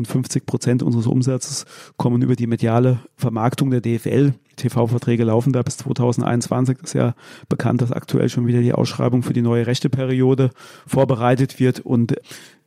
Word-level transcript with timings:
rund 0.00 0.08
50 0.08 0.46
Prozent 0.46 0.82
unseres 0.82 1.06
Umsatzes 1.06 1.66
kommen 1.98 2.22
über 2.22 2.34
die 2.34 2.46
mediale 2.46 3.00
Vermarktung 3.16 3.70
der 3.70 3.82
DFL. 3.82 4.32
TV-Verträge 4.56 5.24
laufen 5.24 5.52
da 5.52 5.62
bis 5.62 5.76
2021. 5.78 6.78
Das 6.78 6.90
ist 6.90 6.94
ja 6.94 7.14
bekannt, 7.48 7.82
dass 7.82 7.92
aktuell 7.92 8.28
schon 8.30 8.46
wieder 8.46 8.60
die 8.60 8.72
Ausschreibung 8.72 9.22
für 9.22 9.34
die 9.34 9.42
neue 9.42 9.66
Rechteperiode 9.66 10.50
vorbereitet 10.86 11.60
wird 11.60 11.80
und 11.80 12.14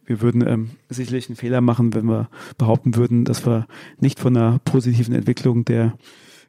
wir 0.06 0.22
würden 0.22 0.46
ähm, 0.46 0.70
sicherlich 0.90 1.30
einen 1.30 1.38
Fehler 1.38 1.62
machen, 1.62 1.94
wenn 1.94 2.06
wir 2.06 2.30
behaupten 2.58 2.96
würden, 2.96 3.24
dass 3.24 3.46
wir 3.46 3.68
nicht 4.00 4.20
von 4.20 4.36
einer 4.36 4.60
positiven 4.60 5.16
Entwicklung 5.16 5.66
der 5.66 5.94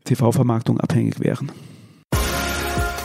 TV-Vermarktung 0.05 0.81
abhängig 0.81 1.21
wären. 1.21 1.51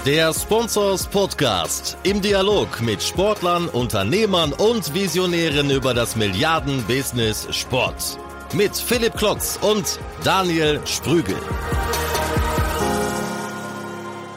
Der 0.06 0.34
Sponsors 0.34 1.08
Podcast 1.08 1.98
im 2.04 2.22
Dialog 2.22 2.82
mit 2.82 3.04
Sportlern, 3.04 3.68
Unternehmern 3.68 4.54
und 4.54 4.94
Visionären 4.94 5.70
über 5.70 5.94
das 5.94 6.16
Milliarden-Business 6.16 7.54
Sport. 7.54 8.18
Mit 8.54 8.78
Philipp 8.78 9.16
Klotz 9.18 9.60
und 9.62 10.00
Daniel 10.24 10.80
Sprügel. 10.86 11.36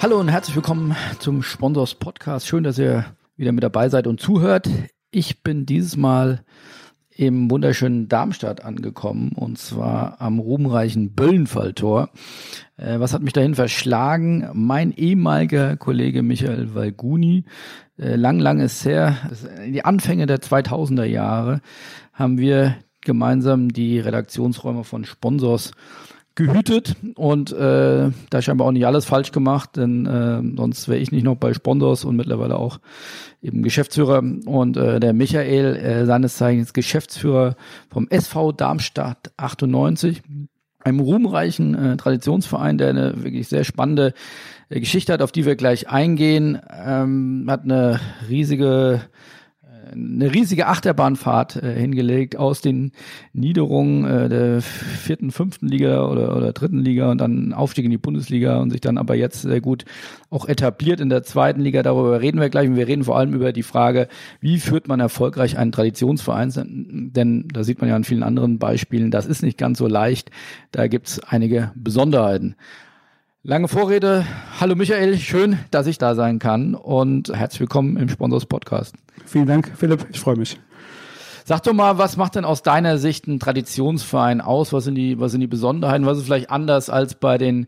Hallo 0.00 0.19
und 0.19 0.28
herzlich 0.28 0.56
willkommen 0.56 0.96
zum 1.20 1.45
Sponsors 1.45 1.94
Podcast. 1.94 2.48
Schön, 2.48 2.64
dass 2.64 2.77
ihr 2.77 3.06
wieder 3.36 3.52
mit 3.52 3.62
dabei 3.62 3.88
seid 3.88 4.08
und 4.08 4.20
zuhört. 4.20 4.69
Ich 5.12 5.44
bin 5.44 5.64
dieses 5.64 5.97
Mal 5.97 6.44
im 7.14 7.50
wunderschönen 7.50 8.08
Darmstadt 8.08 8.64
angekommen 8.64 9.32
und 9.34 9.58
zwar 9.58 10.20
am 10.20 10.38
ruhmreichen 10.38 11.14
Böllenfalltor. 11.14 12.10
Äh, 12.76 13.00
was 13.00 13.12
hat 13.12 13.22
mich 13.22 13.32
dahin 13.32 13.54
verschlagen? 13.54 14.48
Mein 14.54 14.92
ehemaliger 14.92 15.76
Kollege 15.76 16.22
Michael 16.22 16.74
Valguni. 16.74 17.44
Äh, 17.98 18.16
lang, 18.16 18.38
lang 18.38 18.60
ist 18.60 18.84
her, 18.84 19.16
die 19.66 19.84
Anfänge 19.84 20.26
der 20.26 20.38
2000er 20.38 21.04
Jahre 21.04 21.60
haben 22.12 22.38
wir 22.38 22.76
gemeinsam 23.04 23.72
die 23.72 23.98
Redaktionsräume 23.98 24.84
von 24.84 25.04
Sponsors 25.04 25.72
gehütet 26.34 26.96
und 27.14 27.52
äh, 27.52 28.11
da 28.30 28.42
scheinbar 28.42 28.66
auch 28.66 28.72
nicht 28.72 28.86
alles 28.86 29.05
falsch 29.05 29.33
gemacht, 29.33 29.77
denn 29.77 30.06
äh, 30.06 30.42
sonst 30.56 30.88
wäre 30.88 30.98
ich 30.98 31.12
nicht 31.12 31.25
noch 31.25 31.36
bei 31.36 31.52
Sponsors 31.52 32.05
und 32.05 32.16
mittlerweile 32.16 32.56
auch 32.56 32.78
eben 33.42 33.62
Geschäftsführer. 33.62 34.22
Und 34.47 34.77
äh, 34.77 34.98
der 34.98 35.12
Michael, 35.12 35.77
äh, 35.77 36.06
seines 36.06 36.36
Zeichens 36.36 36.72
Geschäftsführer 36.72 37.56
vom 37.91 38.08
SV 38.08 38.53
Darmstadt 38.53 39.33
98, 39.36 40.22
einem 40.80 41.00
ruhmreichen 41.00 41.75
äh, 41.75 41.97
Traditionsverein, 41.97 42.78
der 42.78 42.91
eine 42.91 43.22
wirklich 43.22 43.48
sehr 43.48 43.64
spannende 43.64 44.14
äh, 44.69 44.80
Geschichte 44.80 45.12
hat, 45.12 45.22
auf 45.22 45.33
die 45.33 45.44
wir 45.44 45.56
gleich 45.56 45.88
eingehen, 45.88 46.60
ähm, 46.70 47.47
hat 47.48 47.64
eine 47.64 48.00
riesige 48.28 49.03
eine 49.91 50.33
riesige 50.33 50.66
Achterbahnfahrt 50.66 51.56
äh, 51.56 51.75
hingelegt 51.75 52.36
aus 52.36 52.61
den 52.61 52.92
Niederungen 53.33 54.05
äh, 54.05 54.28
der 54.28 54.62
vierten, 54.62 55.30
fünften 55.30 55.69
Liga 55.69 56.06
oder, 56.08 56.36
oder 56.36 56.52
dritten 56.52 56.78
Liga 56.78 57.11
und 57.11 57.19
dann 57.19 57.52
Aufstieg 57.52 57.84
in 57.84 57.91
die 57.91 57.98
Bundesliga 57.98 58.60
und 58.60 58.70
sich 58.70 58.80
dann 58.80 58.98
aber 58.98 59.14
jetzt 59.14 59.42
sehr 59.42 59.60
gut 59.60 59.84
auch 60.30 60.48
etabliert 60.48 61.00
in 61.00 61.08
der 61.08 61.22
zweiten 61.22 61.60
Liga. 61.60 61.83
Darüber 61.83 62.20
reden 62.20 62.41
wir 62.41 62.50
gleich 62.50 62.69
und 62.69 62.77
wir 62.77 62.88
reden 62.88 63.05
vor 63.05 63.19
allem 63.19 63.34
über 63.34 63.53
die 63.53 63.62
Frage, 63.62 64.08
wie 64.41 64.58
führt 64.58 64.88
man 64.88 65.00
erfolgreich 65.00 65.58
einen 65.58 65.72
Traditionsverein? 65.72 67.10
Denn 67.14 67.48
da 67.53 67.64
sieht 67.64 67.80
man 67.80 67.88
ja 67.88 67.97
an 67.97 68.05
vielen 68.05 68.22
anderen 68.22 68.58
Beispielen, 68.58 69.10
das 69.10 69.27
ist 69.27 69.42
nicht 69.42 69.58
ganz 69.58 69.78
so 69.78 69.86
leicht. 69.86 70.30
Da 70.70 70.86
gibt's 70.86 71.20
einige 71.20 71.72
Besonderheiten. 71.75 72.56
Lange 73.44 73.66
Vorrede. 73.66 74.24
Hallo 74.60 74.76
Michael, 74.76 75.18
schön, 75.18 75.58
dass 75.72 75.88
ich 75.88 75.98
da 75.98 76.14
sein 76.14 76.38
kann 76.38 76.76
und 76.76 77.36
herzlich 77.36 77.62
willkommen 77.62 77.96
im 77.96 78.08
Sponsors 78.08 78.46
Podcast. 78.46 78.94
Vielen 79.26 79.48
Dank, 79.48 79.72
Philipp. 79.76 80.06
Ich 80.12 80.20
freue 80.20 80.36
mich. 80.36 80.60
Sag 81.44 81.64
doch 81.64 81.72
mal, 81.72 81.98
was 81.98 82.16
macht 82.16 82.36
denn 82.36 82.44
aus 82.44 82.62
deiner 82.62 82.98
Sicht 82.98 83.26
ein 83.26 83.40
Traditionsverein 83.40 84.40
aus? 84.40 84.72
Was 84.72 84.84
sind 84.84 84.94
die, 84.94 85.18
was 85.18 85.32
sind 85.32 85.40
die 85.40 85.48
Besonderheiten? 85.48 86.06
Was 86.06 86.18
ist 86.18 86.26
vielleicht 86.26 86.50
anders 86.50 86.88
als 86.88 87.16
bei 87.16 87.36
den 87.36 87.66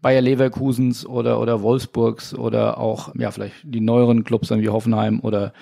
Bayer 0.00 0.22
Leverkusens 0.22 1.04
oder, 1.04 1.38
oder 1.38 1.60
Wolfsburgs 1.60 2.32
oder 2.32 2.78
auch, 2.78 3.14
ja, 3.14 3.30
vielleicht 3.30 3.56
die 3.62 3.82
neueren 3.82 4.24
Clubs 4.24 4.48
dann 4.48 4.62
wie 4.62 4.70
Hoffenheim 4.70 5.20
oder, 5.20 5.52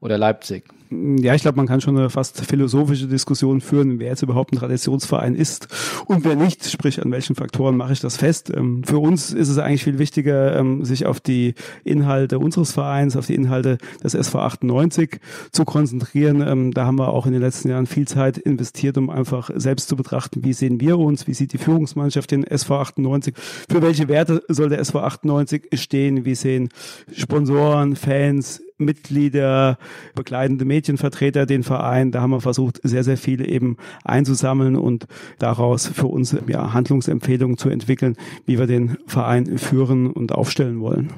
oder 0.00 0.18
Leipzig? 0.18 0.64
ja, 0.90 1.34
ich 1.34 1.42
glaube, 1.42 1.56
man 1.56 1.66
kann 1.66 1.80
schon 1.80 1.96
eine 1.98 2.08
fast 2.08 2.40
philosophische 2.44 3.06
Diskussion 3.06 3.60
führen, 3.60 3.98
wer 3.98 4.08
jetzt 4.08 4.22
überhaupt 4.22 4.52
ein 4.52 4.58
Traditionsverein 4.58 5.34
ist 5.34 5.68
und 6.06 6.24
wer 6.24 6.34
nicht, 6.34 6.68
sprich 6.70 7.02
an 7.02 7.10
welchen 7.12 7.34
Faktoren 7.36 7.76
mache 7.76 7.92
ich 7.92 8.00
das 8.00 8.16
fest. 8.16 8.50
Ähm, 8.54 8.82
für 8.84 8.98
uns 8.98 9.32
ist 9.32 9.48
es 9.48 9.58
eigentlich 9.58 9.84
viel 9.84 9.98
wichtiger, 9.98 10.56
ähm, 10.56 10.84
sich 10.84 11.04
auf 11.04 11.20
die 11.20 11.54
Inhalte 11.84 12.38
unseres 12.38 12.72
Vereins, 12.72 13.16
auf 13.16 13.26
die 13.26 13.34
Inhalte 13.34 13.78
des 14.02 14.14
SV 14.14 14.38
98 14.40 15.20
zu 15.52 15.64
konzentrieren. 15.64 16.40
Ähm, 16.46 16.72
da 16.72 16.86
haben 16.86 16.98
wir 16.98 17.08
auch 17.08 17.26
in 17.26 17.32
den 17.32 17.42
letzten 17.42 17.68
Jahren 17.68 17.86
viel 17.86 18.08
Zeit 18.08 18.38
investiert, 18.38 18.96
um 18.96 19.10
einfach 19.10 19.50
selbst 19.54 19.88
zu 19.88 19.96
betrachten, 19.96 20.42
wie 20.42 20.54
sehen 20.54 20.80
wir 20.80 20.98
uns, 20.98 21.26
wie 21.26 21.34
sieht 21.34 21.52
die 21.52 21.58
Führungsmannschaft 21.58 22.30
den 22.30 22.44
SV 22.44 22.80
98, 22.80 23.34
für 23.36 23.82
welche 23.82 24.08
Werte 24.08 24.42
soll 24.48 24.70
der 24.70 24.78
SV 24.78 25.00
98 25.00 25.68
stehen, 25.74 26.24
wie 26.24 26.34
sehen 26.34 26.70
Sponsoren, 27.12 27.96
Fans, 27.96 28.62
Mitglieder, 28.78 29.78
begleitende 30.14 30.64
Medienvertreter 30.64 31.46
den 31.46 31.62
Verein. 31.62 32.12
Da 32.12 32.22
haben 32.22 32.30
wir 32.30 32.40
versucht, 32.40 32.80
sehr, 32.82 33.04
sehr 33.04 33.16
viele 33.16 33.46
eben 33.46 33.76
einzusammeln 34.04 34.76
und 34.76 35.06
daraus 35.38 35.86
für 35.86 36.06
uns 36.06 36.36
ja, 36.46 36.72
Handlungsempfehlungen 36.72 37.58
zu 37.58 37.68
entwickeln, 37.68 38.16
wie 38.46 38.58
wir 38.58 38.66
den 38.66 38.96
Verein 39.06 39.58
führen 39.58 40.08
und 40.08 40.32
aufstellen 40.32 40.80
wollen. 40.80 41.10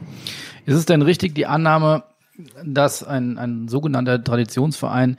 Ist 0.67 0.77
es 0.77 0.87
denn 0.87 1.03
richtig, 1.03 1.35
die 1.35 1.47
Annahme, 1.47 2.05
dass 2.65 3.05
ein, 3.05 3.39
ein 3.39 3.69
sogenannter 3.69 4.23
Traditionsverein 4.23 5.17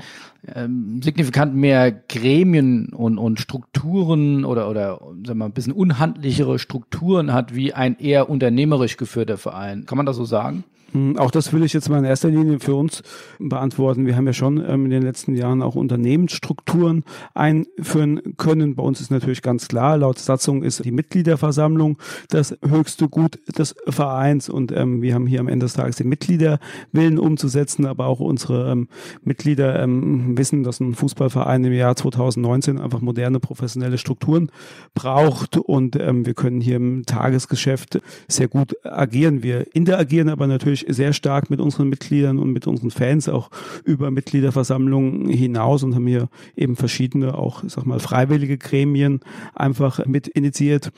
ähm, 0.56 1.02
signifikant 1.04 1.56
mehr 1.56 1.92
Gremien 1.92 2.90
und, 2.90 3.18
und 3.18 3.40
Strukturen 3.40 4.44
oder, 4.46 4.70
oder 4.70 4.98
sagen 5.00 5.24
wir 5.26 5.36
mal, 5.36 5.46
ein 5.46 5.54
bisschen 5.54 5.74
unhandlichere 5.74 6.58
Strukturen 6.58 7.32
hat 7.34 7.54
wie 7.54 7.74
ein 7.74 8.00
eher 8.00 8.30
unternehmerisch 8.30 8.98
geführter 8.98 9.38
Verein. 9.38 9.86
Kann 9.86 9.98
man 9.98 10.06
das 10.06 10.16
so 10.16 10.26
sagen? 10.26 10.64
Hm, 10.94 11.18
auch 11.18 11.32
das 11.32 11.54
will 11.54 11.64
ich 11.64 11.74
jetzt 11.74 11.90
mal 11.90 12.00
in 12.00 12.06
erster 12.06 12.30
Linie 12.30 12.60
für 12.60 12.76
uns 12.76 13.02
beantworten. 13.40 14.06
Wir 14.06 14.16
haben 14.16 14.28
ja 14.28 14.34
schon 14.34 14.58
ähm, 14.58 14.86
in 14.86 14.92
den 14.92 15.04
letzten 15.04 15.36
Jahren 15.36 15.62
auch 15.62 15.76
Unternehmensstrukturen 15.76 17.04
einführen 17.34 18.22
können. 18.38 18.76
Bei 18.76 18.84
uns 18.84 19.00
ist 19.00 19.12
natürlich 19.12 19.42
ganz 19.42 19.68
klar, 19.68 19.98
laut 19.98 20.20
Satzung 20.20 20.64
ist 20.64 20.84
die 20.84 20.92
Mitgliederversammlung 20.92 21.98
das 22.30 22.58
höchste 22.68 23.08
Gut 23.08 23.40
des 23.58 23.76
Vereins 23.88 24.50
und 24.50 24.72
ähm, 24.72 25.02
wir 25.02 25.14
haben 25.14 25.28
hier 25.28 25.40
am 25.40 25.48
Ende 25.48 25.66
des 25.66 25.74
Tages 25.74 25.96
den 25.96 26.10
Mitgliederwillen 26.10 27.20
umzusetzen, 27.20 27.86
aber 27.86 28.08
auch 28.08 28.20
unsere 28.20 28.72
ähm, 28.72 28.88
Mitglieder 29.24 29.62
wissen, 29.82 30.64
dass 30.64 30.80
ein 30.80 30.94
Fußballverein 30.94 31.64
im 31.64 31.74
Jahr 31.74 31.96
2019 31.96 32.80
einfach 32.80 33.02
moderne 33.02 33.40
professionelle 33.40 33.98
Strukturen 33.98 34.52
braucht 34.94 35.58
und 35.58 35.96
wir 35.96 36.34
können 36.34 36.62
hier 36.62 36.76
im 36.76 37.06
Tagesgeschäft 37.06 38.02
sehr 38.28 38.48
gut 38.48 38.76
agieren. 38.86 39.44
Wir 39.44 39.74
interagieren 39.76 40.30
aber 40.30 40.48
natürlich 40.48 40.81
sehr 40.88 41.14
stark 41.14 41.50
mit 41.50 41.60
unseren 41.60 41.90
Mitgliedern 41.90 42.40
und 42.40 42.52
mit 42.52 42.68
unseren 42.68 42.92
Fans 42.92 43.30
auch 43.30 43.50
über 43.84 44.12
Mitgliederversammlungen 44.12 45.30
hinaus 45.30 45.84
und 45.84 45.96
haben 45.96 46.08
hier 46.08 46.30
eben 46.56 46.76
verschiedene 46.76 47.38
auch, 47.38 47.64
sag 47.68 47.86
mal, 47.86 48.00
freiwillige 48.00 48.58
Gremien 48.58 49.22
einfach 49.54 50.06
mit 50.06 50.28
initiiert, 50.28 50.92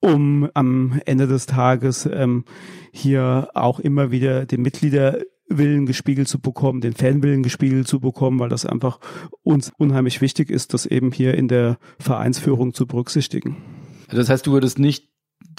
um 0.00 0.48
am 0.54 1.00
Ende 1.06 1.26
des 1.26 1.46
Tages 1.46 2.08
ähm, 2.12 2.44
hier 2.92 3.48
auch 3.54 3.80
immer 3.80 4.10
wieder 4.10 4.46
den 4.46 4.62
Mitgliederwillen 4.62 5.86
gespiegelt 5.86 6.28
zu 6.28 6.40
bekommen, 6.40 6.80
den 6.80 6.94
Fanwillen 6.94 7.42
gespiegelt 7.42 7.86
zu 7.86 8.00
bekommen, 8.00 8.38
weil 8.38 8.48
das 8.48 8.66
einfach 8.66 8.98
uns 9.42 9.72
unheimlich 9.78 10.20
wichtig 10.20 10.50
ist, 10.50 10.74
das 10.74 10.86
eben 10.86 11.12
hier 11.12 11.34
in 11.34 11.48
der 11.48 11.78
Vereinsführung 11.98 12.74
zu 12.74 12.86
berücksichtigen. 12.86 13.56
Das 14.08 14.28
heißt, 14.28 14.46
du 14.46 14.52
würdest 14.52 14.78
nicht 14.78 15.11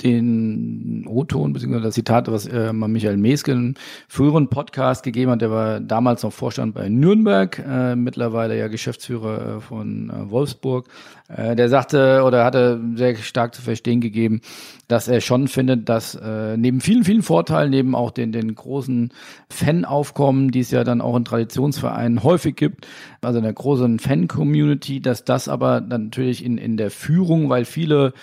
den 0.04 1.06
O-Ton 1.08 1.54
bzw. 1.54 1.82
das 1.82 1.96
Zitat, 1.96 2.32
was 2.32 2.48
äh, 2.48 2.74
Michael 2.74 3.18
Meske 3.18 3.52
im 3.52 3.76
früheren 4.08 4.50
Podcast 4.50 5.04
gegeben 5.04 5.32
hat, 5.32 5.42
der 5.42 5.52
war 5.52 5.80
damals 5.80 6.24
noch 6.24 6.34
Vorstand 6.34 6.74
bei 6.74 6.90
Nürnberg, 6.90 7.60
äh, 7.60 7.96
mittlerweile 7.96 8.58
ja 8.58 8.68
Geschäftsführer 8.68 9.58
äh, 9.58 9.62
von 9.62 10.10
äh, 10.10 10.32
Wolfsburg. 10.32 10.88
Äh, 11.30 11.56
der 11.56 11.70
sagte 11.70 12.24
oder 12.24 12.44
hatte 12.44 12.82
sehr 12.96 13.16
stark 13.16 13.56
zu 13.56 13.62
verstehen 13.62 14.02
gegeben, 14.02 14.42
dass 14.88 15.08
er 15.08 15.22
schon 15.22 15.48
findet, 15.48 15.88
dass 15.90 16.16
äh, 16.16 16.58
neben 16.58 16.82
vielen, 16.82 17.04
vielen 17.04 17.24
Vorteilen, 17.24 17.72
neben 17.72 17.96
auch 17.96 18.12
den, 18.12 18.32
den 18.32 18.54
großen 18.54 19.12
Fanaufkommen, 19.50 20.52
die 20.52 20.60
es 20.60 20.72
ja 20.72 20.84
dann 20.84 21.02
auch 21.02 21.16
in 21.16 21.26
Traditionsvereinen 21.26 22.24
häufig 22.24 22.56
gibt, 22.56 22.88
also 23.22 23.38
in 23.38 23.44
der 23.44 23.54
großen 23.54 24.00
Fan-Community, 24.00 25.02
dass 25.02 25.24
das 25.24 25.48
aber 25.48 25.82
dann 25.82 26.06
natürlich 26.06 26.44
in, 26.44 26.58
in 26.58 26.78
der 26.78 26.92
Führung, 26.92 27.50
weil 27.50 27.66
viele 27.66 28.14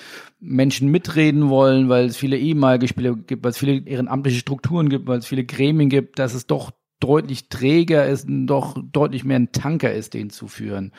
Menschen 0.41 0.89
mitreden 0.89 1.49
wollen, 1.51 1.89
weil 1.89 2.07
es 2.07 2.17
viele 2.17 2.39
ehemalige 2.39 2.89
Spieler 2.89 3.15
gibt, 3.15 3.45
weil 3.45 3.51
es 3.51 3.59
viele 3.59 3.87
ehrenamtliche 3.87 4.41
Strukturen 4.41 4.89
gibt, 4.89 5.07
weil 5.07 5.19
es 5.19 5.27
viele 5.27 5.45
Gremien 5.45 5.91
gibt, 5.91 6.19
dass 6.19 6.35
es 6.35 6.47
doch 6.47 6.71
deutlich 6.99 7.49
träger 7.49 8.07
ist, 8.07 8.27
doch 8.29 8.77
deutlich 8.93 9.25
mehr 9.25 9.39
ein 9.39 9.53
Tanker 9.53 9.93
ist, 9.93 10.15
den 10.15 10.31
zu 10.31 10.49
führen. 10.49 10.93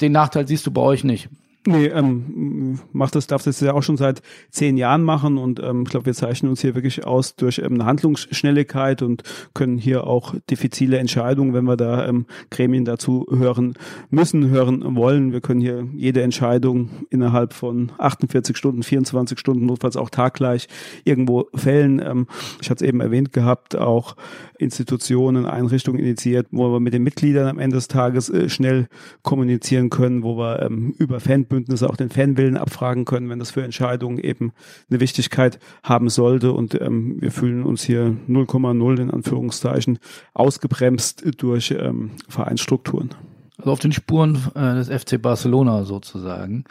Den 0.00 0.12
Nachteil 0.12 0.46
siehst 0.46 0.66
du 0.66 0.70
bei 0.70 0.82
euch 0.82 1.04
nicht. 1.04 1.28
Nee, 1.68 1.86
ähm, 1.86 2.78
macht 2.92 3.16
das, 3.16 3.26
darf 3.26 3.42
das 3.42 3.60
ja 3.60 3.74
auch 3.74 3.82
schon 3.82 3.96
seit 3.96 4.22
zehn 4.50 4.76
Jahren 4.76 5.02
machen 5.02 5.36
und 5.36 5.60
ähm, 5.60 5.82
ich 5.82 5.90
glaube, 5.90 6.06
wir 6.06 6.14
zeichnen 6.14 6.48
uns 6.48 6.60
hier 6.60 6.76
wirklich 6.76 7.04
aus 7.04 7.34
durch 7.34 7.58
ähm, 7.58 7.74
eine 7.74 7.86
Handlungsschnelligkeit 7.86 9.02
und 9.02 9.24
können 9.52 9.76
hier 9.76 10.06
auch 10.06 10.36
diffizile 10.48 10.98
Entscheidungen, 10.98 11.54
wenn 11.54 11.64
wir 11.64 11.76
da 11.76 12.06
ähm, 12.06 12.26
Gremien 12.50 12.84
dazu 12.84 13.26
hören 13.30 13.74
müssen, 14.10 14.48
hören 14.48 14.94
wollen. 14.94 15.32
Wir 15.32 15.40
können 15.40 15.60
hier 15.60 15.88
jede 15.92 16.22
Entscheidung 16.22 16.90
innerhalb 17.10 17.52
von 17.52 17.90
48 17.98 18.56
Stunden, 18.56 18.84
24 18.84 19.36
Stunden, 19.36 19.66
notfalls 19.66 19.96
auch 19.96 20.10
taggleich 20.10 20.68
irgendwo 21.02 21.48
fällen. 21.52 22.00
Ähm, 22.00 22.28
ich 22.62 22.70
hatte 22.70 22.84
es 22.84 22.88
eben 22.88 23.00
erwähnt 23.00 23.32
gehabt, 23.32 23.76
auch 23.76 24.14
Institutionen, 24.58 25.46
Einrichtungen 25.46 25.98
initiiert, 25.98 26.46
wo 26.52 26.70
wir 26.72 26.78
mit 26.80 26.94
den 26.94 27.02
Mitgliedern 27.02 27.48
am 27.48 27.58
Ende 27.58 27.74
des 27.74 27.88
Tages 27.88 28.30
äh, 28.30 28.48
schnell 28.48 28.86
kommunizieren 29.22 29.90
können, 29.90 30.22
wo 30.22 30.38
wir 30.38 30.62
ähm, 30.62 30.94
über 30.98 31.18
Fanbündnisse 31.18 31.55
Bündnisse 31.56 31.88
auch 31.88 31.96
den 31.96 32.10
Fanwillen 32.10 32.58
abfragen 32.58 33.06
können, 33.06 33.30
wenn 33.30 33.38
das 33.38 33.50
für 33.50 33.62
Entscheidungen 33.62 34.18
eben 34.18 34.52
eine 34.90 35.00
Wichtigkeit 35.00 35.58
haben 35.82 36.10
sollte. 36.10 36.52
Und 36.52 36.78
ähm, 36.78 37.16
wir 37.18 37.32
fühlen 37.32 37.62
uns 37.64 37.82
hier 37.82 38.14
0,0 38.28 39.00
in 39.00 39.10
Anführungszeichen 39.10 39.98
ausgebremst 40.34 41.24
durch 41.38 41.70
ähm, 41.70 42.10
Vereinsstrukturen. 42.28 43.10
Also 43.58 43.70
auf 43.70 43.78
den 43.78 43.92
Spuren 43.92 44.38
äh, 44.54 44.74
des 44.74 44.88
FC 44.88 45.20
Barcelona 45.20 45.84
sozusagen. 45.84 46.64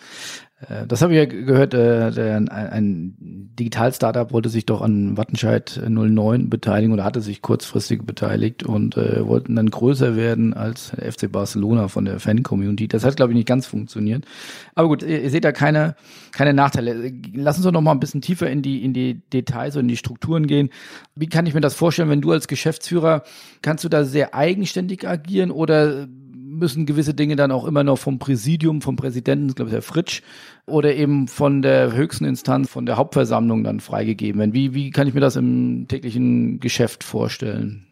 Äh, 0.70 0.88
das 0.88 1.02
habe 1.02 1.14
ich 1.14 1.20
ja 1.20 1.26
gehört, 1.26 1.74
äh, 1.74 2.12
der, 2.12 2.38
ein, 2.38 2.50
ein 2.50 3.16
Digital-Startup 3.60 4.32
wollte 4.32 4.50
sich 4.50 4.66
doch 4.66 4.82
an 4.82 5.18
Wattenscheid 5.18 5.82
09 5.88 6.50
beteiligen 6.50 6.94
oder 6.94 7.04
hatte 7.04 7.22
sich 7.22 7.42
kurzfristig 7.42 8.04
beteiligt 8.04 8.64
und 8.64 8.98
äh, 8.98 9.26
wollten 9.26 9.56
dann 9.56 9.70
größer 9.70 10.16
werden 10.16 10.54
als 10.54 10.90
FC 10.92 11.32
Barcelona 11.32 11.88
von 11.88 12.06
der 12.06 12.20
Fan-Community. 12.20 12.88
Das 12.88 13.04
hat, 13.04 13.16
glaube 13.16 13.32
ich, 13.32 13.38
nicht 13.38 13.48
ganz 13.48 13.66
funktioniert. 13.66 14.26
Aber 14.76 14.88
gut, 14.88 15.04
ihr, 15.04 15.22
ihr, 15.22 15.30
seht 15.30 15.46
da 15.46 15.52
keine, 15.52 15.96
keine 16.32 16.54
Nachteile. 16.54 17.14
Lass 17.34 17.58
uns 17.58 17.66
doch 17.66 17.72
noch 17.72 17.82
mal 17.82 17.92
ein 17.92 18.00
bisschen 18.00 18.22
tiefer 18.22 18.50
in 18.50 18.62
die, 18.62 18.84
in 18.84 18.94
die 18.94 19.22
Details 19.32 19.76
und 19.76 19.84
in 19.84 19.88
die 19.90 19.98
Strukturen 19.98 20.48
gehen. 20.48 20.70
Wie 21.16 21.28
kann 21.28 21.46
ich 21.46 21.54
mir 21.54 21.62
das 21.62 21.76
vorstellen, 21.76 22.10
wenn 22.10 22.22
du 22.22 22.32
als 22.32 22.48
Geschäftsführer, 22.48 23.24
kannst 23.62 23.84
du 23.84 23.90
da 23.90 24.04
sehr 24.04 24.36
eigenständig 24.36 25.08
agieren 25.08 25.52
oder 25.52 26.08
müssen 26.46 26.86
gewisse 26.86 27.14
Dinge 27.14 27.36
dann 27.36 27.52
auch 27.52 27.66
immer 27.66 27.84
noch 27.84 27.98
vom 27.98 28.20
Präsidium, 28.20 28.82
vom 28.82 28.96
Präsidenten, 28.96 29.56
glaube 29.56 29.70
ich, 29.70 29.74
der 29.74 29.82
Fritsch, 29.82 30.22
oder 30.66 30.96
eben 30.96 31.28
von 31.28 31.62
der 31.62 31.94
höchsten 31.94 32.26
Instanz, 32.26 32.70
von 32.70 32.86
der 32.86 32.98
Hauptversammlung 32.98 33.64
dann 33.64 33.80
freigegeben 33.80 34.40
werden. 34.40 34.54
Wie, 34.54 34.74
wie 34.74 34.92
kann 34.92 35.08
ich 35.08 35.14
mir 35.14 35.22
das 35.22 35.36
im 35.36 35.88
täglichen 35.88 36.60
Geschäft 36.60 37.04
vorstellen? 37.04 37.85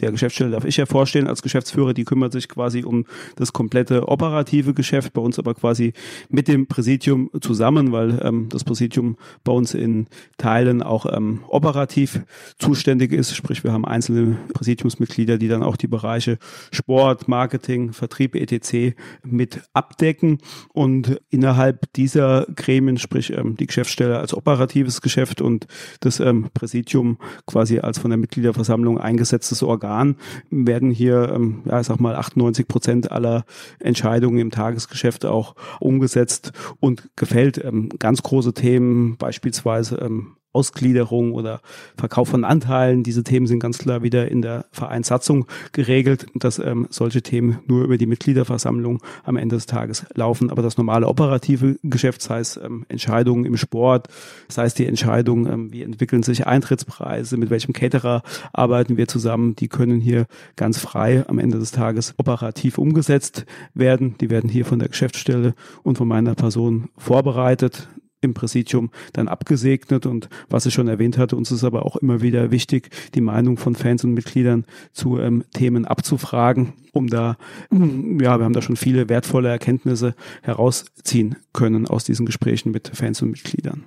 Der 0.00 0.10
Geschäftsstelle 0.10 0.50
darf 0.50 0.64
ich 0.64 0.76
ja 0.76 0.86
vorstellen 0.86 1.26
als 1.26 1.42
Geschäftsführer, 1.42 1.94
die 1.94 2.04
kümmert 2.04 2.32
sich 2.32 2.48
quasi 2.48 2.84
um 2.84 3.04
das 3.36 3.52
komplette 3.52 4.08
operative 4.08 4.74
Geschäft, 4.74 5.12
bei 5.12 5.20
uns 5.20 5.38
aber 5.38 5.54
quasi 5.54 5.92
mit 6.28 6.48
dem 6.48 6.66
Präsidium 6.66 7.30
zusammen, 7.40 7.92
weil 7.92 8.20
ähm, 8.22 8.48
das 8.48 8.64
Präsidium 8.64 9.16
bei 9.44 9.52
uns 9.52 9.74
in 9.74 10.06
Teilen 10.38 10.82
auch 10.82 11.06
ähm, 11.06 11.40
operativ 11.48 12.22
zuständig 12.58 13.12
ist. 13.12 13.36
Sprich, 13.36 13.64
wir 13.64 13.72
haben 13.72 13.84
einzelne 13.84 14.36
Präsidiumsmitglieder, 14.54 15.38
die 15.38 15.48
dann 15.48 15.62
auch 15.62 15.76
die 15.76 15.88
Bereiche 15.88 16.38
Sport, 16.70 17.28
Marketing, 17.28 17.92
Vertrieb, 17.92 18.34
etc. 18.34 18.96
mit 19.22 19.62
abdecken. 19.72 20.38
Und 20.72 21.20
innerhalb 21.30 21.92
dieser 21.94 22.46
Gremien, 22.56 22.98
sprich 22.98 23.32
ähm, 23.32 23.56
die 23.56 23.66
Geschäftsstelle 23.66 24.18
als 24.18 24.34
operatives 24.34 25.00
Geschäft 25.00 25.40
und 25.40 25.66
das 26.00 26.18
ähm, 26.20 26.48
Präsidium 26.54 27.18
quasi 27.46 27.78
als 27.78 27.98
von 27.98 28.10
der 28.10 28.18
Mitgliederversammlung 28.18 28.98
eingesetztes 28.98 29.62
Organ 29.62 29.81
Organ 29.82 30.16
werden 30.50 30.90
hier, 30.90 31.32
ähm, 31.34 31.62
ja, 31.64 31.80
ich 31.80 31.86
sag 31.86 32.00
mal, 32.00 32.14
98 32.14 32.68
Prozent 32.68 33.12
aller 33.12 33.44
Entscheidungen 33.80 34.38
im 34.38 34.50
Tagesgeschäft 34.50 35.24
auch 35.24 35.54
umgesetzt 35.80 36.52
und 36.80 37.10
gefällt. 37.16 37.62
Ähm, 37.62 37.88
ganz 37.98 38.22
große 38.22 38.54
Themen, 38.54 39.16
beispielsweise 39.16 39.96
ähm, 39.96 40.36
Ausgliederung 40.52 41.32
oder 41.32 41.60
Verkauf 41.96 42.28
von 42.28 42.44
Anteilen. 42.44 43.02
Diese 43.02 43.24
Themen 43.24 43.46
sind 43.46 43.60
ganz 43.60 43.78
klar 43.78 44.02
wieder 44.02 44.30
in 44.30 44.42
der 44.42 44.66
Vereinssatzung 44.70 45.46
geregelt, 45.72 46.26
dass 46.34 46.58
ähm, 46.58 46.86
solche 46.90 47.22
Themen 47.22 47.60
nur 47.66 47.84
über 47.84 47.96
die 47.96 48.06
Mitgliederversammlung 48.06 49.02
am 49.24 49.36
Ende 49.36 49.56
des 49.56 49.66
Tages 49.66 50.04
laufen. 50.14 50.50
Aber 50.50 50.62
das 50.62 50.76
normale 50.76 51.08
operative 51.08 51.76
Geschäft, 51.82 52.22
sei 52.22 52.40
es 52.40 52.56
ähm, 52.56 52.84
Entscheidungen 52.88 53.44
im 53.44 53.56
Sport, 53.56 54.08
sei 54.48 54.64
es 54.64 54.74
die 54.74 54.86
Entscheidung, 54.86 55.46
ähm, 55.46 55.72
wie 55.72 55.82
entwickeln 55.82 56.22
sich 56.22 56.46
Eintrittspreise, 56.46 57.36
mit 57.36 57.50
welchem 57.50 57.72
Caterer 57.72 58.22
arbeiten 58.52 58.96
wir 58.96 59.08
zusammen, 59.08 59.56
die 59.56 59.68
können 59.68 60.00
hier 60.00 60.26
ganz 60.56 60.78
frei 60.78 61.24
am 61.28 61.38
Ende 61.38 61.58
des 61.58 61.70
Tages 61.70 62.14
operativ 62.18 62.78
umgesetzt 62.78 63.46
werden. 63.74 64.16
Die 64.20 64.30
werden 64.30 64.50
hier 64.50 64.66
von 64.66 64.78
der 64.78 64.88
Geschäftsstelle 64.88 65.54
und 65.82 65.96
von 65.96 66.08
meiner 66.08 66.34
Person 66.34 66.90
vorbereitet 66.98 67.88
im 68.22 68.34
Präsidium 68.34 68.90
dann 69.12 69.28
abgesegnet 69.28 70.06
und 70.06 70.28
was 70.48 70.64
ich 70.64 70.72
schon 70.72 70.88
erwähnt 70.88 71.18
hatte, 71.18 71.36
uns 71.36 71.50
ist 71.50 71.64
aber 71.64 71.84
auch 71.84 71.96
immer 71.96 72.22
wieder 72.22 72.50
wichtig, 72.50 72.90
die 73.14 73.20
Meinung 73.20 73.58
von 73.58 73.74
Fans 73.74 74.04
und 74.04 74.14
Mitgliedern 74.14 74.64
zu 74.92 75.18
ähm, 75.18 75.44
Themen 75.52 75.84
abzufragen, 75.84 76.72
um 76.92 77.08
da, 77.08 77.36
ja, 77.70 78.38
wir 78.38 78.44
haben 78.44 78.54
da 78.54 78.62
schon 78.62 78.76
viele 78.76 79.08
wertvolle 79.08 79.48
Erkenntnisse 79.48 80.14
herausziehen 80.42 81.36
können 81.52 81.86
aus 81.86 82.04
diesen 82.04 82.24
Gesprächen 82.24 82.70
mit 82.70 82.90
Fans 82.94 83.20
und 83.20 83.30
Mitgliedern. 83.30 83.84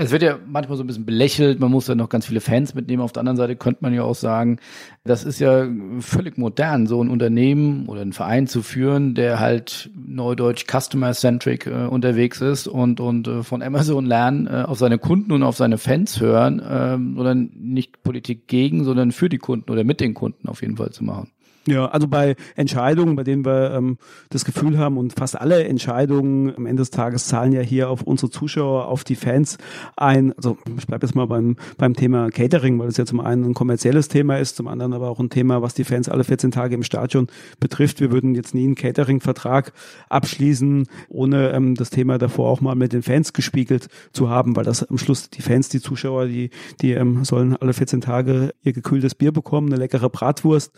Es 0.00 0.12
wird 0.12 0.22
ja 0.22 0.38
manchmal 0.46 0.76
so 0.76 0.84
ein 0.84 0.86
bisschen 0.86 1.06
belächelt, 1.06 1.58
man 1.58 1.72
muss 1.72 1.88
ja 1.88 1.96
noch 1.96 2.08
ganz 2.08 2.26
viele 2.26 2.40
Fans 2.40 2.72
mitnehmen. 2.72 3.02
Auf 3.02 3.10
der 3.10 3.18
anderen 3.18 3.36
Seite 3.36 3.56
könnte 3.56 3.82
man 3.82 3.92
ja 3.92 4.04
auch 4.04 4.14
sagen, 4.14 4.60
das 5.02 5.24
ist 5.24 5.40
ja 5.40 5.66
völlig 5.98 6.38
modern, 6.38 6.86
so 6.86 7.02
ein 7.02 7.08
Unternehmen 7.10 7.86
oder 7.88 8.02
einen 8.02 8.12
Verein 8.12 8.46
zu 8.46 8.62
führen, 8.62 9.16
der 9.16 9.40
halt 9.40 9.90
neudeutsch 9.96 10.66
customer-centric 10.70 11.66
äh, 11.66 11.86
unterwegs 11.86 12.40
ist 12.40 12.68
und, 12.68 13.00
und 13.00 13.26
äh, 13.26 13.42
von 13.42 13.60
Amazon 13.60 14.06
lernen, 14.06 14.46
äh, 14.46 14.62
auf 14.68 14.78
seine 14.78 14.98
Kunden 14.98 15.32
und 15.32 15.42
auf 15.42 15.56
seine 15.56 15.78
Fans 15.78 16.20
hören, 16.20 16.60
äh, 16.60 16.90
sondern 17.16 17.50
nicht 17.56 18.04
Politik 18.04 18.46
gegen, 18.46 18.84
sondern 18.84 19.10
für 19.10 19.28
die 19.28 19.38
Kunden 19.38 19.68
oder 19.68 19.82
mit 19.82 19.98
den 19.98 20.14
Kunden 20.14 20.48
auf 20.48 20.62
jeden 20.62 20.76
Fall 20.76 20.90
zu 20.90 21.02
machen. 21.02 21.32
Ja, 21.70 21.86
also 21.86 22.08
bei 22.08 22.34
Entscheidungen, 22.56 23.14
bei 23.14 23.24
denen 23.24 23.44
wir 23.44 23.74
ähm, 23.74 23.98
das 24.30 24.46
Gefühl 24.46 24.78
haben 24.78 24.96
und 24.96 25.12
fast 25.12 25.38
alle 25.38 25.64
Entscheidungen 25.64 26.56
am 26.56 26.64
Ende 26.64 26.80
des 26.80 26.90
Tages 26.90 27.26
zahlen 27.26 27.52
ja 27.52 27.60
hier 27.60 27.90
auf 27.90 28.02
unsere 28.02 28.30
Zuschauer, 28.30 28.88
auf 28.88 29.04
die 29.04 29.16
Fans 29.16 29.58
ein. 29.94 30.32
Also 30.32 30.56
ich 30.78 30.86
bleibe 30.86 31.06
jetzt 31.06 31.14
mal 31.14 31.26
beim, 31.26 31.56
beim 31.76 31.94
Thema 31.94 32.30
Catering, 32.30 32.78
weil 32.78 32.88
es 32.88 32.96
ja 32.96 33.04
zum 33.04 33.20
einen 33.20 33.44
ein 33.44 33.54
kommerzielles 33.54 34.08
Thema 34.08 34.38
ist, 34.38 34.56
zum 34.56 34.66
anderen 34.66 34.94
aber 34.94 35.10
auch 35.10 35.20
ein 35.20 35.28
Thema, 35.28 35.60
was 35.60 35.74
die 35.74 35.84
Fans 35.84 36.08
alle 36.08 36.24
14 36.24 36.52
Tage 36.52 36.74
im 36.74 36.82
Stadion 36.82 37.26
betrifft. 37.60 38.00
Wir 38.00 38.10
würden 38.10 38.34
jetzt 38.34 38.54
nie 38.54 38.64
einen 38.64 38.74
Catering-Vertrag 38.74 39.72
abschließen, 40.08 40.86
ohne 41.10 41.50
ähm, 41.50 41.74
das 41.74 41.90
Thema 41.90 42.16
davor 42.16 42.48
auch 42.48 42.62
mal 42.62 42.76
mit 42.76 42.94
den 42.94 43.02
Fans 43.02 43.34
gespiegelt 43.34 43.88
zu 44.12 44.30
haben, 44.30 44.56
weil 44.56 44.64
das 44.64 44.84
am 44.84 44.96
Schluss 44.96 45.28
die 45.28 45.42
Fans, 45.42 45.68
die 45.68 45.82
Zuschauer, 45.82 46.28
die, 46.28 46.48
die 46.80 46.92
ähm, 46.92 47.26
sollen 47.26 47.56
alle 47.56 47.74
14 47.74 48.00
Tage 48.00 48.54
ihr 48.62 48.72
gekühltes 48.72 49.14
Bier 49.14 49.32
bekommen, 49.32 49.68
eine 49.68 49.76
leckere 49.76 50.08
Bratwurst 50.08 50.72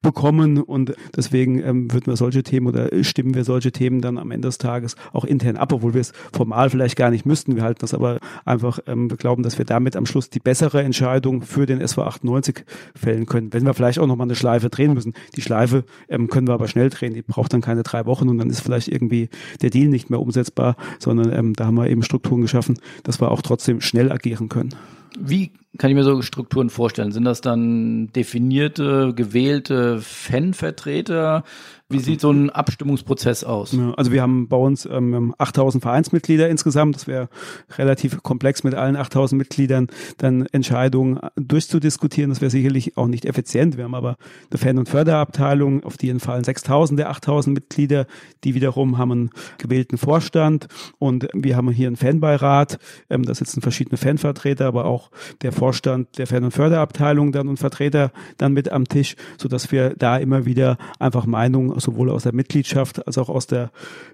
bekommen 0.00 0.31
kommen 0.32 0.62
und 0.62 0.94
deswegen 1.14 1.62
ähm, 1.62 1.92
würden 1.92 2.06
wir 2.06 2.16
solche 2.16 2.42
Themen 2.42 2.66
oder 2.66 2.88
stimmen 3.04 3.34
wir 3.34 3.44
solche 3.44 3.70
Themen 3.70 4.00
dann 4.00 4.16
am 4.16 4.30
Ende 4.30 4.48
des 4.48 4.56
Tages 4.56 4.96
auch 5.12 5.26
intern 5.26 5.58
ab, 5.58 5.74
obwohl 5.74 5.92
wir 5.92 6.00
es 6.00 6.12
formal 6.32 6.70
vielleicht 6.70 6.96
gar 6.96 7.10
nicht 7.10 7.26
müssten. 7.26 7.54
Wir 7.54 7.62
halten 7.62 7.80
das 7.80 7.92
aber 7.92 8.18
einfach, 8.46 8.78
ähm, 8.86 9.10
wir 9.10 9.18
glauben, 9.18 9.42
dass 9.42 9.58
wir 9.58 9.66
damit 9.66 9.94
am 9.94 10.06
Schluss 10.06 10.30
die 10.30 10.40
bessere 10.40 10.82
Entscheidung 10.82 11.42
für 11.42 11.66
den 11.66 11.82
SV 11.82 12.04
98 12.04 12.64
fällen 12.96 13.26
können. 13.26 13.52
Wenn 13.52 13.66
wir 13.66 13.74
vielleicht 13.74 13.98
auch 13.98 14.06
nochmal 14.06 14.26
eine 14.26 14.34
Schleife 14.34 14.70
drehen 14.70 14.94
müssen. 14.94 15.12
Die 15.36 15.42
Schleife 15.42 15.84
ähm, 16.08 16.28
können 16.28 16.46
wir 16.46 16.54
aber 16.54 16.66
schnell 16.66 16.88
drehen, 16.88 17.12
die 17.12 17.20
braucht 17.20 17.52
dann 17.52 17.60
keine 17.60 17.82
drei 17.82 18.06
Wochen 18.06 18.30
und 18.30 18.38
dann 18.38 18.48
ist 18.48 18.60
vielleicht 18.60 18.88
irgendwie 18.88 19.28
der 19.60 19.68
Deal 19.68 19.88
nicht 19.88 20.08
mehr 20.08 20.20
umsetzbar, 20.20 20.76
sondern 20.98 21.30
ähm, 21.30 21.52
da 21.52 21.66
haben 21.66 21.74
wir 21.74 21.90
eben 21.90 22.02
Strukturen 22.02 22.40
geschaffen, 22.40 22.78
dass 23.02 23.20
wir 23.20 23.30
auch 23.30 23.42
trotzdem 23.42 23.82
schnell 23.82 24.10
agieren 24.10 24.48
können. 24.48 24.74
Wie 25.18 25.52
kann 25.78 25.90
ich 25.90 25.96
mir 25.96 26.04
so 26.04 26.20
Strukturen 26.20 26.68
vorstellen? 26.68 27.12
Sind 27.12 27.24
das 27.24 27.40
dann 27.40 28.08
definierte, 28.12 29.14
gewählte 29.14 30.00
Fanvertreter? 30.00 31.44
Wie 31.92 31.98
sieht 31.98 32.20
so 32.20 32.30
ein 32.30 32.50
Abstimmungsprozess 32.50 33.44
aus? 33.44 33.72
Ja, 33.72 33.92
also 33.94 34.12
wir 34.12 34.22
haben 34.22 34.48
bei 34.48 34.56
uns 34.56 34.86
ähm, 34.86 35.34
8000 35.38 35.82
Vereinsmitglieder 35.82 36.48
insgesamt. 36.48 36.96
Das 36.96 37.06
wäre 37.06 37.28
relativ 37.76 38.22
komplex 38.22 38.64
mit 38.64 38.74
allen 38.74 38.96
8000 38.96 39.38
Mitgliedern 39.38 39.88
dann 40.18 40.46
Entscheidungen 40.52 41.20
durchzudiskutieren. 41.36 42.30
Das 42.30 42.40
wäre 42.40 42.50
sicherlich 42.50 42.96
auch 42.96 43.08
nicht 43.08 43.24
effizient. 43.24 43.76
Wir 43.76 43.84
haben 43.84 43.94
aber 43.94 44.16
eine 44.50 44.58
Fan- 44.58 44.78
und 44.78 44.88
Förderabteilung, 44.88 45.84
auf 45.84 45.96
die 45.96 46.08
entfallen 46.08 46.44
6000 46.44 46.98
der 46.98 47.10
8000 47.10 47.54
Mitglieder. 47.54 48.06
Die 48.44 48.54
wiederum 48.54 48.98
haben 48.98 49.12
einen 49.12 49.30
gewählten 49.58 49.98
Vorstand 49.98 50.68
und 50.98 51.28
wir 51.34 51.56
haben 51.56 51.70
hier 51.70 51.88
einen 51.88 51.96
Fanbeirat. 51.96 52.78
Ähm, 53.10 53.24
da 53.24 53.34
sitzen 53.34 53.60
verschiedene 53.60 53.96
Fanvertreter, 53.96 54.66
aber 54.66 54.86
auch 54.86 55.10
der 55.42 55.52
Vorstand 55.62 56.18
der 56.18 56.26
Fan- 56.26 56.42
und 56.42 56.50
Förderabteilung 56.50 57.30
dann 57.30 57.46
und 57.46 57.56
Vertreter 57.56 58.10
dann 58.36 58.52
mit 58.52 58.72
am 58.72 58.88
Tisch, 58.88 59.14
sodass 59.38 59.70
wir 59.70 59.90
da 59.90 60.16
immer 60.16 60.44
wieder 60.44 60.76
einfach 60.98 61.24
Meinungen 61.24 61.78
sowohl 61.78 62.10
aus 62.10 62.24
der 62.24 62.34
Mitgliedschaft 62.34 63.06
als 63.06 63.16
auch 63.16 63.28
aus 63.28 63.46
der 63.46 63.70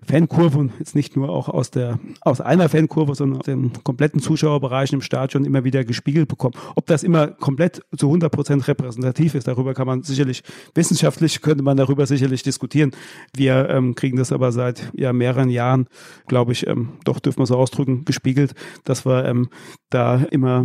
Fankurve 0.07 0.59
und 0.59 0.73
jetzt 0.79 0.95
nicht 0.95 1.17
nur 1.17 1.31
auch 1.31 1.49
aus 1.49 1.71
der 1.71 2.01
aus 2.21 2.43
einer 2.43 2.69
Fankurve, 2.69 3.15
sondern 3.15 3.39
aus 3.39 3.47
dem 3.47 3.73
kompletten 3.83 4.21
Zuschauerbereich 4.21 4.93
im 4.93 5.01
Stadion 5.01 5.47
immer 5.47 5.65
wieder 5.65 5.85
gespiegelt 5.85 6.29
bekommen. 6.29 6.55
Ob 6.75 6.85
das 6.85 7.03
immer 7.03 7.29
komplett 7.29 7.81
zu 7.97 8.09
100 8.09 8.31
Prozent 8.31 8.69
repräsentativ 8.69 9.35
ist, 9.35 9.49
darüber 9.49 9.73
kann 9.73 9.87
man 9.87 10.03
sicherlich 10.03 10.43
wissenschaftlich 10.75 11.41
könnte 11.41 11.65
man 11.65 11.79
darüber 11.79 12.05
sicherlich 12.05 12.43
diskutieren. 12.43 12.91
Wir 13.35 13.71
ähm, 13.71 13.95
kriegen 13.95 14.19
das 14.19 14.33
aber 14.33 14.53
seit 14.53 14.93
ja 14.95 15.15
mehreren 15.15 15.49
Jahren, 15.49 15.87
glaube 16.27 16.53
ich, 16.53 16.67
ähm, 16.67 16.91
doch 17.05 17.21
dürfen 17.21 17.39
wir 17.39 17.47
so 17.47 17.57
ausdrücken, 17.57 18.05
gespiegelt, 18.05 18.55
dass 18.85 19.07
wir 19.07 19.25
ähm, 19.25 19.49
da 19.89 20.17
immer 20.31 20.63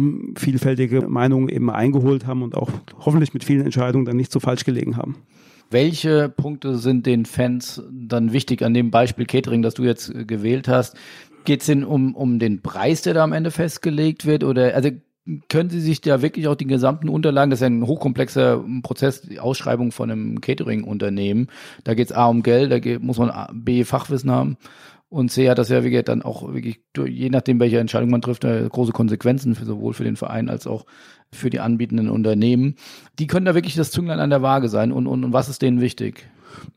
vielfältige 0.76 1.08
Meinungen 1.08 1.50
eben 1.50 1.70
eingeholt 1.70 2.26
haben 2.26 2.42
und 2.42 2.56
auch 2.56 2.70
hoffentlich 3.00 3.34
mit 3.34 3.44
vielen 3.44 3.64
Entscheidungen 3.66 4.06
dann 4.06 4.18
nicht 4.18 4.32
so 4.32 4.40
falsch 4.40 4.66
gelegen 4.66 4.98
haben. 4.98 5.16
Welche 5.70 6.30
Punkte 6.30 6.78
sind 6.78 7.06
den 7.06 7.26
Fans 7.26 7.82
dann 7.92 8.34
wichtig 8.34 8.64
an 8.64 8.74
dem 8.74 8.92
Beispiel 8.92 9.26
Catering, 9.26 9.62
das 9.62 9.74
du 9.74 9.84
jetzt 9.84 10.14
äh, 10.14 10.26
gewählt 10.26 10.68
hast? 10.68 10.96
Geht 11.46 11.62
es 11.62 11.68
denn 11.68 11.84
um, 11.84 12.16
um 12.16 12.40
den 12.40 12.62
Preis, 12.62 13.02
der 13.02 13.14
da 13.14 13.24
am 13.24 13.34
Ende 13.34 13.52
festgelegt 13.52 14.26
wird? 14.26 14.44
Oder 14.44 14.76
also 14.76 14.90
können 15.50 15.70
Sie 15.70 15.80
sich 15.80 16.02
da 16.02 16.22
wirklich 16.22 16.48
auch 16.48 16.56
die 16.56 16.68
gesamten 16.68 17.10
Unterlagen, 17.10 17.50
das 17.50 17.58
ist 17.60 17.62
ja 17.62 17.68
ein 17.68 17.88
hochkomplexer 17.88 18.64
Prozess, 18.84 19.22
die 19.22 19.40
Ausschreibung 19.40 19.92
von 19.92 20.12
einem 20.12 20.42
Catering-Unternehmen. 20.42 21.48
Da 21.84 21.94
geht 21.94 22.08
es 22.08 22.16
A 22.16 22.28
um 22.28 22.44
Geld, 22.44 22.72
da 22.72 22.80
geht, 22.80 23.02
muss 23.02 23.18
man 23.18 23.32
B 23.54 23.84
Fachwissen 23.84 24.32
haben 24.32 24.58
und 25.14 25.30
C 25.30 25.48
hat 25.48 25.60
das 25.60 25.70
ja 25.70 25.84
wirklich 25.84 26.04
dann 26.06 26.24
auch 26.24 26.54
wirklich, 26.54 26.80
je 26.98 27.30
nachdem, 27.30 27.60
welche 27.60 27.78
Entscheidung 27.78 28.10
man 28.10 28.24
trifft, 28.24 28.42
große 28.42 28.94
Konsequenzen 28.94 29.54
für 29.54 29.64
sowohl 29.64 29.94
für 29.94 30.04
den 30.04 30.16
Verein 30.16 30.50
als 30.50 30.66
auch 30.66 30.88
für 31.32 31.52
die 31.52 31.60
anbietenden 31.60 32.10
Unternehmen. 32.10 32.76
Die 33.20 33.28
können 33.28 33.46
da 33.46 33.54
wirklich 33.54 33.76
das 33.76 33.92
Zünglein 33.92 34.20
an 34.20 34.32
der 34.32 34.42
Waage 34.42 34.70
sein 34.70 34.92
und, 34.92 35.06
und, 35.06 35.24
und 35.24 35.32
was 35.32 35.50
ist 35.50 35.62
denen 35.62 35.82
wichtig? 35.82 36.28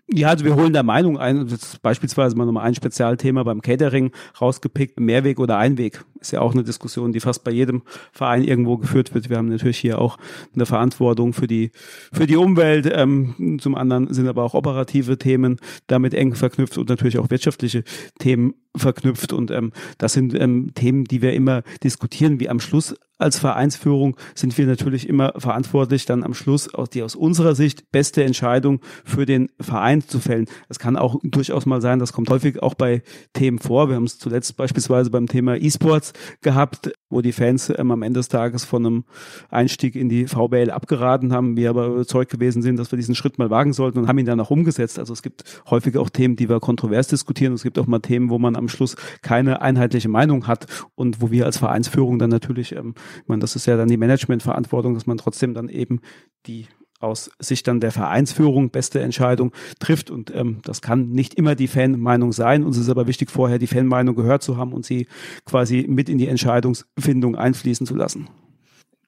Ja, 0.08 0.28
also 0.28 0.44
wir 0.44 0.54
holen 0.54 0.72
der 0.72 0.84
Meinung 0.84 1.18
ein, 1.18 1.48
jetzt 1.48 1.82
beispielsweise 1.82 2.36
mal 2.36 2.44
nochmal 2.44 2.64
ein 2.64 2.76
Spezialthema 2.76 3.42
beim 3.42 3.60
Catering 3.60 4.12
rausgepickt, 4.40 5.00
Mehrweg 5.00 5.40
oder 5.40 5.58
Einweg. 5.58 6.04
Ist 6.20 6.30
ja 6.30 6.40
auch 6.40 6.52
eine 6.52 6.62
Diskussion, 6.62 7.12
die 7.12 7.18
fast 7.18 7.42
bei 7.42 7.50
jedem 7.50 7.82
Verein 8.12 8.44
irgendwo 8.44 8.78
geführt 8.78 9.14
wird. 9.14 9.30
Wir 9.30 9.36
haben 9.36 9.48
natürlich 9.48 9.78
hier 9.78 10.00
auch 10.00 10.16
eine 10.54 10.64
Verantwortung 10.64 11.32
für 11.32 11.48
die, 11.48 11.72
für 12.12 12.28
die 12.28 12.36
Umwelt. 12.36 12.88
Ähm, 12.90 13.58
zum 13.60 13.74
anderen 13.74 14.14
sind 14.14 14.28
aber 14.28 14.44
auch 14.44 14.54
operative 14.54 15.18
Themen 15.18 15.58
damit 15.88 16.14
eng 16.14 16.36
verknüpft 16.36 16.78
und 16.78 16.88
natürlich 16.88 17.18
auch 17.18 17.30
wirtschaftliche 17.30 17.82
Themen 18.20 18.54
verknüpft. 18.76 19.32
Und 19.32 19.50
ähm, 19.50 19.72
das 19.98 20.12
sind 20.12 20.34
ähm, 20.34 20.72
Themen, 20.74 21.04
die 21.04 21.20
wir 21.20 21.32
immer 21.32 21.62
diskutieren, 21.82 22.38
wie 22.38 22.48
am 22.48 22.60
Schluss 22.60 22.94
als 23.18 23.38
Vereinsführung 23.38 24.16
sind 24.34 24.56
wir 24.58 24.66
natürlich 24.66 25.08
immer 25.08 25.32
verantwortlich, 25.38 26.04
dann 26.04 26.22
am 26.22 26.34
Schluss 26.34 26.72
auch 26.74 26.86
die 26.86 27.02
aus 27.02 27.14
unserer 27.14 27.54
Sicht 27.54 27.90
beste 27.90 28.22
Entscheidung 28.24 28.80
für 29.04 29.24
den 29.24 29.50
Verein 29.66 30.00
zu 30.00 30.18
fällen. 30.20 30.46
Es 30.68 30.78
kann 30.78 30.96
auch 30.96 31.20
durchaus 31.22 31.66
mal 31.66 31.82
sein, 31.82 31.98
das 31.98 32.12
kommt 32.12 32.30
häufig 32.30 32.62
auch 32.62 32.74
bei 32.74 33.02
Themen 33.34 33.58
vor. 33.58 33.88
Wir 33.88 33.96
haben 33.96 34.04
es 34.04 34.18
zuletzt 34.18 34.56
beispielsweise 34.56 35.10
beim 35.10 35.26
Thema 35.26 35.56
E-Sports 35.56 36.12
gehabt, 36.40 36.92
wo 37.10 37.20
die 37.20 37.32
Fans 37.32 37.72
ähm, 37.76 37.90
am 37.90 38.02
Ende 38.02 38.20
des 38.20 38.28
Tages 38.28 38.64
von 38.64 38.86
einem 38.86 39.04
Einstieg 39.50 39.94
in 39.94 40.08
die 40.08 40.26
VBL 40.26 40.70
abgeraten 40.70 41.32
haben, 41.32 41.56
wir 41.56 41.70
aber 41.70 41.86
überzeugt 41.86 42.30
gewesen 42.30 42.62
sind, 42.62 42.78
dass 42.78 42.90
wir 42.92 42.96
diesen 42.96 43.14
Schritt 43.14 43.38
mal 43.38 43.50
wagen 43.50 43.72
sollten 43.72 43.98
und 43.98 44.08
haben 44.08 44.18
ihn 44.18 44.26
dann 44.26 44.40
auch 44.40 44.50
umgesetzt. 44.50 44.98
Also 44.98 45.12
es 45.12 45.22
gibt 45.22 45.44
häufig 45.70 45.96
auch 45.96 46.10
Themen, 46.10 46.36
die 46.36 46.48
wir 46.48 46.60
kontrovers 46.60 47.08
diskutieren. 47.08 47.52
Es 47.52 47.62
gibt 47.62 47.78
auch 47.78 47.86
mal 47.86 48.00
Themen, 48.00 48.30
wo 48.30 48.38
man 48.38 48.56
am 48.56 48.68
Schluss 48.68 48.96
keine 49.22 49.60
einheitliche 49.62 50.08
Meinung 50.08 50.46
hat 50.46 50.66
und 50.94 51.20
wo 51.20 51.30
wir 51.30 51.46
als 51.46 51.58
Vereinsführung 51.58 52.18
dann 52.18 52.30
natürlich, 52.30 52.72
ähm, 52.72 52.94
ich 53.22 53.28
meine, 53.28 53.40
das 53.40 53.56
ist 53.56 53.66
ja 53.66 53.76
dann 53.76 53.88
die 53.88 53.96
Managementverantwortung, 53.96 54.94
dass 54.94 55.06
man 55.06 55.18
trotzdem 55.18 55.54
dann 55.54 55.68
eben 55.68 56.00
die 56.46 56.66
aus 57.00 57.30
Sicht 57.38 57.66
dann 57.68 57.80
der 57.80 57.92
Vereinsführung 57.92 58.70
beste 58.70 59.00
Entscheidung 59.00 59.52
trifft. 59.78 60.10
Und 60.10 60.34
ähm, 60.34 60.58
das 60.64 60.82
kann 60.82 61.10
nicht 61.10 61.34
immer 61.34 61.54
die 61.54 61.68
Fanmeinung 61.68 62.32
sein. 62.32 62.64
Uns 62.64 62.78
ist 62.78 62.88
aber 62.88 63.06
wichtig, 63.06 63.30
vorher 63.30 63.58
die 63.58 63.66
Fanmeinung 63.66 64.14
gehört 64.14 64.42
zu 64.42 64.56
haben 64.56 64.72
und 64.72 64.84
sie 64.84 65.06
quasi 65.44 65.86
mit 65.88 66.08
in 66.08 66.18
die 66.18 66.28
Entscheidungsfindung 66.28 67.36
einfließen 67.36 67.86
zu 67.86 67.94
lassen. 67.94 68.28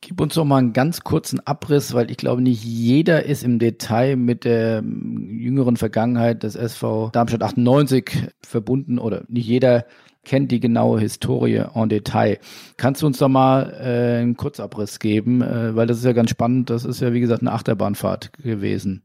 Gib 0.00 0.21
uns 0.21 0.35
doch 0.35 0.45
mal 0.45 0.59
einen 0.59 0.73
ganz 0.73 1.00
kurzen 1.00 1.45
Abriss, 1.45 1.92
weil 1.92 2.11
ich 2.11 2.18
glaube, 2.18 2.40
nicht 2.40 2.62
jeder 2.62 3.25
ist 3.25 3.42
im 3.42 3.59
Detail 3.59 4.14
mit 4.16 4.45
der 4.45 4.78
ähm, 4.78 5.28
jüngeren 5.38 5.76
Vergangenheit 5.76 6.45
des 6.45 6.54
SV 6.54 7.11
Darmstadt 7.12 7.42
98 7.42 8.28
verbunden 8.40 8.99
oder 8.99 9.25
nicht 9.28 9.47
jeder 9.47 9.87
kennt 10.28 10.52
die 10.52 10.61
genaue 10.61 11.00
Historie 11.00 11.64
en 11.75 11.88
Detail. 11.88 12.38
Kannst 12.76 13.02
du 13.02 13.06
uns 13.06 13.18
da 13.18 13.28
mal 13.28 13.73
äh, 13.80 14.20
einen 14.20 14.37
Kurzabriss 14.37 14.99
geben? 14.99 15.42
Äh, 15.42 15.75
weil 15.75 15.87
das 15.87 15.99
ist 15.99 16.04
ja 16.04 16.12
ganz 16.12 16.30
spannend. 16.30 16.70
Das 16.70 16.85
ist 16.85 17.00
ja, 17.00 17.12
wie 17.12 17.20
gesagt, 17.20 17.40
eine 17.40 17.52
Achterbahnfahrt 17.52 18.32
gewesen 18.35 19.02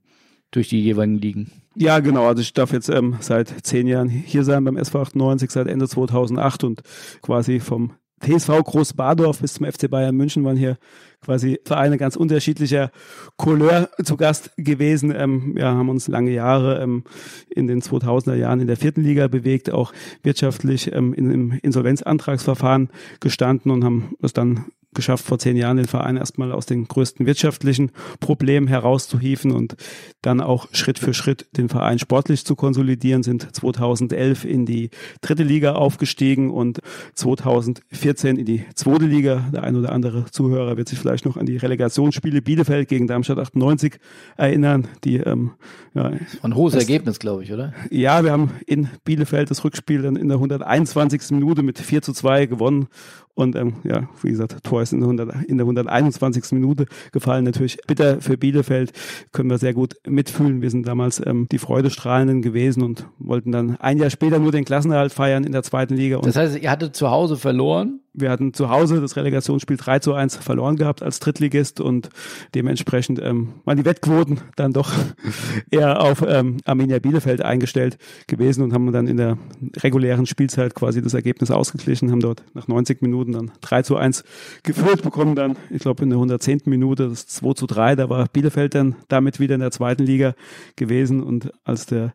durch 0.51 0.67
die 0.67 0.83
jeweiligen 0.83 1.17
Ligen. 1.17 1.51
Ja, 1.75 1.99
genau. 1.99 2.27
Also 2.27 2.41
ich 2.41 2.53
darf 2.53 2.73
jetzt 2.73 2.89
ähm, 2.89 3.15
seit 3.21 3.65
zehn 3.65 3.87
Jahren 3.87 4.09
hier 4.09 4.43
sein 4.43 4.63
beim 4.63 4.77
SV 4.77 5.01
98, 5.01 5.49
seit 5.49 5.67
Ende 5.67 5.87
2008 5.87 6.65
und 6.65 6.81
quasi 7.21 7.59
vom 7.59 7.93
TSV 8.23 8.63
Groß 8.63 8.93
Bardorf 8.93 9.39
bis 9.39 9.53
zum 9.53 9.65
FC 9.65 9.89
Bayern 9.89 10.15
München 10.15 10.43
waren 10.43 10.57
hier 10.57 10.77
quasi 11.23 11.59
Vereine 11.63 11.97
ganz 11.97 12.15
unterschiedlicher 12.15 12.91
Couleur 13.37 13.89
zu 14.03 14.17
Gast 14.17 14.51
gewesen. 14.57 15.13
Ähm, 15.15 15.55
wir 15.55 15.65
haben 15.65 15.89
uns 15.89 16.07
lange 16.07 16.31
Jahre 16.31 16.81
ähm, 16.81 17.03
in 17.49 17.67
den 17.67 17.81
2000er 17.81 18.35
Jahren 18.35 18.59
in 18.59 18.67
der 18.67 18.77
vierten 18.77 19.03
Liga 19.03 19.27
bewegt, 19.27 19.71
auch 19.71 19.93
wirtschaftlich 20.23 20.91
ähm, 20.93 21.13
in, 21.13 21.31
im 21.31 21.59
Insolvenzantragsverfahren 21.61 22.89
gestanden 23.19 23.71
und 23.71 23.83
haben 23.83 24.15
es 24.21 24.33
dann 24.33 24.65
geschafft, 24.93 25.25
vor 25.25 25.39
zehn 25.39 25.57
Jahren 25.57 25.77
den 25.77 25.87
Verein 25.87 26.17
erstmal 26.17 26.51
aus 26.51 26.65
den 26.65 26.87
größten 26.87 27.25
wirtschaftlichen 27.25 27.91
Problemen 28.19 28.67
herauszuhieven 28.67 29.51
und 29.51 29.75
dann 30.21 30.41
auch 30.41 30.67
Schritt 30.71 30.99
für 30.99 31.13
Schritt 31.13 31.47
den 31.57 31.69
Verein 31.69 31.99
sportlich 31.99 32.45
zu 32.45 32.55
konsolidieren, 32.55 33.23
sind 33.23 33.55
2011 33.55 34.45
in 34.45 34.65
die 34.65 34.89
dritte 35.21 35.43
Liga 35.43 35.73
aufgestiegen 35.73 36.51
und 36.51 36.79
2014 37.15 38.37
in 38.37 38.45
die 38.45 38.65
zweite 38.75 39.05
Liga. 39.05 39.45
Der 39.53 39.63
ein 39.63 39.75
oder 39.75 39.91
andere 39.91 40.25
Zuhörer 40.31 40.77
wird 40.77 40.89
sich 40.89 40.99
vielleicht 40.99 41.25
noch 41.25 41.37
an 41.37 41.45
die 41.45 41.57
Relegationsspiele 41.57 42.41
Bielefeld 42.41 42.87
gegen 42.87 43.07
Darmstadt 43.07 43.39
98 43.39 43.99
erinnern. 44.37 44.87
Die, 45.03 45.17
ähm, 45.17 45.51
ja, 45.93 46.11
ein 46.41 46.55
hohes 46.55 46.73
Ergebnis, 46.73 47.19
glaube 47.19 47.43
ich, 47.43 47.53
oder? 47.53 47.73
Ja, 47.89 48.23
wir 48.23 48.31
haben 48.31 48.51
in 48.65 48.89
Bielefeld 49.05 49.51
das 49.51 49.63
Rückspiel 49.63 50.01
dann 50.01 50.15
in 50.15 50.27
der 50.27 50.37
121. 50.37 51.31
Minute 51.31 51.63
mit 51.63 51.79
4 51.79 52.01
zu 52.01 52.13
2 52.13 52.45
gewonnen 52.47 52.87
und 53.35 53.55
ähm, 53.55 53.77
ja, 53.83 54.07
wie 54.21 54.29
gesagt, 54.29 54.63
Tor 54.63 54.81
ist 54.81 54.93
in 54.93 54.99
der, 54.99 55.09
100, 55.09 55.45
in 55.45 55.57
der 55.57 55.65
121. 55.65 56.51
Minute 56.51 56.85
gefallen. 57.11 57.45
Natürlich 57.45 57.77
bitter 57.87 58.21
für 58.21 58.37
Bielefeld, 58.37 58.91
können 59.31 59.49
wir 59.49 59.57
sehr 59.57 59.73
gut 59.73 59.95
mitfühlen. 60.07 60.61
Wir 60.61 60.69
sind 60.69 60.87
damals 60.87 61.21
ähm, 61.25 61.47
die 61.51 61.57
Freudestrahlenden 61.57 62.43
gewesen 62.43 62.83
und 62.83 63.07
wollten 63.17 63.51
dann 63.51 63.77
ein 63.77 63.97
Jahr 63.97 64.11
später 64.11 64.37
nur 64.37 64.51
den 64.51 64.65
Klassenerhalt 64.65 65.11
feiern 65.13 65.43
in 65.43 65.51
der 65.51 65.63
zweiten 65.63 65.95
Liga. 65.95 66.19
das 66.19 66.35
heißt, 66.35 66.59
ihr 66.59 66.69
hattet 66.69 66.95
zu 66.95 67.09
Hause 67.09 67.35
verloren? 67.35 68.02
Wir 68.15 68.29
hatten 68.29 68.53
zu 68.53 68.69
Hause 68.69 69.01
das 69.01 69.15
Relegationsspiel 69.15 69.77
3 69.77 69.97
zu 69.97 70.13
1 70.13 70.37
verloren 70.37 70.75
gehabt 70.75 71.01
als 71.01 71.19
Drittligist 71.19 71.81
und 71.81 72.09
dementsprechend 72.53 73.19
ähm, 73.19 73.53
waren 73.65 73.77
die 73.77 73.85
Wettquoten 73.85 74.39
dann 74.55 74.71
doch 74.71 74.91
eher 75.71 75.99
auf 75.99 76.23
ähm, 76.27 76.57
Arminia 76.65 76.99
Bielefeld 76.99 77.41
eingestellt 77.41 77.97
gewesen 78.27 78.61
und 78.61 78.71
haben 78.71 78.91
dann 78.91 79.07
in 79.07 79.17
der 79.17 79.39
regulären 79.77 80.27
Spielzeit 80.27 80.75
quasi 80.75 81.01
das 81.01 81.15
Ergebnis 81.15 81.49
ausgeglichen, 81.49 82.11
haben 82.11 82.19
dort 82.19 82.43
nach 82.53 82.67
90 82.67 83.01
Minuten 83.01 83.31
dann 83.31 83.51
3 83.61 83.81
zu 83.81 83.97
1 83.97 84.23
geführt 84.61 85.01
bekommen, 85.01 85.35
dann, 85.35 85.55
ich 85.71 85.81
glaube, 85.81 86.03
in 86.03 86.09
der 86.09 86.17
110. 86.17 86.61
Minute 86.65 87.09
das 87.09 87.25
2 87.25 87.53
zu 87.53 87.65
3, 87.65 87.95
da 87.95 88.09
war 88.09 88.27
Bielefeld 88.27 88.75
dann 88.75 88.95
damit 89.07 89.39
wieder 89.39 89.55
in 89.55 89.61
der 89.61 89.71
zweiten 89.71 90.03
Liga 90.03 90.35
gewesen 90.75 91.23
und 91.23 91.51
als 91.63 91.87
der 91.87 92.13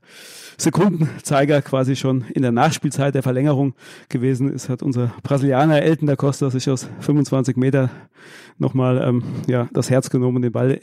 Sekundenzeiger 0.58 1.60
quasi 1.62 1.96
schon 1.96 2.24
in 2.34 2.42
der 2.42 2.52
Nachspielzeit 2.52 3.16
der 3.16 3.22
Verlängerung 3.24 3.74
gewesen 4.08 4.52
ist, 4.52 4.68
hat 4.68 4.82
unser 4.82 5.12
Brasilianer 5.22 5.87
Elton 5.88 6.06
da 6.06 6.16
Costa 6.16 6.50
sich 6.50 6.68
aus 6.68 6.86
25 7.00 7.56
Meter 7.56 7.90
nochmal 8.58 9.02
ähm, 9.02 9.22
ja, 9.46 9.68
das 9.72 9.88
Herz 9.88 10.10
genommen 10.10 10.36
und 10.36 10.42
den 10.42 10.52
Ball 10.52 10.80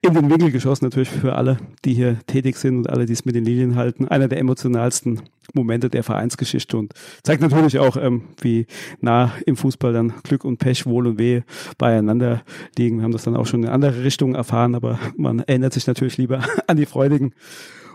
in 0.00 0.14
den 0.14 0.28
Winkel 0.28 0.50
geschossen. 0.50 0.84
Natürlich 0.84 1.10
für 1.10 1.36
alle, 1.36 1.58
die 1.84 1.94
hier 1.94 2.18
tätig 2.26 2.56
sind 2.56 2.78
und 2.78 2.90
alle, 2.90 3.06
die 3.06 3.12
es 3.12 3.24
mit 3.24 3.36
den 3.36 3.44
Lilien 3.44 3.76
halten. 3.76 4.08
Einer 4.08 4.26
der 4.26 4.38
emotionalsten 4.38 5.22
Momente 5.54 5.88
der 5.88 6.02
Vereinsgeschichte 6.02 6.76
und 6.76 6.92
zeigt 7.22 7.40
natürlich 7.40 7.78
auch, 7.78 7.96
ähm, 7.96 8.22
wie 8.40 8.66
nah 9.00 9.32
im 9.46 9.56
Fußball 9.56 9.92
dann 9.92 10.12
Glück 10.24 10.44
und 10.44 10.58
Pech, 10.58 10.86
Wohl 10.86 11.06
und 11.06 11.18
Wehe 11.18 11.44
beieinander 11.78 12.42
liegen. 12.76 12.98
Wir 12.98 13.04
haben 13.04 13.12
das 13.12 13.22
dann 13.22 13.36
auch 13.36 13.46
schon 13.46 13.62
in 13.62 13.68
andere 13.68 14.02
Richtungen 14.02 14.34
erfahren, 14.34 14.74
aber 14.74 14.98
man 15.16 15.38
erinnert 15.38 15.72
sich 15.72 15.86
natürlich 15.86 16.18
lieber 16.18 16.42
an 16.66 16.76
die 16.76 16.86
freudigen 16.86 17.32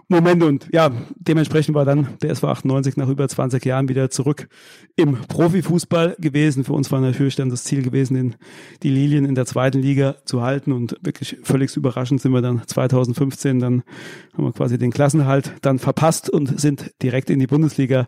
Moment 0.08 0.44
und 0.44 0.68
ja, 0.72 0.92
dementsprechend 1.16 1.76
war 1.76 1.86
dann 1.86 2.10
der 2.22 2.32
SV 2.32 2.48
98 2.50 2.98
nach 2.98 3.08
über 3.10 3.28
20 3.28 3.66
Jahren 3.66 3.90
wieder 3.90 4.10
zurück 4.10 4.48
im 4.96 5.14
Profifußball 5.16 6.16
gewesen. 6.20 6.64
Für 6.64 6.74
uns 6.74 6.92
war 6.92 7.02
natürlich 7.02 7.36
dann 7.36 7.50
das 7.50 7.64
Ziel 7.64 7.82
gewesen, 7.82 8.16
in 8.16 8.36
die 8.84 8.90
Lilien 8.90 9.26
in 9.26 9.36
der 9.36 9.46
zweiten 9.46 9.80
Liga 9.80 10.18
zu 10.26 10.42
halten. 10.42 10.72
Und 10.72 10.98
wirklich 11.02 11.38
völlig 11.44 11.76
überraschend 11.76 12.22
sind 12.22 12.32
wir 12.32 12.42
dann 12.42 12.62
2015 12.66 13.60
dann 13.60 13.84
haben 14.34 14.46
wir 14.46 14.54
quasi 14.54 14.78
den 14.78 14.92
Klassenhalt 14.92 15.54
dann 15.62 15.80
verpasst 15.80 16.30
und 16.30 16.60
sind 16.60 16.92
direkt 17.02 17.30
in 17.30 17.40
die 17.40 17.48
Bundesliga 17.48 18.08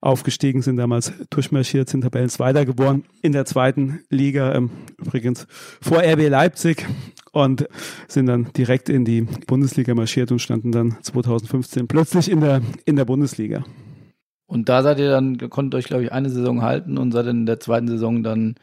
aufgestiegen, 0.00 0.62
sind 0.62 0.76
damals 0.76 1.12
durchmarschiert, 1.30 1.88
sind 1.88 2.02
Tabellenzweiter 2.02 2.64
geworden 2.64 3.04
in 3.22 3.32
der 3.32 3.44
zweiten 3.44 4.00
Liga, 4.10 4.54
ähm, 4.54 4.70
übrigens 4.98 5.46
vor 5.80 5.98
RB 5.98 6.28
Leipzig 6.28 6.86
und 7.36 7.68
sind 8.08 8.26
dann 8.26 8.48
direkt 8.56 8.88
in 8.88 9.04
die 9.04 9.22
Bundesliga 9.46 9.94
marschiert 9.94 10.32
und 10.32 10.40
standen 10.40 10.72
dann 10.72 10.96
2015 11.02 11.86
plötzlich 11.86 12.30
in 12.30 12.40
der, 12.40 12.62
in 12.86 12.96
der 12.96 13.04
Bundesliga. 13.04 13.62
Und 14.46 14.68
da 14.68 14.82
seid 14.82 14.98
ihr 14.98 15.10
dann, 15.10 15.36
konntet 15.50 15.78
euch, 15.78 15.84
glaube 15.84 16.04
ich, 16.04 16.12
eine 16.12 16.30
Saison 16.30 16.62
halten 16.62 16.96
und 16.96 17.12
seid 17.12 17.26
in 17.26 17.44
der 17.44 17.60
zweiten 17.60 17.88
Saison 17.88 18.22
dann 18.22 18.54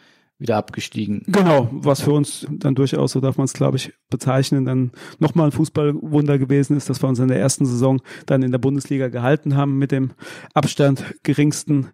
wieder 0.43 0.57
abgestiegen. 0.57 1.23
Genau, 1.27 1.69
was 1.71 2.01
für 2.01 2.11
uns 2.11 2.45
dann 2.51 2.75
durchaus, 2.75 3.13
so 3.13 3.19
darf 3.19 3.37
man 3.37 3.45
es, 3.45 3.53
glaube 3.53 3.77
ich, 3.77 3.93
bezeichnen, 4.11 4.65
dann 4.65 4.91
nochmal 5.17 5.47
ein 5.47 5.51
Fußballwunder 5.51 6.37
gewesen 6.37 6.77
ist, 6.77 6.89
dass 6.89 7.01
wir 7.01 7.09
uns 7.09 7.17
in 7.17 7.29
der 7.29 7.39
ersten 7.39 7.65
Saison 7.65 8.01
dann 8.27 8.43
in 8.43 8.51
der 8.51 8.59
Bundesliga 8.59 9.07
gehalten 9.07 9.55
haben 9.55 9.79
mit 9.79 9.91
dem 9.91 10.11
Abstand 10.53 11.03
geringsten 11.23 11.87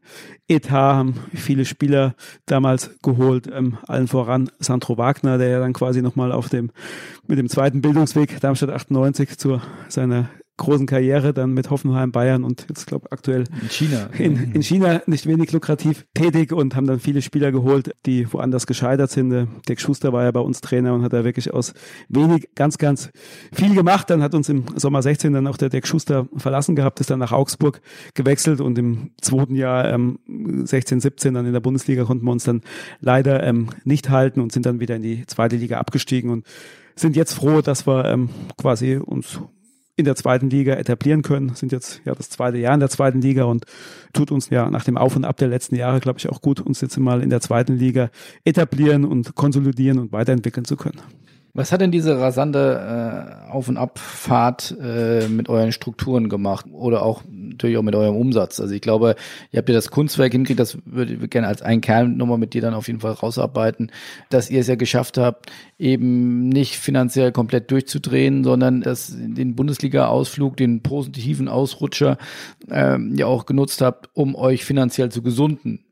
Etat, 0.48 0.89
haben 1.00 1.15
viele 1.34 1.65
Spieler 1.65 2.15
damals 2.46 2.91
geholt, 3.01 3.48
ähm, 3.51 3.77
allen 3.88 4.08
voran 4.08 4.50
Sandro 4.60 4.98
Wagner, 4.98 5.38
der 5.38 5.50
ja 5.50 5.60
dann 5.60 5.74
quasi 5.74 6.01
nochmal 6.01 6.32
auf 6.32 6.50
dem, 6.50 6.72
mit 7.27 7.38
dem 7.38 7.50
zweiten 7.50 7.82
Bildungsweg 7.82 8.39
Darmstadt 8.41 8.72
98 8.72 9.38
zu 9.38 9.62
seiner 9.88 10.29
großen 10.59 10.85
Karriere 10.85 11.33
dann 11.33 11.53
mit 11.53 11.69
Hoffenheim, 11.69 12.11
Bayern 12.11 12.43
und 12.43 12.67
jetzt 12.69 12.85
glaube 12.85 13.11
aktuell 13.11 13.45
in 13.61 13.69
China. 13.69 14.09
In, 14.17 14.51
in 14.53 14.61
China 14.61 15.01
nicht 15.07 15.25
wenig 15.25 15.51
lukrativ 15.51 16.05
tätig 16.13 16.53
und 16.53 16.75
haben 16.75 16.85
dann 16.85 16.99
viele 16.99 17.21
Spieler 17.21 17.51
geholt, 17.51 17.95
die 18.05 18.31
woanders 18.31 18.67
gescheitert 18.67 19.09
sind. 19.09 19.47
Dirk 19.67 19.81
Schuster 19.81 20.13
war 20.13 20.23
ja 20.23 20.31
bei 20.31 20.39
uns 20.39 20.61
Trainer 20.61 20.93
und 20.93 21.03
hat 21.03 21.13
da 21.13 21.23
wirklich 21.23 21.53
aus 21.53 21.73
wenig 22.09 22.49
ganz, 22.55 22.77
ganz 22.77 23.09
viel 23.51 23.73
gemacht. 23.73 24.09
Dann 24.09 24.21
hat 24.21 24.35
uns 24.35 24.49
im 24.49 24.65
Sommer 24.75 25.01
16 25.01 25.33
dann 25.33 25.47
auch 25.47 25.57
der 25.57 25.69
Dirk 25.69 25.87
Schuster 25.87 26.27
verlassen 26.35 26.75
gehabt, 26.75 26.99
ist 26.99 27.09
dann 27.09 27.19
nach 27.19 27.31
Augsburg 27.31 27.81
gewechselt 28.13 28.61
und 28.61 28.77
im 28.77 29.11
zweiten 29.21 29.55
Jahr 29.55 29.91
ähm, 29.91 30.19
16, 30.63 30.99
17 30.99 31.33
dann 31.33 31.45
in 31.45 31.53
der 31.53 31.59
Bundesliga 31.59 32.03
konnten 32.03 32.25
wir 32.25 32.31
uns 32.31 32.43
dann 32.43 32.61
leider 32.99 33.43
ähm, 33.43 33.69
nicht 33.83 34.09
halten 34.09 34.41
und 34.41 34.51
sind 34.51 34.65
dann 34.65 34.79
wieder 34.79 34.95
in 34.97 35.01
die 35.01 35.25
zweite 35.25 35.55
Liga 35.55 35.79
abgestiegen 35.79 36.29
und 36.29 36.45
sind 36.95 37.15
jetzt 37.15 37.33
froh, 37.33 37.61
dass 37.61 37.87
wir 37.87 38.05
ähm, 38.05 38.29
quasi 38.57 38.97
uns 38.97 39.39
in 40.00 40.06
der 40.06 40.15
zweiten 40.15 40.50
Liga 40.50 40.74
etablieren 40.75 41.22
können. 41.22 41.53
Sind 41.56 41.72
jetzt 41.72 42.01
ja 42.06 42.15
das 42.15 42.29
zweite 42.29 42.58
Jahr 42.58 42.74
in 42.74 42.79
der 42.79 42.89
zweiten 42.89 43.22
Liga 43.22 43.44
und 43.44 43.65
tut 44.13 44.32
uns 44.32 44.50
ja 44.50 44.70
nach 44.72 44.86
dem 44.86 44.98
Auf 44.98 45.15
und 45.15 45.25
Ab 45.25 45.38
der 45.38 45.50
letzten 45.50 45.75
Jahre, 45.75 46.00
glaube 46.00 46.18
ich, 46.18 46.29
auch 46.29 46.41
gut, 46.41 46.60
uns 46.62 46.82
jetzt 46.82 46.98
mal 46.98 47.22
in 47.22 47.29
der 47.29 47.41
zweiten 47.41 47.77
Liga 47.77 48.10
etablieren 48.46 49.06
und 49.06 49.36
konsolidieren 49.36 50.00
und 50.00 50.12
weiterentwickeln 50.12 50.65
zu 50.65 50.77
können. 50.77 51.00
Was 51.53 51.72
hat 51.72 51.82
denn 51.82 51.91
diese 51.91 52.20
rasante 52.20 53.48
äh, 53.48 53.51
Auf- 53.51 53.68
und 53.70 53.77
Abfahrt 53.77 54.75
äh, 54.79 55.27
mit 55.27 55.50
euren 55.50 55.72
Strukturen 55.72 56.29
gemacht 56.29 56.68
oder 56.72 57.01
auch 57.01 57.24
natürlich 57.27 57.77
auch 57.77 57.84
mit 57.84 57.96
eurem 57.96 58.15
Umsatz? 58.15 58.60
Also 58.60 58.74
ich 58.75 58.82
glaube, 58.82 59.15
ihr 59.51 59.58
habt 59.58 59.68
ja 59.68 59.74
das 59.74 59.89
Kunstwerk 59.89 60.32
hingekriegt, 60.32 60.60
das 60.60 60.77
würde 60.86 61.13
ich 61.13 61.29
gerne 61.29 61.48
als 61.48 61.63
ein 61.63 61.82
Kern 61.82 62.18
nochmal 62.18 62.38
mit 62.38 62.53
dir 62.53 62.62
dann 62.62 62.75
auf 62.75 62.88
jeden 62.88 63.00
Fall 63.00 63.13
rausarbeiten, 63.13 63.91
dass 64.29 64.51
ihr 64.51 64.60
es 64.60 64.68
ja 64.68 64.75
geschafft 64.75 65.18
habt, 65.18 65.51
eben 65.79 66.50
nicht 66.50 66.77
finanziell 66.77 67.32
komplett 67.32 67.72
durchzudrehen, 67.72 68.44
sondern 68.44 68.82
dass 68.82 69.15
den 69.18 69.56
Bundesliga-Ausflug, 69.56 70.56
den 70.56 70.84
positiven 70.84 71.48
Ausrutscher 71.48 72.18
äh, 72.70 72.98
ja 73.15 73.25
auch 73.25 73.48
genutzt 73.48 73.82
habt, 73.82 74.10
um 74.13 74.36
euch 74.36 74.65
finanziell 74.65 75.10
zu 75.10 75.24
gesunden. 75.24 75.84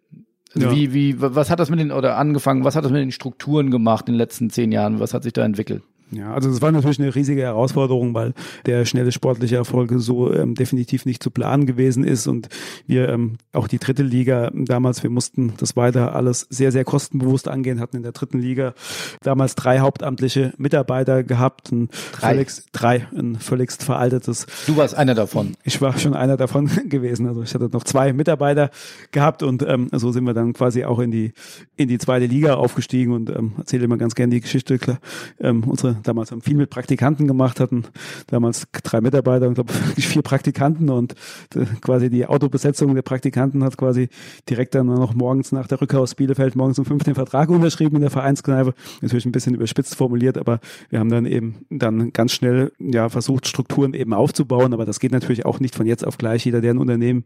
Ja. 0.61 0.71
Wie, 0.71 0.93
wie, 0.93 1.15
was 1.19 1.49
hat 1.49 1.59
das 1.59 1.69
mit 1.69 1.79
den, 1.79 1.91
oder 1.91 2.17
angefangen, 2.17 2.63
was 2.63 2.75
hat 2.75 2.85
das 2.85 2.91
mit 2.91 3.01
den 3.01 3.11
Strukturen 3.11 3.71
gemacht 3.71 4.07
in 4.07 4.13
den 4.13 4.19
letzten 4.19 4.49
zehn 4.49 4.71
Jahren? 4.71 4.99
Was 4.99 5.13
hat 5.13 5.23
sich 5.23 5.33
da 5.33 5.43
entwickelt? 5.43 5.83
Ja, 6.11 6.33
also 6.33 6.49
es 6.49 6.61
war 6.61 6.71
natürlich 6.71 6.99
eine 6.99 7.13
riesige 7.13 7.41
Herausforderung, 7.41 8.13
weil 8.13 8.33
der 8.65 8.85
schnelle 8.85 9.11
sportliche 9.11 9.57
Erfolg 9.57 9.91
so 9.97 10.33
ähm, 10.33 10.55
definitiv 10.55 11.05
nicht 11.05 11.21
zu 11.21 11.31
planen 11.31 11.65
gewesen 11.65 12.05
ist 12.05 12.27
und 12.27 12.47
wir 12.85 13.09
ähm, 13.09 13.37
auch 13.51 13.67
die 13.67 13.77
dritte 13.77 14.03
Liga 14.03 14.49
damals, 14.53 15.03
wir 15.03 15.09
mussten 15.09 15.53
das 15.57 15.75
weiter 15.75 16.15
alles 16.15 16.47
sehr, 16.49 16.71
sehr 16.71 16.85
kostenbewusst 16.85 17.49
angehen, 17.49 17.81
hatten 17.81 17.97
in 17.97 18.03
der 18.03 18.13
dritten 18.13 18.39
Liga 18.39 18.73
damals 19.21 19.55
drei 19.55 19.79
hauptamtliche 19.79 20.53
Mitarbeiter 20.57 21.23
gehabt, 21.23 21.73
ein 21.73 21.89
drei, 22.13 22.29
völligst, 22.29 22.69
drei 22.71 23.07
ein 23.13 23.35
völligst 23.35 23.83
veraltetes. 23.83 24.45
Du 24.65 24.77
warst 24.77 24.95
einer 24.95 25.13
davon. 25.13 25.57
Ich 25.63 25.81
war 25.81 25.97
schon 25.97 26.13
einer 26.13 26.37
davon 26.37 26.69
gewesen, 26.89 27.27
also 27.27 27.43
ich 27.43 27.53
hatte 27.53 27.69
noch 27.73 27.83
zwei 27.83 28.13
Mitarbeiter 28.13 28.69
gehabt 29.11 29.43
und 29.43 29.61
ähm, 29.63 29.89
so 29.91 30.13
sind 30.13 30.23
wir 30.23 30.33
dann 30.33 30.53
quasi 30.53 30.85
auch 30.85 30.99
in 30.99 31.11
die 31.11 31.33
in 31.75 31.89
die 31.89 31.97
zweite 31.97 32.27
Liga 32.27 32.55
aufgestiegen 32.55 33.11
und 33.11 33.29
ähm, 33.29 33.53
erzähle 33.57 33.83
immer 33.83 33.97
ganz 33.97 34.15
gerne 34.15 34.33
die 34.33 34.41
Geschichte. 34.41 34.77
Klar, 34.77 34.99
ähm, 35.39 35.65
unsere 35.65 35.96
damals 36.03 36.31
haben 36.31 36.41
viel 36.41 36.55
mit 36.55 36.69
Praktikanten 36.69 37.27
gemacht, 37.27 37.59
hatten 37.59 37.83
damals 38.27 38.67
drei 38.83 39.01
Mitarbeiter 39.01 39.47
und 39.47 39.55
glaube 39.55 39.73
vier 39.97 40.21
Praktikanten 40.21 40.89
und 40.89 41.13
äh, 41.55 41.65
quasi 41.81 42.09
die 42.09 42.25
Autobesetzung 42.25 42.93
der 42.95 43.01
Praktikanten 43.01 43.63
hat 43.63 43.77
quasi 43.77 44.09
direkt 44.49 44.75
dann 44.75 44.87
noch 44.87 45.13
morgens 45.13 45.51
nach 45.51 45.67
der 45.67 45.81
Rückkehr 45.81 45.99
aus 45.99 46.15
Bielefeld 46.15 46.55
morgens 46.55 46.79
um 46.79 46.85
fünf 46.85 47.03
den 47.03 47.15
Vertrag 47.15 47.49
unterschrieben 47.49 47.95
in 47.95 48.01
der 48.01 48.11
Vereinskneipe. 48.11 48.73
Natürlich 49.01 49.25
ein 49.25 49.31
bisschen 49.31 49.55
überspitzt 49.55 49.95
formuliert, 49.95 50.37
aber 50.37 50.59
wir 50.89 50.99
haben 50.99 51.09
dann 51.09 51.25
eben 51.25 51.65
dann 51.69 52.13
ganz 52.13 52.33
schnell 52.33 52.71
ja 52.79 53.09
versucht, 53.09 53.47
Strukturen 53.47 53.93
eben 53.93 54.13
aufzubauen, 54.13 54.73
aber 54.73 54.85
das 54.85 54.99
geht 54.99 55.11
natürlich 55.11 55.45
auch 55.45 55.59
nicht 55.59 55.75
von 55.75 55.85
jetzt 55.85 56.05
auf 56.05 56.17
gleich. 56.17 56.45
Jeder, 56.45 56.61
der 56.61 56.73
ein 56.73 56.77
Unternehmen 56.77 57.25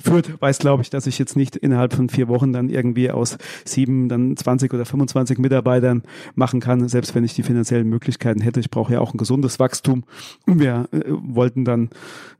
führt, 0.00 0.40
weiß, 0.40 0.58
glaube 0.58 0.82
ich, 0.82 0.90
dass 0.90 1.06
ich 1.06 1.18
jetzt 1.18 1.36
nicht 1.36 1.56
innerhalb 1.56 1.92
von 1.92 2.08
vier 2.08 2.28
Wochen 2.28 2.52
dann 2.52 2.68
irgendwie 2.68 3.10
aus 3.10 3.38
sieben, 3.64 4.08
dann 4.08 4.36
20 4.36 4.72
oder 4.72 4.84
25 4.84 5.38
Mitarbeitern 5.38 6.02
machen 6.34 6.60
kann, 6.60 6.88
selbst 6.88 7.14
wenn 7.14 7.24
ich 7.24 7.34
die 7.34 7.42
finanziellen 7.42 7.88
Möglichkeiten 7.88 8.01
hätte. 8.42 8.60
Ich 8.60 8.70
brauche 8.70 8.92
ja 8.92 9.00
auch 9.00 9.14
ein 9.14 9.18
gesundes 9.18 9.58
Wachstum. 9.58 10.04
Wir 10.46 10.88
äh, 10.92 11.02
wollten 11.06 11.64
dann 11.64 11.90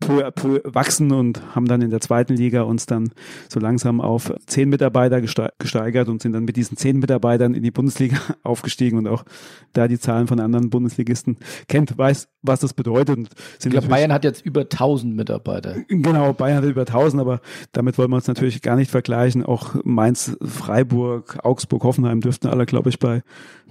wachsen 0.00 1.12
und 1.12 1.54
haben 1.54 1.66
dann 1.66 1.82
in 1.82 1.90
der 1.90 2.00
zweiten 2.00 2.34
Liga 2.34 2.62
uns 2.62 2.86
dann 2.86 3.12
so 3.48 3.60
langsam 3.60 4.00
auf 4.00 4.32
zehn 4.46 4.68
Mitarbeiter 4.68 5.20
gesteigert 5.20 6.08
und 6.08 6.22
sind 6.22 6.32
dann 6.32 6.44
mit 6.44 6.56
diesen 6.56 6.76
zehn 6.76 6.98
Mitarbeitern 6.98 7.54
in 7.54 7.62
die 7.62 7.70
Bundesliga 7.70 8.18
aufgestiegen 8.42 8.98
und 8.98 9.06
auch 9.06 9.24
da 9.72 9.88
die 9.88 9.98
Zahlen 9.98 10.26
von 10.26 10.40
anderen 10.40 10.70
Bundesligisten 10.70 11.36
kennt, 11.68 11.96
weiß, 11.96 12.28
was 12.42 12.60
das 12.60 12.74
bedeutet. 12.74 13.28
ich 13.62 13.70
glaube, 13.70 13.86
Bayern 13.86 14.12
hat 14.12 14.24
jetzt 14.24 14.44
über 14.44 14.62
1000 14.62 15.14
Mitarbeiter. 15.14 15.76
Genau, 15.88 16.32
Bayern 16.32 16.58
hat 16.58 16.64
über 16.64 16.82
1000, 16.82 17.20
aber 17.20 17.40
damit 17.72 17.98
wollen 17.98 18.10
wir 18.10 18.16
uns 18.16 18.26
natürlich 18.26 18.62
gar 18.62 18.76
nicht 18.76 18.90
vergleichen. 18.90 19.44
Auch 19.44 19.76
Mainz, 19.84 20.36
Freiburg, 20.42 21.38
Augsburg, 21.44 21.84
Hoffenheim 21.84 22.20
dürften 22.20 22.48
alle, 22.48 22.66
glaube 22.66 22.90
ich, 22.90 22.98
bei 22.98 23.22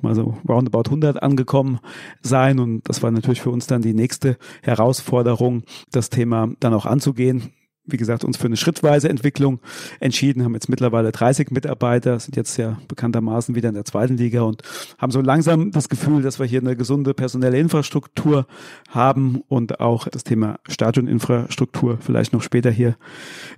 mal 0.01 0.15
so 0.15 0.37
roundabout 0.47 0.83
100 0.85 1.21
angekommen 1.21 1.79
sein. 2.21 2.59
Und 2.59 2.87
das 2.87 3.03
war 3.03 3.11
natürlich 3.11 3.41
für 3.41 3.51
uns 3.51 3.67
dann 3.67 3.81
die 3.81 3.93
nächste 3.93 4.37
Herausforderung, 4.63 5.63
das 5.91 6.09
Thema 6.09 6.49
dann 6.59 6.73
auch 6.73 6.85
anzugehen 6.85 7.51
wie 7.85 7.97
gesagt, 7.97 8.23
uns 8.23 8.37
für 8.37 8.45
eine 8.45 8.57
schrittweise 8.57 9.09
Entwicklung 9.09 9.59
entschieden, 9.99 10.43
haben 10.43 10.53
jetzt 10.53 10.69
mittlerweile 10.69 11.11
30 11.11 11.51
Mitarbeiter, 11.51 12.19
sind 12.19 12.35
jetzt 12.35 12.57
ja 12.57 12.77
bekanntermaßen 12.87 13.55
wieder 13.55 13.69
in 13.69 13.75
der 13.75 13.85
zweiten 13.85 14.17
Liga 14.17 14.41
und 14.41 14.61
haben 14.97 15.11
so 15.11 15.21
langsam 15.21 15.71
das 15.71 15.89
Gefühl, 15.89 16.21
dass 16.21 16.39
wir 16.39 16.45
hier 16.45 16.61
eine 16.61 16.75
gesunde 16.75 17.13
personelle 17.13 17.59
Infrastruktur 17.59 18.45
haben 18.89 19.41
und 19.47 19.79
auch 19.79 20.07
das 20.07 20.23
Thema 20.23 20.59
Stadioninfrastruktur 20.67 21.97
vielleicht 21.99 22.33
noch 22.33 22.43
später 22.43 22.71
hier 22.71 22.95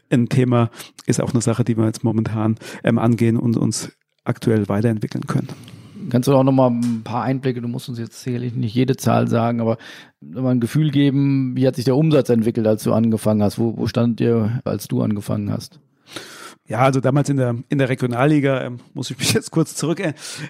ein 0.09 0.29
Thema 0.29 0.69
ist 1.05 1.21
auch 1.21 1.33
eine 1.33 1.41
Sache, 1.41 1.63
die 1.63 1.77
wir 1.77 1.85
jetzt 1.85 2.03
momentan 2.03 2.57
ähm, 2.83 2.99
angehen 2.99 3.37
und 3.37 3.57
uns 3.57 3.91
aktuell 4.23 4.69
weiterentwickeln 4.69 5.27
können. 5.27 5.49
Kannst 6.09 6.27
du 6.27 6.35
auch 6.35 6.43
noch 6.43 6.51
mal 6.51 6.69
ein 6.69 7.01
paar 7.03 7.23
Einblicke, 7.23 7.61
du 7.61 7.67
musst 7.67 7.89
uns 7.89 7.99
jetzt 7.99 8.21
sicherlich 8.21 8.53
nicht 8.53 8.75
jede 8.75 8.97
Zahl 8.97 9.27
sagen, 9.27 9.61
aber 9.61 9.77
mal 10.21 10.51
ein 10.51 10.59
Gefühl 10.59 10.91
geben, 10.91 11.55
wie 11.55 11.67
hat 11.67 11.75
sich 11.75 11.85
der 11.85 11.95
Umsatz 11.95 12.29
entwickelt, 12.29 12.67
als 12.67 12.83
du 12.83 12.93
angefangen 12.93 13.43
hast? 13.43 13.59
Wo, 13.59 13.77
wo 13.77 13.87
stand 13.87 14.21
ihr, 14.21 14.61
als 14.65 14.87
du 14.87 15.01
angefangen 15.01 15.51
hast? 15.51 15.79
Ja, 16.65 16.79
also 16.79 17.01
damals 17.01 17.27
in 17.27 17.35
der, 17.35 17.57
in 17.67 17.77
der 17.77 17.89
Regionalliga, 17.89 18.61
ähm, 18.61 18.79
muss 18.93 19.11
ich 19.11 19.19
mich 19.19 19.33
jetzt 19.33 19.51
kurz 19.51 19.75
zurück 19.75 20.01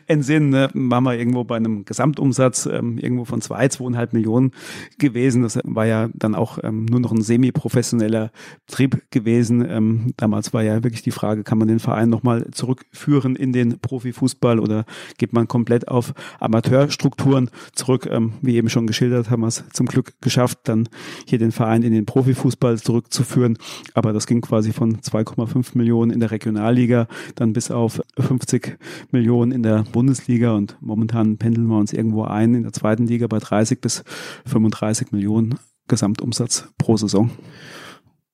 entsinnen, 0.06 0.49
ne, 0.49 0.69
waren 0.76 1.04
wir 1.04 1.17
irgendwo 1.17 1.43
bei 1.43 1.56
einem 1.56 1.86
Gesamtumsatz 1.86 2.67
ähm, 2.67 2.99
irgendwo 2.99 3.26
von 3.26 3.41
zwei, 3.41 3.67
zweieinhalb 3.67 4.13
Millionen 4.13 4.52
gewesen. 4.99 5.41
Das 5.41 5.58
war 5.63 5.88
ja 5.88 6.10
dann 6.13 6.36
auch 6.36 6.60
ähm, 6.62 6.86
nur 6.86 6.99
noch 6.99 7.12
ein 7.12 7.23
semi-professioneller 7.23 8.32
Betrieb 8.67 9.02
gewesen. 9.10 9.67
Ähm, 9.67 10.13
damals 10.15 10.54
war 10.54 10.62
ja 10.62 10.84
wirklich 10.84 11.02
die 11.02 11.10
Frage, 11.10 11.43
kann 11.43 11.58
man 11.58 11.67
den 11.67 11.80
Verein 11.80 12.10
nochmal 12.10 12.45
zurückführen 12.52 13.36
in 13.36 13.52
den 13.52 13.80
Profifußball 13.80 14.60
oder 14.60 14.86
geht 15.17 15.34
man 15.34 15.47
komplett 15.47 15.88
auf 15.88 16.13
Amateurstrukturen 16.39 17.49
zurück? 17.73 18.08
Ähm, 18.12 18.34
wie 18.43 18.56
eben 18.56 18.69
schon 18.69 18.86
geschildert, 18.86 19.32
haben 19.32 19.41
wir 19.41 19.47
es 19.47 19.63
zum 19.73 19.88
Glück 19.88 20.13
geschafft, 20.21 20.60
dann 20.65 20.89
hier 21.26 21.39
den 21.39 21.52
Verein 21.52 21.82
in 21.82 21.91
den 21.91 22.06
Profifußball 22.06 22.78
zurückzuführen. 22.78 23.58
Aber 23.95 24.13
das 24.13 24.28
ging 24.28 24.41
quasi 24.41 24.73
von 24.73 24.97
2,5 24.97 25.76
Millionen 25.76 26.03
Millionen 26.04 26.12
in 26.12 26.20
der 26.20 26.32
Regionalliga, 26.32 27.08
dann 27.36 27.54
bis 27.54 27.72
auf 27.72 28.02
50 28.20 28.78
Millionen 29.12 29.52
in 29.52 29.63
der 29.63 29.84
Bundesliga 29.92 30.52
und 30.52 30.78
momentan 30.82 31.38
pendeln 31.38 31.68
wir 31.68 31.78
uns 31.78 31.94
irgendwo 31.94 32.24
ein 32.24 32.56
in 32.56 32.63
der 32.63 32.74
zweiten 32.74 33.08
Liga 33.08 33.28
bei 33.28 33.39
30 33.39 33.80
bis 33.80 34.04
35 34.46 35.12
Millionen 35.12 35.56
Gesamtumsatz 35.88 36.70
pro 36.78 36.98
Saison. 36.98 37.30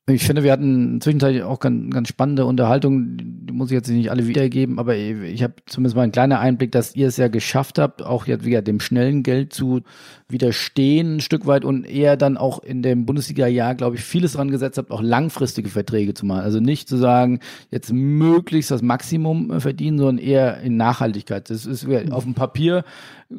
Ich 0.09 0.23
finde, 0.23 0.43
wir 0.43 0.51
hatten 0.51 1.01
zwischenzeitlich 1.01 1.43
auch 1.43 1.59
ganz, 1.59 1.93
ganz 1.93 2.07
spannende 2.07 2.45
Unterhaltung. 2.45 3.17
Die 3.17 3.53
muss 3.53 3.69
ich 3.69 3.75
jetzt 3.75 3.89
nicht 3.89 4.11
alle 4.11 4.27
wiedergeben, 4.27 4.79
aber 4.79 4.95
ich 4.95 5.43
habe 5.43 5.53
zumindest 5.65 5.95
mal 5.95 6.03
einen 6.03 6.11
kleinen 6.11 6.33
Einblick, 6.33 6.71
dass 6.71 6.95
ihr 6.95 7.07
es 7.07 7.17
ja 7.17 7.27
geschafft 7.27 7.79
habt, 7.79 8.01
auch 8.01 8.25
jetzt 8.25 8.45
wieder 8.45 8.61
dem 8.61 8.79
schnellen 8.79 9.23
Geld 9.23 9.53
zu 9.53 9.81
widerstehen 10.27 11.15
ein 11.15 11.19
Stück 11.21 11.47
weit 11.47 11.65
und 11.65 11.85
eher 11.85 12.15
dann 12.15 12.37
auch 12.37 12.63
in 12.63 12.81
dem 12.81 13.05
Bundesliga-Jahr, 13.05 13.75
glaube 13.75 13.95
ich, 13.95 14.03
vieles 14.03 14.33
dran 14.33 14.51
gesetzt 14.51 14.77
habt, 14.77 14.91
auch 14.91 15.01
langfristige 15.01 15.69
Verträge 15.69 16.13
zu 16.13 16.25
machen. 16.25 16.41
Also 16.41 16.59
nicht 16.59 16.87
zu 16.87 16.97
sagen, 16.97 17.39
jetzt 17.71 17.91
möglichst 17.91 18.71
das 18.71 18.81
Maximum 18.81 19.59
verdienen, 19.59 19.97
sondern 19.97 20.17
eher 20.19 20.61
in 20.61 20.77
Nachhaltigkeit. 20.77 21.49
Das 21.49 21.65
ist 21.65 21.87
auf 22.11 22.23
dem 22.23 22.35
Papier 22.35 22.83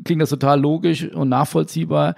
klingt 0.04 0.22
das 0.22 0.30
total 0.30 0.60
logisch 0.60 1.08
und 1.12 1.28
nachvollziehbar 1.28 2.14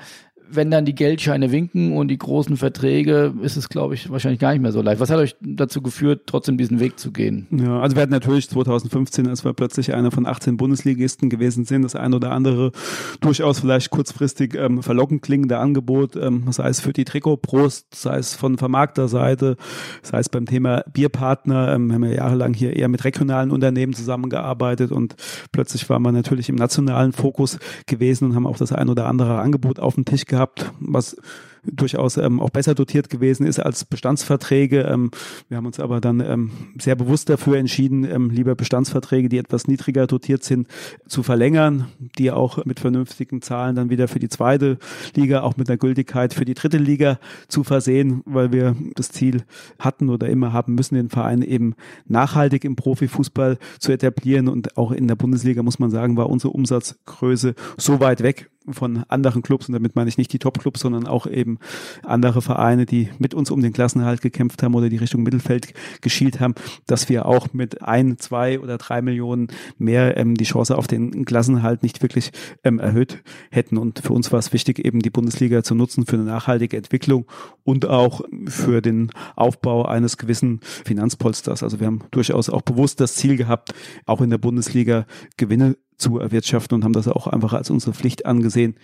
wenn 0.54 0.70
dann 0.70 0.84
die 0.84 0.94
Geldscheine 0.94 1.50
winken 1.50 1.96
und 1.96 2.08
die 2.08 2.18
großen 2.18 2.56
Verträge, 2.56 3.34
ist 3.42 3.56
es, 3.56 3.68
glaube 3.68 3.94
ich, 3.94 4.10
wahrscheinlich 4.10 4.40
gar 4.40 4.52
nicht 4.52 4.62
mehr 4.62 4.72
so 4.72 4.82
leicht. 4.82 5.00
Was 5.00 5.10
hat 5.10 5.18
euch 5.18 5.36
dazu 5.40 5.80
geführt, 5.82 6.22
trotzdem 6.26 6.58
diesen 6.58 6.80
Weg 6.80 6.98
zu 6.98 7.10
gehen? 7.10 7.46
Ja, 7.50 7.80
also 7.80 7.96
wir 7.96 8.02
hatten 8.02 8.12
natürlich 8.12 8.48
2015, 8.48 9.28
als 9.28 9.44
wir 9.44 9.52
plötzlich 9.54 9.94
einer 9.94 10.10
von 10.10 10.26
18 10.26 10.56
Bundesligisten 10.56 11.30
gewesen 11.30 11.64
sind, 11.64 11.82
das 11.82 11.96
ein 11.96 12.14
oder 12.14 12.32
andere 12.32 12.72
durchaus 13.20 13.60
vielleicht 13.60 13.90
kurzfristig 13.90 14.54
ähm, 14.54 14.82
verlockend 14.82 15.22
klingende 15.22 15.58
Angebot, 15.58 16.16
ähm, 16.16 16.44
sei 16.50 16.68
es 16.68 16.80
für 16.80 16.92
die 16.92 17.04
Trikotprost, 17.04 17.94
sei 17.94 18.18
es 18.18 18.34
von 18.34 18.58
Vermarkterseite, 18.58 19.56
sei 20.02 20.18
es 20.18 20.28
beim 20.28 20.46
Thema 20.46 20.84
Bierpartner. 20.92 21.74
Ähm, 21.74 21.88
wir 21.88 21.94
haben 21.94 22.04
ja 22.04 22.12
jahrelang 22.12 22.54
hier 22.54 22.76
eher 22.76 22.88
mit 22.88 23.04
regionalen 23.04 23.50
Unternehmen 23.50 23.94
zusammengearbeitet 23.94 24.92
und 24.92 25.16
plötzlich 25.50 25.88
waren 25.88 26.02
wir 26.02 26.12
natürlich 26.12 26.48
im 26.48 26.56
nationalen 26.56 27.12
Fokus 27.12 27.58
gewesen 27.86 28.26
und 28.26 28.34
haben 28.34 28.46
auch 28.46 28.58
das 28.58 28.72
ein 28.72 28.88
oder 28.88 29.06
andere 29.06 29.40
Angebot 29.40 29.80
auf 29.80 29.94
dem 29.94 30.04
Tisch 30.04 30.26
gehabt 30.26 30.41
gehabt, 30.42 30.72
was 30.81 31.16
durchaus 31.64 32.16
ähm, 32.16 32.40
auch 32.40 32.51
besser 32.51 32.75
dotiert 32.75 33.09
gewesen 33.09 33.46
ist 33.46 33.61
als 33.61 33.85
Bestandsverträge. 33.85 34.83
Ähm, 34.83 35.11
wir 35.48 35.57
haben 35.57 35.66
uns 35.66 35.79
aber 35.79 36.01
dann 36.01 36.20
ähm, 36.20 36.51
sehr 36.79 36.96
bewusst 36.96 37.29
dafür 37.29 37.57
entschieden, 37.57 38.05
ähm, 38.05 38.31
lieber 38.31 38.55
Bestandsverträge, 38.55 39.29
die 39.29 39.38
etwas 39.38 39.68
niedriger 39.68 40.07
dotiert 40.07 40.42
sind, 40.42 40.66
zu 41.07 41.22
verlängern, 41.22 41.87
die 42.18 42.31
auch 42.31 42.64
mit 42.64 42.81
vernünftigen 42.81 43.42
Zahlen 43.42 43.77
dann 43.77 43.90
wieder 43.90 44.09
für 44.09 44.18
die 44.18 44.29
zweite 44.29 44.79
Liga, 45.14 45.42
auch 45.42 45.57
mit 45.57 45.68
einer 45.68 45.79
Gültigkeit 45.79 46.35
für 46.35 46.44
die 46.44 46.55
dritte 46.55 46.79
Liga 46.79 47.18
zu 47.48 47.62
versehen, 47.62 48.22
weil 48.25 48.53
wir 48.53 48.75
das 48.94 49.11
Ziel 49.11 49.44
hatten 49.79 50.09
oder 50.09 50.29
immer 50.29 50.53
haben 50.53 50.75
müssen, 50.75 50.96
den 50.96 51.11
Verein 51.11 51.42
eben 51.42 51.75
nachhaltig 52.07 52.64
im 52.64 52.77
Profifußball 52.77 53.59
zu 53.79 53.92
etablieren. 53.92 54.48
Und 54.48 54.77
auch 54.77 54.90
in 54.90 55.07
der 55.07 55.16
Bundesliga 55.16 55.62
muss 55.62 55.79
man 55.79 55.90
sagen, 55.90 56.16
war 56.16 56.29
unsere 56.29 56.53
Umsatzgröße 56.53 57.55
so 57.77 58.01
weit 58.01 58.22
weg 58.22 58.51
von 58.70 59.05
anderen 59.09 59.42
Clubs, 59.42 59.68
und 59.68 59.72
damit 59.72 59.96
meine 59.96 60.09
ich 60.09 60.18
nicht 60.18 60.33
die 60.33 60.38
Top-Clubs, 60.38 60.81
sondern 60.81 61.07
auch 61.07 61.27
eben 61.52 61.58
andere 62.02 62.42
Vereine, 62.42 62.86
die 62.86 63.08
mit 63.18 63.34
uns 63.34 63.50
um 63.50 63.60
den 63.60 63.72
Klassenerhalt 63.72 64.20
gekämpft 64.20 64.62
haben 64.62 64.74
oder 64.74 64.88
die 64.88 64.96
Richtung 64.96 65.22
Mittelfeld 65.22 65.74
geschielt 66.00 66.40
haben, 66.40 66.54
dass 66.86 67.08
wir 67.08 67.26
auch 67.26 67.52
mit 67.52 67.82
ein, 67.82 68.18
zwei 68.18 68.60
oder 68.60 68.78
drei 68.78 69.02
Millionen 69.02 69.48
mehr 69.78 70.16
ähm, 70.16 70.34
die 70.34 70.44
Chance 70.44 70.76
auf 70.76 70.86
den 70.86 71.24
Klassenerhalt 71.24 71.82
nicht 71.82 72.02
wirklich 72.02 72.32
ähm, 72.64 72.78
erhöht 72.78 73.22
hätten. 73.50 73.78
Und 73.78 74.00
für 74.00 74.12
uns 74.12 74.32
war 74.32 74.38
es 74.38 74.52
wichtig, 74.52 74.84
eben 74.84 75.00
die 75.00 75.10
Bundesliga 75.10 75.62
zu 75.62 75.74
nutzen 75.74 76.06
für 76.06 76.16
eine 76.16 76.24
nachhaltige 76.24 76.76
Entwicklung 76.76 77.26
und 77.64 77.86
auch 77.86 78.22
für 78.46 78.80
den 78.80 79.10
Aufbau 79.36 79.84
eines 79.84 80.16
gewissen 80.16 80.60
Finanzpolsters. 80.62 81.62
Also 81.62 81.80
wir 81.80 81.86
haben 81.86 82.02
durchaus 82.10 82.48
auch 82.48 82.62
bewusst 82.62 83.00
das 83.00 83.14
Ziel 83.14 83.36
gehabt, 83.36 83.74
auch 84.06 84.20
in 84.20 84.30
der 84.30 84.38
Bundesliga 84.38 85.06
Gewinne 85.36 85.76
zu 85.96 86.18
erwirtschaften 86.18 86.74
und 86.74 86.84
haben 86.84 86.92
das 86.92 87.06
auch 87.06 87.26
einfach 87.26 87.52
als 87.52 87.70
unsere 87.70 87.92
Pflicht 87.94 88.26
angesehen, 88.26 88.74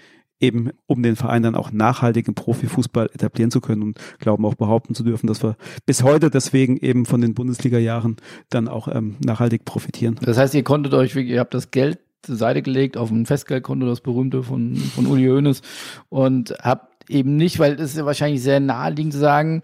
eben 0.41 0.71
um 0.87 1.03
den 1.03 1.17
Verein 1.17 1.43
dann 1.43 1.55
auch 1.55 1.73
nachhaltig 1.73 2.29
im 2.29 2.35
Profifußball 2.35 3.11
etablieren 3.13 3.51
zu 3.51 3.61
können 3.61 3.83
und 3.83 3.99
glauben 4.19 4.45
auch 4.45 4.55
behaupten 4.55 4.95
zu 4.95 5.03
dürfen, 5.03 5.27
dass 5.27 5.43
wir 5.43 5.57
bis 5.87 6.03
heute 6.03 6.31
deswegen 6.31 6.77
eben 6.77 7.07
von 7.07 7.21
den 7.21 7.35
Bundesliga-Jahren 7.35 8.17
dann 8.51 8.69
auch 8.69 8.89
ähm, 8.89 9.17
nachhaltig 9.25 9.65
profitieren. 9.65 10.19
Das 10.23 10.39
heißt, 10.39 10.55
ihr 10.55 10.65
konntet 10.65 10.95
euch, 10.95 11.15
ihr 11.17 11.41
habt 11.41 11.55
das 11.55 11.71
Geld 11.71 11.99
zur 12.23 12.37
Seite 12.37 12.63
gelegt 12.63 12.97
auf 12.97 13.11
ein 13.11 13.27
Festgeldkonto, 13.27 13.87
das 13.87 14.01
berühmte 14.01 14.43
von, 14.43 14.77
von 14.77 15.07
Uli 15.07 15.27
Hoeneß 15.27 15.63
und 16.09 16.55
habt 16.63 17.11
eben 17.11 17.37
nicht, 17.37 17.59
weil 17.59 17.75
es 17.75 17.93
ist 17.93 17.97
ja 17.97 18.07
wahrscheinlich 18.07 18.43
sehr 18.43 18.61
naheliegend 18.61 19.13
zu 19.13 19.19
sagen, 19.19 19.63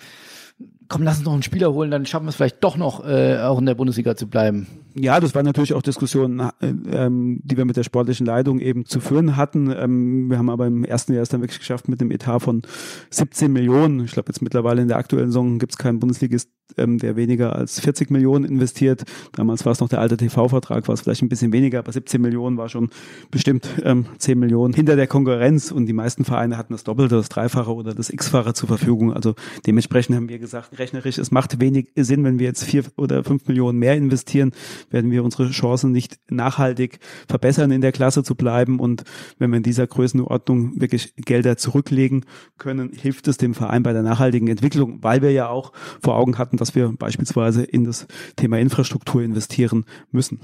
komm, 0.89 1.03
lass 1.03 1.19
uns 1.19 1.27
noch 1.27 1.33
einen 1.33 1.43
Spieler 1.43 1.73
holen, 1.73 1.91
dann 1.91 2.07
schaffen 2.07 2.27
wir 2.27 2.31
es 2.31 2.37
vielleicht 2.37 2.63
doch 2.63 2.77
noch, 2.77 3.05
äh, 3.05 3.39
auch 3.39 3.59
in 3.59 3.67
der 3.67 3.75
Bundesliga 3.75 4.17
zu 4.17 4.29
bleiben. 4.29 4.67
Ja, 4.97 5.19
das 5.19 5.35
waren 5.35 5.45
natürlich 5.45 5.75
auch 5.75 5.83
Diskussionen, 5.83 6.39
äh, 6.39 6.69
ähm, 6.93 7.41
die 7.43 7.57
wir 7.57 7.65
mit 7.65 7.77
der 7.77 7.83
sportlichen 7.83 8.27
Leitung 8.27 8.61
eben 8.61 8.85
zu 8.85 9.01
führen 9.01 9.37
hatten. 9.37 9.73
Ähm, 9.77 10.31
wir 10.31 10.39
haben 10.39 10.49
aber 10.49 10.69
im 10.69 10.85
ersten 10.85 11.13
Jahr 11.13 11.23
es 11.23 11.31
dann 11.31 11.41
wirklich 11.41 11.59
geschafft 11.59 11.89
mit 11.89 12.01
einem 12.01 12.13
Etat 12.13 12.41
von 12.41 12.63
17 13.11 13.53
Millionen. 13.53 14.05
Ich 14.05 14.13
glaube, 14.13 14.29
jetzt 14.29 14.41
mittlerweile 14.41 14.83
in 14.83 14.89
der 14.89 14.99
aktuellen 14.99 15.31
Saison 15.31 15.59
gibt 15.59 15.73
es 15.73 15.79
keinen 15.79 15.99
Bundesligist, 15.99 16.49
ähm, 16.77 16.99
der 16.99 17.17
weniger 17.17 17.57
als 17.57 17.81
40 17.81 18.11
Millionen 18.11 18.45
investiert. 18.45 19.03
Damals 19.33 19.65
war 19.65 19.73
es 19.73 19.81
noch 19.81 19.89
der 19.89 20.01
alte 20.01 20.17
TV-Vertrag, 20.17 20.87
war 20.87 20.95
es 20.95 21.01
vielleicht 21.01 21.23
ein 21.23 21.29
bisschen 21.29 21.53
weniger, 21.53 21.81
aber 21.81 21.91
17 21.91 22.21
Millionen 22.21 22.57
war 22.57 22.69
schon 22.69 22.91
bestimmt 23.33 23.69
ähm, 23.83 24.07
10 24.19 24.39
Millionen 24.39 24.75
hinter 24.75 24.95
der 24.95 25.09
Konkurrenz 25.09 25.73
und 25.73 25.87
die 25.87 25.93
meisten 25.93 26.25
Vereine 26.25 26.57
hatten 26.57 26.73
das 26.73 26.85
Doppelte, 26.85 27.17
das 27.17 27.29
Dreifache 27.29 27.75
oder 27.75 27.95
das 27.95 28.11
X-fache 28.11 28.55
zur 28.55 28.69
Verfügung. 28.69 29.13
Also 29.13 29.35
dementsprechend 29.67 30.15
haben 30.15 30.29
wir 30.29 30.39
gesagt, 30.39 30.79
rechnerisch, 30.79 31.19
es 31.19 31.33
macht 31.33 31.61
wenig 31.61 31.89
Sinn, 31.97 32.23
wenn 32.23 32.39
wir 32.39 32.47
jetzt 32.47 32.63
vier 32.63 32.85
oder 32.97 33.25
fünf 33.25 33.49
Millionen 33.49 33.79
mehr 33.79 33.97
investieren 33.97 34.53
werden 34.91 35.11
wir 35.11 35.25
unsere 35.25 35.51
Chancen 35.51 35.93
nicht 35.93 36.19
nachhaltig 36.29 36.99
verbessern, 37.29 37.71
in 37.71 37.81
der 37.81 37.93
Klasse 37.93 38.23
zu 38.23 38.35
bleiben. 38.35 38.81
Und 38.81 39.05
wenn 39.39 39.51
wir 39.51 39.59
in 39.59 39.63
dieser 39.63 39.87
Größenordnung 39.87 40.81
wirklich 40.81 41.15
Gelder 41.17 41.57
zurücklegen 41.57 42.25
können, 42.59 42.93
hilft 42.93 43.29
es 43.29 43.37
dem 43.37 43.55
Verein 43.55 43.83
bei 43.83 43.93
der 43.93 44.03
nachhaltigen 44.03 44.49
Entwicklung, 44.49 45.03
weil 45.03 45.23
wir 45.23 45.33
ja 45.33 45.49
auch 45.49 45.73
vor 46.03 46.17
Augen 46.17 46.39
hatten, 46.39 46.57
dass 46.57 46.75
wir 46.75 46.93
beispielsweise 46.97 47.63
in 47.63 47.85
das 47.85 48.07
Thema 48.37 48.59
Infrastruktur 48.59 49.23
investieren 49.23 49.85
müssen. 50.11 50.41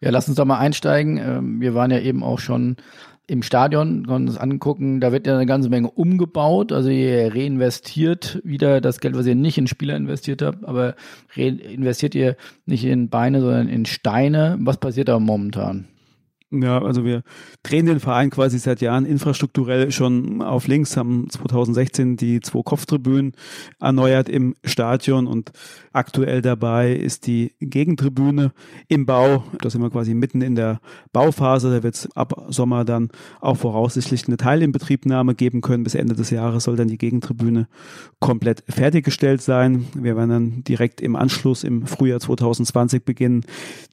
Ja, 0.00 0.10
lass 0.10 0.28
uns 0.28 0.36
da 0.36 0.44
mal 0.44 0.58
einsteigen. 0.58 1.18
Ähm, 1.18 1.60
wir 1.60 1.74
waren 1.74 1.90
ja 1.90 2.00
eben 2.00 2.22
auch 2.22 2.38
schon 2.38 2.76
im 3.28 3.42
Stadion, 3.42 4.06
können 4.06 4.28
uns 4.28 4.38
angucken, 4.38 5.00
da 5.00 5.10
wird 5.10 5.26
ja 5.26 5.34
eine 5.34 5.46
ganze 5.46 5.68
Menge 5.68 5.90
umgebaut. 5.90 6.70
Also 6.70 6.90
ihr 6.90 7.34
reinvestiert 7.34 8.40
wieder 8.44 8.80
das 8.80 9.00
Geld, 9.00 9.16
was 9.16 9.26
ihr 9.26 9.34
nicht 9.34 9.58
in 9.58 9.66
Spieler 9.66 9.96
investiert 9.96 10.42
habt, 10.42 10.64
aber 10.64 10.94
investiert 11.34 12.14
ihr 12.14 12.36
nicht 12.66 12.84
in 12.84 13.08
Beine, 13.08 13.40
sondern 13.40 13.68
in 13.68 13.84
Steine. 13.84 14.56
Was 14.60 14.76
passiert 14.76 15.08
da 15.08 15.18
momentan? 15.18 15.86
Ja, 16.52 16.80
also 16.80 17.04
wir 17.04 17.24
drehen 17.64 17.86
den 17.86 17.98
Verein 17.98 18.30
quasi 18.30 18.60
seit 18.60 18.80
Jahren 18.80 19.04
infrastrukturell 19.04 19.90
schon 19.90 20.42
auf 20.42 20.68
links, 20.68 20.96
haben 20.96 21.28
2016 21.28 22.16
die 22.16 22.40
zwei 22.40 22.62
Kopftribünen 22.62 23.32
erneuert 23.80 24.28
im 24.28 24.54
Stadion 24.64 25.26
und 25.26 25.50
aktuell 25.92 26.42
dabei 26.42 26.92
ist 26.92 27.26
die 27.26 27.56
Gegentribüne 27.58 28.52
im 28.86 29.06
Bau. 29.06 29.42
Da 29.60 29.70
sind 29.70 29.82
wir 29.82 29.90
quasi 29.90 30.14
mitten 30.14 30.40
in 30.40 30.54
der 30.54 30.80
Bauphase. 31.12 31.68
Da 31.74 31.82
wird 31.82 31.96
es 31.96 32.16
ab 32.16 32.46
Sommer 32.48 32.84
dann 32.84 33.08
auch 33.40 33.56
voraussichtlich 33.56 34.28
eine 34.28 34.36
Teilinbetriebnahme 34.36 35.34
geben 35.34 35.62
können. 35.62 35.82
Bis 35.82 35.96
Ende 35.96 36.14
des 36.14 36.30
Jahres 36.30 36.62
soll 36.62 36.76
dann 36.76 36.86
die 36.86 36.98
Gegentribüne 36.98 37.66
komplett 38.20 38.62
fertiggestellt 38.68 39.42
sein. 39.42 39.86
Wir 39.94 40.16
werden 40.16 40.30
dann 40.30 40.64
direkt 40.64 41.00
im 41.00 41.16
Anschluss 41.16 41.64
im 41.64 41.86
Frühjahr 41.86 42.20
2020 42.20 43.04
beginnen, 43.04 43.44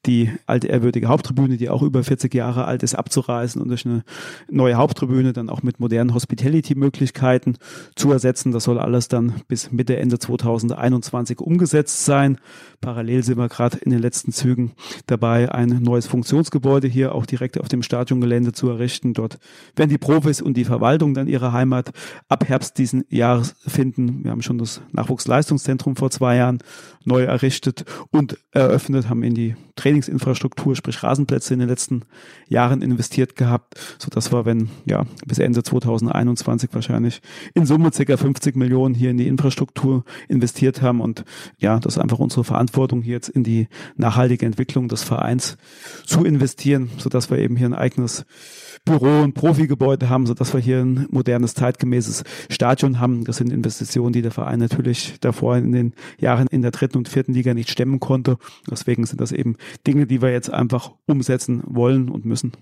die 0.06 0.32
alte 0.46 0.68
ehrwürdige 0.68 1.08
Haupttribüne, 1.08 1.58
die 1.58 1.70
auch 1.70 1.82
über 1.82 2.04
40 2.04 2.34
Jahre 2.34 2.66
alt 2.66 2.84
ist, 2.84 2.96
abzureißen 2.96 3.62
und 3.62 3.70
durch 3.70 3.86
eine 3.86 4.04
neue 4.50 4.76
Haupttribüne 4.76 5.32
dann 5.32 5.50
auch 5.50 5.64
mit 5.64 5.80
modernen 5.80 6.14
Hospitality-Möglichkeiten 6.14 7.56
zu 7.96 8.12
ersetzen. 8.12 8.52
Das 8.52 8.66
soll 8.66 8.80
alles 8.80 9.08
dann 9.08 9.36
bis 9.48 9.72
Mitte, 9.72 9.98
Ende 9.98 10.20
2021 10.20 11.40
umgesetzt 11.40 12.06
sein. 12.06 12.38
Parallel 12.82 13.24
sind 13.24 13.38
wir 13.38 13.48
gerade 13.48 13.78
in 13.78 13.92
den 13.92 14.00
letzten 14.00 14.34
Zügen 14.34 14.74
dabei, 15.08 15.52
ein 15.52 15.80
neues 15.82 16.06
Funktionsgebäude 16.06 16.88
hier 16.88 17.16
auch 17.16 17.26
direkt 17.26 17.60
auf 17.60 17.70
dem 17.70 17.82
Stadiongelände 17.82 18.52
zu 18.52 18.70
errichten. 18.70 19.14
Dort 19.14 19.40
werden 19.76 19.90
die 19.90 19.98
Profis 19.98 20.42
und 20.42 20.58
die 20.58 20.66
Verwaltung 20.66 21.14
dann 21.14 21.28
ihre 21.28 21.54
Heimat 21.54 21.92
ab 22.28 22.48
Herbst 22.50 22.78
diesen 22.78 23.06
Jahres 23.10 23.56
finden. 23.66 24.24
Wir 24.26 24.32
haben 24.32 24.42
schon 24.42 24.58
das 24.58 24.82
Nachwuchsleistungszentrum 24.92 25.96
vor 25.96 26.12
zwei 26.12 26.36
Jahren 26.36 26.60
neu 27.06 27.24
errichtet 27.24 27.86
und 28.12 28.38
eröffnet, 28.52 29.10
haben 29.10 29.24
in 29.24 29.34
die 29.34 29.56
Trainingsinfrastruktur, 29.94 30.76
sprich 30.76 31.04
Rasenplätze 31.04 31.54
in 31.54 31.60
den 31.60 31.70
letzten 31.70 32.02
Jahren 32.50 32.82
investiert 32.82 33.36
gehabt, 33.36 33.76
so 34.00 34.10
dass 34.10 34.32
wir, 34.32 34.46
wenn 34.46 34.70
ja 34.86 35.06
bis 35.26 35.38
Ende 35.38 35.62
2021 35.62 36.70
wahrscheinlich 36.74 37.22
in 37.54 37.66
Summe 37.66 37.92
ca. 37.92 38.18
50 38.18 38.56
Millionen 38.56 38.96
hier 38.96 39.12
in 39.12 39.18
die 39.18 39.28
Infrastruktur 39.28 40.04
investiert 40.28 40.82
haben 40.82 41.00
und 41.00 41.26
ja, 41.60 41.80
das 41.80 41.96
ist 41.96 42.02
einfach 42.02 42.20
unsere 42.20 42.44
Verantwortung 42.44 43.02
hier 43.02 43.14
jetzt 43.14 43.30
in 43.30 43.44
die 43.44 43.68
nachhaltige 43.96 44.46
Entwicklung 44.46 44.88
des 44.88 45.04
Vereins 45.04 45.58
zu 46.06 46.24
investieren, 46.24 46.90
so 46.98 47.10
dass 47.10 47.30
wir 47.30 47.38
eben 47.38 47.56
hier 47.56 47.68
ein 47.68 47.76
eigenes 47.76 48.26
Büro- 48.86 49.22
und 49.22 49.34
Profigebäude 49.34 50.10
haben, 50.10 50.26
so 50.26 50.34
dass 50.34 50.54
wir 50.54 50.60
hier 50.60 50.80
ein 50.80 51.08
modernes, 51.10 51.54
zeitgemäßes 51.54 52.24
Stadion 52.50 53.00
haben. 53.00 53.24
Das 53.24 53.38
sind 53.38 53.52
Investitionen, 53.52 54.12
die 54.12 54.22
der 54.22 54.32
Verein 54.32 54.60
natürlich 54.60 55.20
davor 55.22 55.56
in 55.58 55.72
den 55.72 55.94
Jahren 56.20 56.48
in 56.48 56.62
der 56.64 56.72
dritten 56.72 56.98
und 56.98 57.08
vierten 57.08 57.34
Liga 57.34 57.54
nicht 57.54 57.70
stemmen 57.70 58.00
konnte. 58.00 58.38
Deswegen 58.70 59.06
sind 59.06 59.22
das 59.22 59.32
eben 59.32 59.56
Dinge, 59.86 60.08
die 60.08 60.22
wir 60.22 60.32
jetzt 60.32 60.52
einfach 60.52 60.92
umsetzen 61.06 61.64
wollen 61.66 62.10
und 62.10 62.26
müssen. 62.26 62.54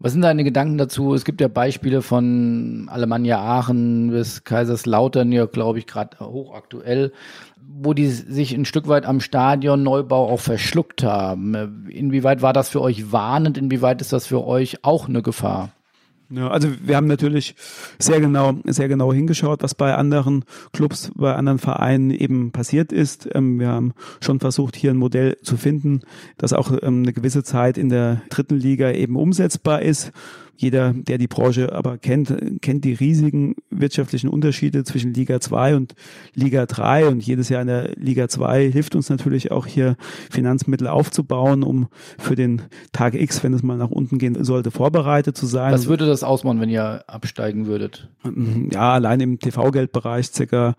Was 0.00 0.12
sind 0.12 0.22
deine 0.22 0.44
Gedanken 0.44 0.78
dazu? 0.78 1.12
Es 1.12 1.24
gibt 1.24 1.40
ja 1.40 1.48
Beispiele 1.48 2.02
von 2.02 2.88
Alemannia 2.88 3.40
Aachen 3.40 4.10
bis 4.10 4.44
Kaiserslautern, 4.44 5.32
ja, 5.32 5.46
glaube 5.46 5.80
ich, 5.80 5.88
gerade 5.88 6.20
hochaktuell, 6.20 7.12
wo 7.60 7.94
die 7.94 8.06
sich 8.06 8.54
ein 8.54 8.64
Stück 8.64 8.86
weit 8.86 9.06
am 9.06 9.20
Stadion 9.20 9.82
Neubau 9.82 10.28
auch 10.28 10.38
verschluckt 10.38 11.02
haben. 11.02 11.88
Inwieweit 11.88 12.42
war 12.42 12.52
das 12.52 12.68
für 12.68 12.80
euch 12.80 13.10
warnend? 13.10 13.58
Inwieweit 13.58 14.00
ist 14.00 14.12
das 14.12 14.26
für 14.26 14.46
euch 14.46 14.84
auch 14.84 15.08
eine 15.08 15.20
Gefahr? 15.20 15.72
Ja, 16.30 16.48
also 16.48 16.68
wir 16.82 16.94
haben 16.96 17.06
natürlich 17.06 17.54
sehr 17.98 18.20
genau, 18.20 18.52
sehr 18.64 18.88
genau 18.88 19.12
hingeschaut, 19.14 19.62
was 19.62 19.74
bei 19.74 19.94
anderen 19.94 20.44
Clubs, 20.74 21.10
bei 21.14 21.34
anderen 21.34 21.58
Vereinen 21.58 22.10
eben 22.10 22.52
passiert 22.52 22.92
ist. 22.92 23.28
Ähm, 23.34 23.58
wir 23.58 23.68
haben 23.68 23.94
schon 24.20 24.38
versucht, 24.38 24.76
hier 24.76 24.90
ein 24.90 24.98
Modell 24.98 25.38
zu 25.42 25.56
finden, 25.56 26.02
das 26.36 26.52
auch 26.52 26.70
ähm, 26.82 27.02
eine 27.02 27.14
gewisse 27.14 27.44
Zeit 27.44 27.78
in 27.78 27.88
der 27.88 28.20
dritten 28.28 28.56
Liga 28.56 28.90
eben 28.90 29.16
umsetzbar 29.16 29.80
ist 29.80 30.12
jeder, 30.60 30.92
der 30.92 31.18
die 31.18 31.28
Branche 31.28 31.72
aber 31.72 31.98
kennt, 31.98 32.34
kennt 32.60 32.84
die 32.84 32.92
riesigen 32.92 33.54
wirtschaftlichen 33.70 34.28
Unterschiede 34.28 34.82
zwischen 34.82 35.14
Liga 35.14 35.40
2 35.40 35.76
und 35.76 35.94
Liga 36.34 36.66
3 36.66 37.06
und 37.06 37.24
jedes 37.24 37.48
Jahr 37.48 37.62
in 37.62 37.68
der 37.68 37.94
Liga 37.94 38.28
2 38.28 38.68
hilft 38.68 38.96
uns 38.96 39.08
natürlich 39.08 39.52
auch 39.52 39.66
hier 39.66 39.96
Finanzmittel 40.30 40.88
aufzubauen, 40.88 41.62
um 41.62 41.86
für 42.18 42.34
den 42.34 42.62
Tag 42.90 43.14
X, 43.14 43.44
wenn 43.44 43.54
es 43.54 43.62
mal 43.62 43.76
nach 43.76 43.90
unten 43.90 44.18
gehen 44.18 44.42
sollte, 44.42 44.72
vorbereitet 44.72 45.36
zu 45.36 45.46
sein. 45.46 45.72
Was 45.72 45.86
würde 45.86 46.06
das 46.06 46.24
ausmachen, 46.24 46.60
wenn 46.60 46.70
ihr 46.70 47.04
absteigen 47.06 47.66
würdet? 47.66 48.08
Ja, 48.72 48.94
allein 48.94 49.20
im 49.20 49.38
TV-Geldbereich 49.38 50.26
circa, 50.26 50.74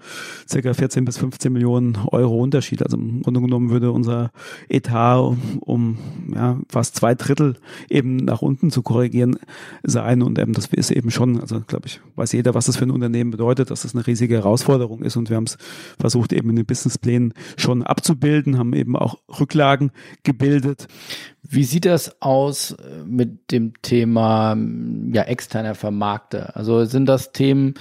circa 0.46 0.74
14 0.74 1.06
bis 1.06 1.18
15 1.18 1.54
Millionen 1.54 1.98
Euro 2.08 2.38
Unterschied. 2.38 2.84
Also 2.84 2.98
im 2.98 3.22
Grunde 3.22 3.40
genommen 3.40 3.70
würde 3.70 3.94
unser 3.94 4.32
Etat 4.68 5.20
um, 5.20 5.60
um 5.62 5.98
ja, 6.36 6.60
fast 6.68 6.98
zwei 6.98 7.16
Drittel 7.16 7.56
eben 7.90 8.18
nach 8.18 8.42
unten 8.42 8.72
zu 8.72 8.82
korrigieren 8.82 9.38
sein. 9.84 10.22
Und 10.22 10.40
ähm, 10.40 10.54
das 10.54 10.68
ist 10.68 10.92
eben 10.92 11.12
schon, 11.12 11.40
also 11.40 11.62
glaube 11.62 11.88
ich, 11.88 12.02
weiß 12.16 12.32
jeder, 12.34 12.54
was 12.54 12.66
das 12.66 12.78
für 12.78 12.86
ein 12.86 12.92
Unternehmen 12.92 13.32
bedeutet, 13.32 13.72
dass 13.72 13.82
das 13.82 13.96
eine 13.96 14.06
riesige 14.06 14.36
Herausforderung 14.36 15.02
ist. 15.04 15.18
Und 15.18 15.30
wir 15.30 15.38
haben 15.38 15.46
es 15.46 15.58
versucht, 16.00 16.34
eben 16.34 16.50
in 16.50 16.56
den 16.56 16.66
Businessplänen 16.66 17.34
schon 17.58 17.84
abzubilden, 17.84 18.58
haben 18.58 18.74
eben 18.74 18.96
auch 18.96 19.20
Rücklagen 19.40 19.92
gebildet. 20.24 20.88
Wie 21.42 21.64
sieht 21.64 21.86
das 21.86 22.22
aus 22.22 22.72
äh, 22.72 23.04
mit 23.06 23.52
dem 23.52 23.74
Thema 23.82 24.58
ja, 25.12 25.24
externer 25.24 25.76
Vermarkter? 25.76 26.56
Also 26.56 26.86
sind 26.86 27.06
das 27.06 27.32
Themen, 27.32 27.76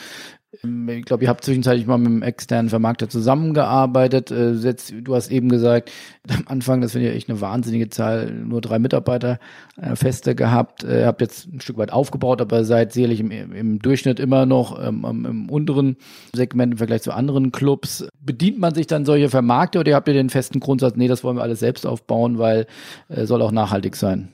ich 0.51 1.05
glaube, 1.05 1.25
ihr 1.25 1.29
habt 1.29 1.45
zwischenzeitlich 1.45 1.87
mal 1.87 1.99
mit 1.99 2.07
einem 2.07 2.23
externen 2.23 2.71
Vermarkter 2.71 3.11
zusammengearbeitet. 3.11 4.31
Äh, 4.31 4.55
du 5.03 5.15
hast 5.15 5.31
eben 5.31 5.51
gesagt, 5.51 5.93
am 6.29 6.45
Anfang, 6.47 6.81
das 6.81 6.93
finde 6.93 7.11
ich 7.11 7.17
echt 7.17 7.29
eine 7.29 7.43
wahnsinnige 7.43 7.91
Zahl, 7.91 8.33
nur 8.33 8.63
drei 8.63 8.79
Mitarbeiter 8.79 9.41
äh, 9.77 9.95
feste 9.95 10.35
gehabt. 10.35 10.85
Ihr 10.85 11.07
habt 11.07 11.21
jetzt 11.21 11.53
ein 11.53 11.61
Stück 11.61 11.77
weit 11.77 11.93
aufgebaut, 11.93 12.41
aber 12.41 12.65
seid 12.65 12.95
sicherlich 12.95 13.21
im, 13.21 13.31
im 13.31 13.79
Durchschnitt 13.81 14.21
immer 14.21 14.47
noch 14.47 14.83
ähm, 14.83 15.05
im 15.05 15.51
unteren 15.51 15.97
Segment 16.35 16.73
im 16.73 16.79
Vergleich 16.79 17.03
zu 17.03 17.13
anderen 17.13 17.53
Clubs. 17.53 18.09
Bedient 18.19 18.59
man 18.59 18.75
sich 18.75 18.87
dann 18.87 19.05
solche 19.05 19.29
Vermarkter 19.29 19.81
oder 19.81 19.95
habt 19.95 20.09
ihr 20.09 20.15
den 20.15 20.31
festen 20.31 20.61
Grundsatz, 20.61 20.97
nee, 20.97 21.09
das 21.09 21.25
wollen 21.25 21.37
wir 21.37 21.43
alles 21.43 21.61
selbst 21.61 21.87
aufbauen, 21.87 22.39
weil 22.39 22.67
äh, 23.09 23.27
soll 23.27 23.43
auch 23.43 23.53
nachhaltig 23.53 23.97
sein? 23.97 24.29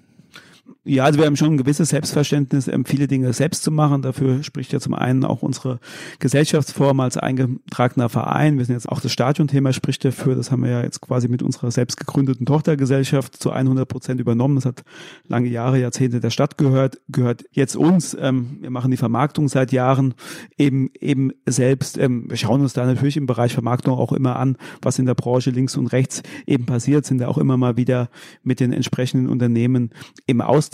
Ja, 0.86 1.04
also 1.04 1.18
wir 1.18 1.24
haben 1.24 1.36
schon 1.36 1.54
ein 1.54 1.56
gewisses 1.56 1.88
Selbstverständnis, 1.88 2.68
ähm, 2.68 2.84
viele 2.84 3.08
Dinge 3.08 3.32
selbst 3.32 3.62
zu 3.62 3.70
machen. 3.70 4.02
Dafür 4.02 4.42
spricht 4.42 4.70
ja 4.70 4.80
zum 4.80 4.92
einen 4.92 5.24
auch 5.24 5.40
unsere 5.40 5.80
Gesellschaftsform 6.18 7.00
als 7.00 7.16
eingetragener 7.16 8.10
Verein. 8.10 8.58
Wir 8.58 8.66
sind 8.66 8.74
jetzt 8.74 8.90
auch 8.90 9.00
das 9.00 9.10
Stadionthema 9.10 9.72
spricht 9.72 10.04
dafür. 10.04 10.34
Das 10.34 10.50
haben 10.50 10.62
wir 10.62 10.70
ja 10.70 10.82
jetzt 10.82 11.00
quasi 11.00 11.28
mit 11.28 11.42
unserer 11.42 11.70
selbst 11.70 11.96
gegründeten 11.96 12.44
Tochtergesellschaft 12.44 13.34
zu 13.34 13.50
100 13.50 13.88
Prozent 13.88 14.20
übernommen. 14.20 14.56
Das 14.56 14.66
hat 14.66 14.82
lange 15.26 15.48
Jahre, 15.48 15.80
Jahrzehnte 15.80 16.20
der 16.20 16.28
Stadt 16.28 16.58
gehört, 16.58 17.00
gehört 17.08 17.46
jetzt 17.52 17.76
uns. 17.76 18.14
Ähm, 18.20 18.58
wir 18.60 18.68
machen 18.68 18.90
die 18.90 18.98
Vermarktung 18.98 19.48
seit 19.48 19.72
Jahren 19.72 20.12
eben, 20.58 20.90
eben 21.00 21.32
selbst. 21.46 21.96
Ähm, 21.96 22.28
wir 22.28 22.36
schauen 22.36 22.60
uns 22.60 22.74
da 22.74 22.84
natürlich 22.84 23.16
im 23.16 23.24
Bereich 23.24 23.54
Vermarktung 23.54 23.94
auch 23.94 24.12
immer 24.12 24.36
an, 24.36 24.58
was 24.82 24.98
in 24.98 25.06
der 25.06 25.14
Branche 25.14 25.48
links 25.48 25.78
und 25.78 25.86
rechts 25.86 26.22
eben 26.46 26.66
passiert, 26.66 27.06
sind 27.06 27.22
da 27.22 27.28
auch 27.28 27.38
immer 27.38 27.56
mal 27.56 27.78
wieder 27.78 28.10
mit 28.42 28.60
den 28.60 28.74
entsprechenden 28.74 29.30
Unternehmen 29.30 29.88
im 30.26 30.42
Austausch. 30.42 30.73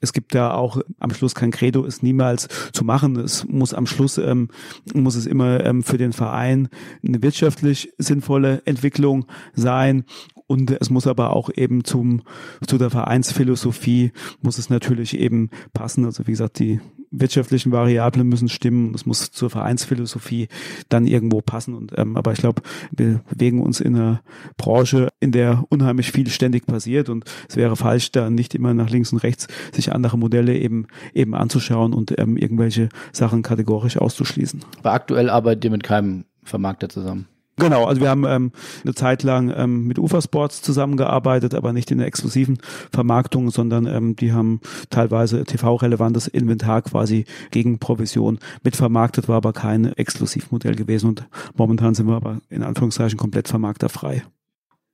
Es 0.00 0.12
gibt 0.12 0.34
da 0.34 0.52
auch 0.52 0.80
am 0.98 1.12
Schluss 1.12 1.34
kein 1.34 1.50
Credo, 1.50 1.84
ist 1.84 2.02
niemals 2.02 2.48
zu 2.72 2.84
machen. 2.84 3.16
Es 3.16 3.44
muss 3.46 3.74
am 3.74 3.86
Schluss, 3.86 4.18
ähm, 4.18 4.48
muss 4.92 5.14
es 5.14 5.26
immer 5.26 5.64
ähm, 5.64 5.82
für 5.82 5.98
den 5.98 6.12
Verein 6.12 6.68
eine 7.06 7.22
wirtschaftlich 7.22 7.92
sinnvolle 7.98 8.62
Entwicklung 8.64 9.26
sein. 9.54 10.04
Und 10.46 10.70
es 10.70 10.90
muss 10.90 11.06
aber 11.06 11.34
auch 11.34 11.50
eben 11.54 11.84
zum, 11.84 12.22
zu 12.66 12.76
der 12.76 12.90
Vereinsphilosophie 12.90 14.12
muss 14.42 14.58
es 14.58 14.68
natürlich 14.68 15.18
eben 15.18 15.50
passen. 15.72 16.04
Also 16.04 16.26
wie 16.26 16.32
gesagt, 16.32 16.58
die 16.58 16.80
wirtschaftlichen 17.10 17.72
Variablen 17.72 18.28
müssen 18.28 18.48
stimmen. 18.48 18.92
Das 18.92 19.06
muss 19.06 19.30
zur 19.30 19.50
Vereinsphilosophie 19.50 20.48
dann 20.88 21.06
irgendwo 21.06 21.40
passen. 21.40 21.74
Und 21.74 21.92
ähm, 21.96 22.16
aber 22.16 22.32
ich 22.32 22.38
glaube, 22.38 22.62
wir 22.90 23.22
bewegen 23.28 23.62
uns 23.62 23.80
in 23.80 23.96
einer 23.96 24.22
Branche, 24.56 25.08
in 25.20 25.32
der 25.32 25.64
unheimlich 25.68 26.12
viel 26.12 26.28
ständig 26.28 26.66
passiert. 26.66 27.08
Und 27.08 27.24
es 27.48 27.56
wäre 27.56 27.76
falsch, 27.76 28.12
da 28.12 28.30
nicht 28.30 28.54
immer 28.54 28.74
nach 28.74 28.90
links 28.90 29.12
und 29.12 29.18
rechts 29.18 29.48
sich 29.72 29.92
andere 29.92 30.18
Modelle 30.18 30.58
eben 30.58 30.86
eben 31.14 31.34
anzuschauen 31.34 31.94
und 31.94 32.18
ähm, 32.18 32.36
irgendwelche 32.36 32.88
Sachen 33.12 33.42
kategorisch 33.42 33.96
auszuschließen. 33.96 34.64
Aber 34.80 34.92
aktuell 34.92 35.30
arbeitet 35.30 35.64
ihr 35.64 35.70
mit 35.70 35.82
keinem 35.82 36.24
Vermarkter 36.42 36.88
zusammen? 36.88 37.28
Genau, 37.56 37.84
also 37.84 38.00
wir 38.00 38.10
haben 38.10 38.24
ähm, 38.26 38.50
eine 38.82 38.94
Zeit 38.94 39.22
lang 39.22 39.52
ähm, 39.56 39.86
mit 39.86 39.98
Ufer 40.00 40.20
Sports 40.20 40.60
zusammengearbeitet, 40.60 41.54
aber 41.54 41.72
nicht 41.72 41.90
in 41.92 41.98
der 41.98 42.08
exklusiven 42.08 42.58
Vermarktung, 42.92 43.50
sondern 43.50 43.86
ähm, 43.86 44.16
die 44.16 44.32
haben 44.32 44.60
teilweise 44.90 45.44
TV-relevantes 45.44 46.26
Inventar 46.26 46.82
quasi 46.82 47.26
gegen 47.52 47.78
Provision 47.78 48.40
mitvermarktet, 48.64 49.28
war 49.28 49.36
aber 49.36 49.52
kein 49.52 49.92
Exklusivmodell 49.92 50.74
gewesen 50.74 51.10
und 51.10 51.28
momentan 51.54 51.94
sind 51.94 52.06
wir 52.08 52.16
aber 52.16 52.40
in 52.48 52.64
Anführungszeichen 52.64 53.18
komplett 53.18 53.46
vermarkterfrei. 53.46 54.24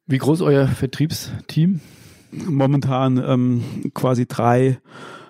Wie 0.07 0.19
groß 0.19 0.43
euer 0.43 0.67
Vertriebsteam? 0.67 1.81
Momentan 2.33 3.23
ähm, 3.25 3.65
quasi 3.95 4.27
drei 4.27 4.79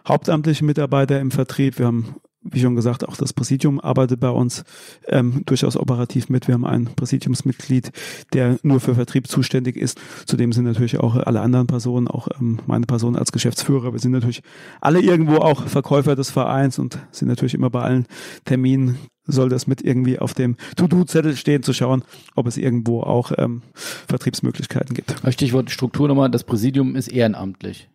hauptamtliche 0.06 0.64
Mitarbeiter 0.64 1.20
im 1.20 1.30
Vertrieb. 1.30 1.78
Wir 1.78 1.86
haben 1.86 2.16
wie 2.42 2.60
schon 2.60 2.74
gesagt, 2.74 3.06
auch 3.06 3.16
das 3.16 3.32
Präsidium 3.32 3.80
arbeitet 3.80 4.20
bei 4.20 4.30
uns 4.30 4.64
ähm, 5.08 5.42
durchaus 5.46 5.76
operativ 5.76 6.28
mit. 6.28 6.48
Wir 6.48 6.54
haben 6.54 6.64
ein 6.64 6.86
Präsidiumsmitglied, 6.96 7.92
der 8.32 8.58
nur 8.62 8.80
für 8.80 8.94
Vertrieb 8.94 9.28
zuständig 9.28 9.76
ist. 9.76 10.00
Zudem 10.24 10.52
sind 10.52 10.64
natürlich 10.64 10.98
auch 10.98 11.16
alle 11.16 11.40
anderen 11.40 11.66
Personen, 11.66 12.08
auch 12.08 12.28
ähm, 12.40 12.60
meine 12.66 12.86
Person 12.86 13.16
als 13.16 13.32
Geschäftsführer. 13.32 13.92
Wir 13.92 14.00
sind 14.00 14.12
natürlich 14.12 14.42
alle 14.80 15.00
irgendwo 15.00 15.36
auch 15.36 15.66
Verkäufer 15.66 16.16
des 16.16 16.30
Vereins 16.30 16.78
und 16.78 16.98
sind 17.10 17.28
natürlich 17.28 17.54
immer 17.54 17.70
bei 17.70 17.82
allen 17.82 18.06
Terminen 18.44 18.98
soll 19.26 19.48
das 19.48 19.68
mit 19.68 19.82
irgendwie 19.82 20.18
auf 20.18 20.34
dem 20.34 20.56
To-Do-Zettel 20.76 21.36
stehen, 21.36 21.62
zu 21.62 21.72
schauen, 21.72 22.02
ob 22.34 22.48
es 22.48 22.56
irgendwo 22.56 23.02
auch 23.02 23.30
ähm, 23.36 23.62
Vertriebsmöglichkeiten 23.74 24.94
gibt. 24.94 25.14
Stichwort 25.28 25.70
Struktur 25.70 26.08
nochmal, 26.08 26.30
das 26.30 26.42
Präsidium 26.42 26.96
ist 26.96 27.08
ehrenamtlich. 27.08 27.88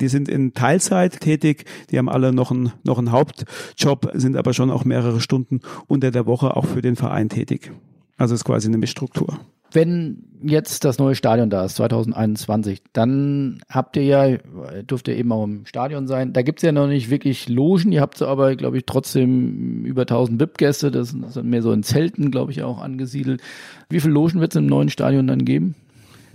Die 0.00 0.08
sind 0.08 0.28
in 0.28 0.54
Teilzeit 0.54 1.20
tätig, 1.20 1.64
die 1.90 1.98
haben 1.98 2.08
alle 2.08 2.32
noch 2.32 2.50
einen, 2.50 2.72
noch 2.84 2.98
einen 2.98 3.12
Hauptjob, 3.12 4.10
sind 4.14 4.36
aber 4.36 4.54
schon 4.54 4.70
auch 4.70 4.84
mehrere 4.84 5.20
Stunden 5.20 5.60
unter 5.86 6.10
der 6.10 6.26
Woche 6.26 6.56
auch 6.56 6.66
für 6.66 6.82
den 6.82 6.96
Verein 6.96 7.28
tätig. 7.28 7.72
Also 8.16 8.34
ist 8.34 8.44
quasi 8.44 8.68
eine 8.68 8.78
Mischstruktur. 8.78 9.38
Wenn 9.72 10.24
jetzt 10.42 10.84
das 10.84 10.98
neue 10.98 11.14
Stadion 11.14 11.48
da 11.48 11.64
ist, 11.64 11.76
2021, 11.76 12.82
dann 12.92 13.60
habt 13.68 13.96
ihr 13.96 14.02
ja, 14.02 14.36
dürft 14.82 15.06
ihr 15.06 15.16
eben 15.16 15.30
auch 15.30 15.44
im 15.44 15.64
Stadion 15.64 16.08
sein, 16.08 16.32
da 16.32 16.42
gibt 16.42 16.58
es 16.58 16.62
ja 16.62 16.72
noch 16.72 16.88
nicht 16.88 17.08
wirklich 17.08 17.48
Logen, 17.48 17.92
ihr 17.92 18.00
habt 18.00 18.20
aber, 18.20 18.56
glaube 18.56 18.78
ich, 18.78 18.84
trotzdem 18.84 19.84
über 19.84 20.02
1000 20.02 20.40
VIP-Gäste, 20.40 20.90
das 20.90 21.10
sind 21.10 21.44
mehr 21.44 21.62
so 21.62 21.72
in 21.72 21.82
Zelten, 21.82 22.30
glaube 22.30 22.50
ich, 22.52 22.62
auch 22.62 22.80
angesiedelt. 22.80 23.42
Wie 23.88 24.00
viele 24.00 24.14
Logen 24.14 24.40
wird 24.40 24.52
es 24.52 24.56
im 24.56 24.66
neuen 24.66 24.88
Stadion 24.88 25.26
dann 25.28 25.44
geben? 25.44 25.76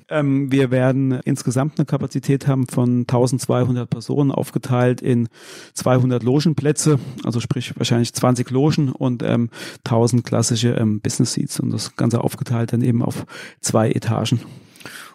Ähm, 0.07 0.51
wir 0.51 0.69
werden 0.69 1.19
insgesamt 1.25 1.79
eine 1.79 1.85
Kapazität 1.85 2.47
haben 2.47 2.67
von 2.67 3.01
1200 3.01 3.89
Personen 3.89 4.31
aufgeteilt 4.31 5.01
in 5.01 5.29
200 5.73 6.21
Logenplätze, 6.21 6.99
also 7.23 7.39
sprich 7.39 7.73
wahrscheinlich 7.77 8.13
20 8.13 8.49
Logen 8.51 8.91
und 8.91 9.23
ähm, 9.23 9.49
1000 9.83 10.23
klassische 10.23 10.69
ähm, 10.73 11.01
Business 11.01 11.33
Seats 11.33 11.59
und 11.59 11.71
das 11.71 11.95
Ganze 11.95 12.21
aufgeteilt 12.21 12.73
dann 12.73 12.81
eben 12.81 13.01
auf 13.01 13.25
zwei 13.61 13.89
Etagen. 13.91 14.41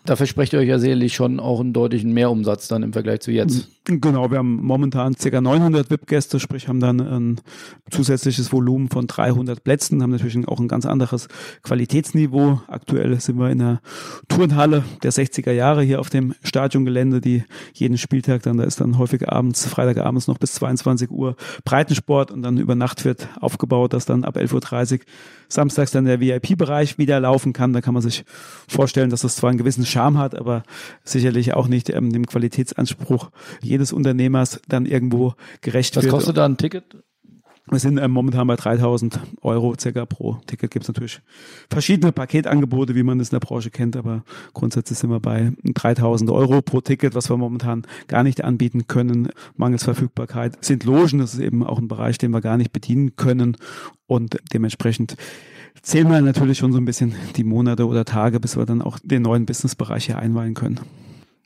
Da 0.04 0.16
versprecht 0.16 0.52
ihr 0.52 0.58
euch 0.60 0.68
ja 0.68 0.78
sicherlich 0.78 1.14
schon 1.14 1.40
auch 1.40 1.60
einen 1.60 1.72
deutlichen 1.72 2.12
Mehrumsatz 2.12 2.68
dann 2.68 2.82
im 2.82 2.92
Vergleich 2.92 3.20
zu 3.20 3.32
jetzt. 3.32 3.68
Genau, 3.84 4.30
wir 4.30 4.38
haben 4.38 4.56
momentan 4.62 5.14
ca. 5.14 5.40
900 5.40 5.90
VIP-Gäste, 5.90 6.38
sprich 6.38 6.68
haben 6.68 6.80
dann 6.80 7.00
ein 7.00 7.40
zusätzliches 7.90 8.52
Volumen 8.52 8.88
von 8.88 9.06
300 9.06 9.64
Plätzen, 9.64 10.02
haben 10.02 10.10
natürlich 10.10 10.46
auch 10.46 10.60
ein 10.60 10.68
ganz 10.68 10.86
anderes 10.86 11.28
Qualitätsniveau. 11.62 12.60
Aktuell 12.68 13.18
sind 13.20 13.38
wir 13.38 13.50
in 13.50 13.58
der 13.58 13.80
Turnhalle 14.28 14.84
der 15.02 15.12
60er 15.12 15.52
Jahre 15.52 15.82
hier 15.82 16.00
auf 16.00 16.08
dem 16.08 16.34
Stadiongelände, 16.42 17.20
die 17.20 17.44
jeden 17.74 17.98
Spieltag 17.98 18.42
dann, 18.42 18.58
da 18.58 18.64
ist 18.64 18.80
dann 18.80 18.98
häufig 18.98 19.28
abends, 19.28 19.66
Freitagabends 19.66 20.28
noch 20.28 20.38
bis 20.38 20.52
22 20.54 21.10
Uhr 21.10 21.36
Breitensport 21.64 22.30
und 22.30 22.42
dann 22.42 22.58
über 22.58 22.74
Nacht 22.74 23.04
wird 23.04 23.28
aufgebaut, 23.40 23.92
dass 23.92 24.06
dann 24.06 24.24
ab 24.24 24.36
11.30 24.36 24.92
Uhr 24.92 24.98
samstags 25.48 25.90
dann 25.90 26.04
der 26.04 26.20
VIP-Bereich 26.20 26.98
wieder 26.98 27.18
laufen 27.20 27.52
kann. 27.52 27.72
Da 27.72 27.80
kann 27.80 27.94
man 27.94 28.02
sich 28.02 28.24
vorstellen, 28.68 29.10
dass 29.10 29.22
das 29.22 29.36
zwar 29.36 29.50
einen 29.50 29.58
gewissen 29.58 29.84
Charme 29.90 30.18
hat, 30.18 30.34
aber 30.34 30.62
sicherlich 31.04 31.54
auch 31.54 31.68
nicht 31.68 31.90
ähm, 31.90 32.12
dem 32.12 32.26
Qualitätsanspruch 32.26 33.30
jedes 33.60 33.92
Unternehmers 33.92 34.60
dann 34.68 34.86
irgendwo 34.86 35.34
gerecht 35.60 35.96
Was 35.96 36.04
wird. 36.04 36.12
Was 36.12 36.18
kostet 36.18 36.36
da 36.36 36.46
ein 36.46 36.56
Ticket? 36.56 36.84
Wir 37.70 37.78
sind 37.78 37.98
ähm, 37.98 38.10
momentan 38.10 38.48
bei 38.48 38.56
3000 38.56 39.20
Euro 39.42 39.74
circa 39.78 40.04
pro 40.04 40.38
Ticket. 40.46 40.72
Gibt 40.72 40.84
es 40.84 40.88
natürlich 40.88 41.20
verschiedene 41.70 42.10
Paketangebote, 42.10 42.96
wie 42.96 43.04
man 43.04 43.18
das 43.18 43.28
in 43.28 43.36
der 43.38 43.46
Branche 43.46 43.70
kennt, 43.70 43.96
aber 43.96 44.24
grundsätzlich 44.54 44.98
sind 44.98 45.10
wir 45.10 45.20
bei 45.20 45.52
3000 45.62 46.30
Euro 46.30 46.62
pro 46.62 46.80
Ticket, 46.80 47.14
was 47.14 47.30
wir 47.30 47.36
momentan 47.36 47.86
gar 48.08 48.24
nicht 48.24 48.42
anbieten 48.42 48.88
können. 48.88 49.28
Mangels 49.56 49.84
Verfügbarkeit 49.84 50.64
sind 50.64 50.82
Logen, 50.82 51.18
das 51.18 51.34
ist 51.34 51.40
eben 51.40 51.64
auch 51.64 51.78
ein 51.78 51.86
Bereich, 51.86 52.18
den 52.18 52.32
wir 52.32 52.40
gar 52.40 52.56
nicht 52.56 52.72
bedienen 52.72 53.14
können 53.14 53.56
und 54.06 54.38
dementsprechend 54.52 55.16
zählen 55.82 56.10
wir 56.10 56.20
natürlich 56.20 56.58
schon 56.58 56.72
so 56.72 56.78
ein 56.78 56.84
bisschen 56.84 57.14
die 57.36 57.44
Monate 57.44 57.86
oder 57.86 58.04
Tage, 58.04 58.40
bis 58.40 58.56
wir 58.56 58.66
dann 58.66 58.82
auch 58.82 58.98
den 59.02 59.22
neuen 59.22 59.46
Businessbereich 59.46 60.06
hier 60.06 60.18
einweihen 60.18 60.54
können. 60.54 60.80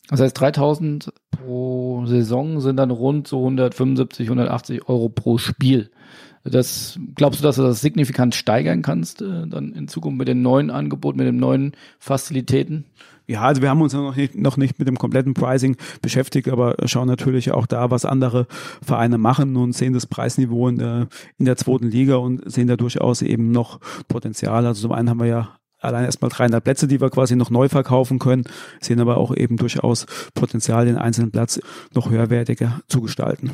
Das 0.09 0.21
heißt, 0.21 0.39
3000 0.39 1.13
pro 1.31 2.05
Saison 2.07 2.61
sind 2.61 2.77
dann 2.77 2.91
rund 2.91 3.27
so 3.27 3.39
175, 3.39 4.27
180 4.27 4.89
Euro 4.89 5.09
pro 5.09 5.39
Spiel. 5.39 5.91
Das 6.45 6.99
glaubst 7.15 7.41
du, 7.41 7.43
dass 7.43 7.57
du 7.57 7.63
das 7.63 7.81
signifikant 7.81 8.35
steigern 8.35 8.83
kannst, 8.83 9.23
äh, 9.23 9.47
dann 9.47 9.73
in 9.73 9.89
Zukunft 9.89 10.19
mit 10.19 10.29
den 10.29 10.43
neuen 10.43 10.71
Angeboten, 10.71 11.17
mit 11.19 11.27
den 11.27 11.39
neuen 11.39 11.73
Fazilitäten? 11.99 12.85
Ja, 13.27 13.43
also 13.43 13.63
wir 13.63 13.71
haben 13.71 13.81
uns 13.81 13.95
noch 13.95 14.15
nicht, 14.15 14.35
noch 14.35 14.57
nicht 14.57 14.79
mit 14.79 14.87
dem 14.87 14.99
kompletten 14.99 15.33
Pricing 15.33 15.77
beschäftigt, 16.03 16.49
aber 16.49 16.77
schauen 16.85 17.09
natürlich 17.09 17.53
auch 17.53 17.67
da, 17.67 17.91
was 17.91 18.05
andere 18.05 18.47
Vereine 18.83 19.17
machen 19.17 19.57
und 19.57 19.73
sehen 19.73 19.95
das 19.95 20.07
Preisniveau 20.07 20.69
in 20.69 20.77
der, 20.77 21.09
in 21.39 21.47
der 21.47 21.57
zweiten 21.57 21.89
Liga 21.89 22.17
und 22.17 22.51
sehen 22.51 22.67
da 22.67 22.77
durchaus 22.77 23.23
eben 23.23 23.51
noch 23.51 23.81
Potenzial. 24.09 24.67
Also 24.67 24.83
zum 24.83 24.93
einen 24.93 25.09
haben 25.09 25.21
wir 25.21 25.27
ja 25.27 25.57
allein 25.81 26.05
erstmal 26.05 26.31
300 26.31 26.63
Plätze, 26.63 26.87
die 26.87 27.01
wir 27.01 27.11
quasi 27.11 27.37
noch 27.37 27.51
neu 27.51 27.69
verkaufen 27.69 28.19
können, 28.19 28.45
sehen 28.81 29.01
aber 29.01 29.17
auch 29.17 29.35
eben 29.35 29.57
durchaus 29.57 30.07
Potenzial, 30.35 30.85
den 30.87 30.97
einzelnen 30.97 31.31
Platz 31.31 31.61
noch 31.95 32.11
höherwertiger 32.11 32.81
zu 32.89 33.01
gestalten. 33.01 33.51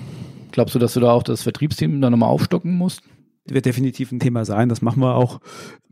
Glaubst 0.53 0.75
du, 0.75 0.79
dass 0.81 0.95
du 0.95 1.01
da 1.01 1.13
auch 1.13 1.23
das 1.23 1.43
Vertriebsteam 1.43 2.01
dann 2.01 2.13
nochmal 2.13 2.29
aufstocken 2.29 2.77
musst? 2.77 3.03
Wird 3.47 3.67
definitiv 3.67 4.13
ein 4.13 4.21
Thema 4.21 4.45
sein. 4.45 4.69
Das 4.69 4.83
machen 4.83 5.01
wir 5.01 5.15
auch 5.15 5.41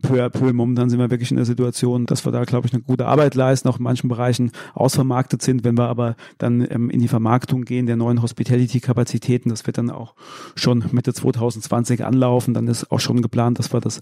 peu 0.01 0.23
à 0.23 0.29
peu. 0.29 0.53
Momentan 0.53 0.89
sind 0.89 0.99
wir 0.99 1.09
wirklich 1.09 1.31
in 1.31 1.37
der 1.37 1.45
Situation, 1.45 2.05
dass 2.05 2.25
wir 2.25 2.31
da, 2.31 2.43
glaube 2.43 2.67
ich, 2.67 2.73
eine 2.73 2.81
gute 2.81 3.05
Arbeit 3.05 3.35
leisten, 3.35 3.67
auch 3.67 3.77
in 3.77 3.83
manchen 3.83 4.07
Bereichen 4.07 4.51
ausvermarktet 4.73 5.41
sind. 5.41 5.63
Wenn 5.63 5.77
wir 5.77 5.87
aber 5.87 6.15
dann 6.37 6.65
ähm, 6.69 6.89
in 6.89 7.01
die 7.01 7.07
Vermarktung 7.07 7.63
gehen 7.63 7.85
der 7.85 7.95
neuen 7.95 8.21
Hospitality-Kapazitäten, 8.21 9.49
das 9.49 9.65
wird 9.65 9.77
dann 9.77 9.89
auch 9.89 10.13
schon 10.55 10.85
Mitte 10.91 11.13
2020 11.13 12.05
anlaufen. 12.05 12.53
Dann 12.53 12.67
ist 12.67 12.91
auch 12.91 12.99
schon 12.99 13.21
geplant, 13.21 13.59
dass 13.59 13.73
wir 13.73 13.81
das 13.81 13.99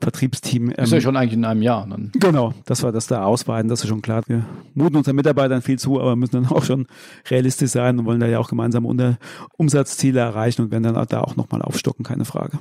Vertriebsteam. 0.00 0.70
Ähm, 0.70 0.84
ist 0.84 0.92
ja 0.92 1.00
schon 1.00 1.16
eigentlich 1.16 1.34
in 1.34 1.44
einem 1.44 1.62
Jahr. 1.62 1.86
Dann. 1.88 2.12
Genau, 2.14 2.54
dass 2.66 2.82
wir 2.82 2.92
das 2.92 3.06
da 3.06 3.24
ausweiten, 3.24 3.68
das 3.68 3.82
ist 3.82 3.88
schon 3.88 4.02
klar. 4.02 4.22
Wir 4.26 4.44
muten 4.74 4.96
unseren 4.96 5.16
Mitarbeitern 5.16 5.62
viel 5.62 5.78
zu, 5.78 6.00
aber 6.00 6.16
müssen 6.16 6.42
dann 6.42 6.46
auch 6.46 6.64
schon 6.64 6.86
realistisch 7.28 7.70
sein 7.70 7.98
und 7.98 8.04
wollen 8.04 8.20
da 8.20 8.26
ja 8.26 8.38
auch 8.38 8.48
gemeinsam 8.48 8.86
unter 8.86 9.18
Umsatzziele 9.56 10.20
erreichen 10.20 10.62
und 10.62 10.70
werden 10.70 10.82
dann 10.84 11.06
da 11.08 11.20
auch 11.22 11.36
nochmal 11.36 11.62
aufstocken, 11.62 12.04
keine 12.04 12.24
Frage. 12.24 12.58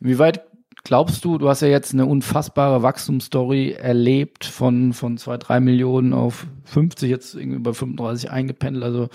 Inwieweit 0.00 0.42
glaubst 0.84 1.24
du, 1.24 1.38
du 1.38 1.48
hast 1.48 1.62
ja 1.62 1.68
jetzt 1.68 1.92
eine 1.92 2.06
unfassbare 2.06 2.82
Wachstumsstory 2.82 3.72
erlebt 3.72 4.44
von, 4.44 4.92
von 4.92 5.16
zwei, 5.16 5.36
drei 5.36 5.60
Millionen 5.60 6.12
auf 6.12 6.46
50, 6.64 7.10
jetzt 7.10 7.34
irgendwie 7.34 7.58
bei 7.58 7.72
35 7.72 8.30
eingependelt, 8.30 8.84
also 8.84 9.08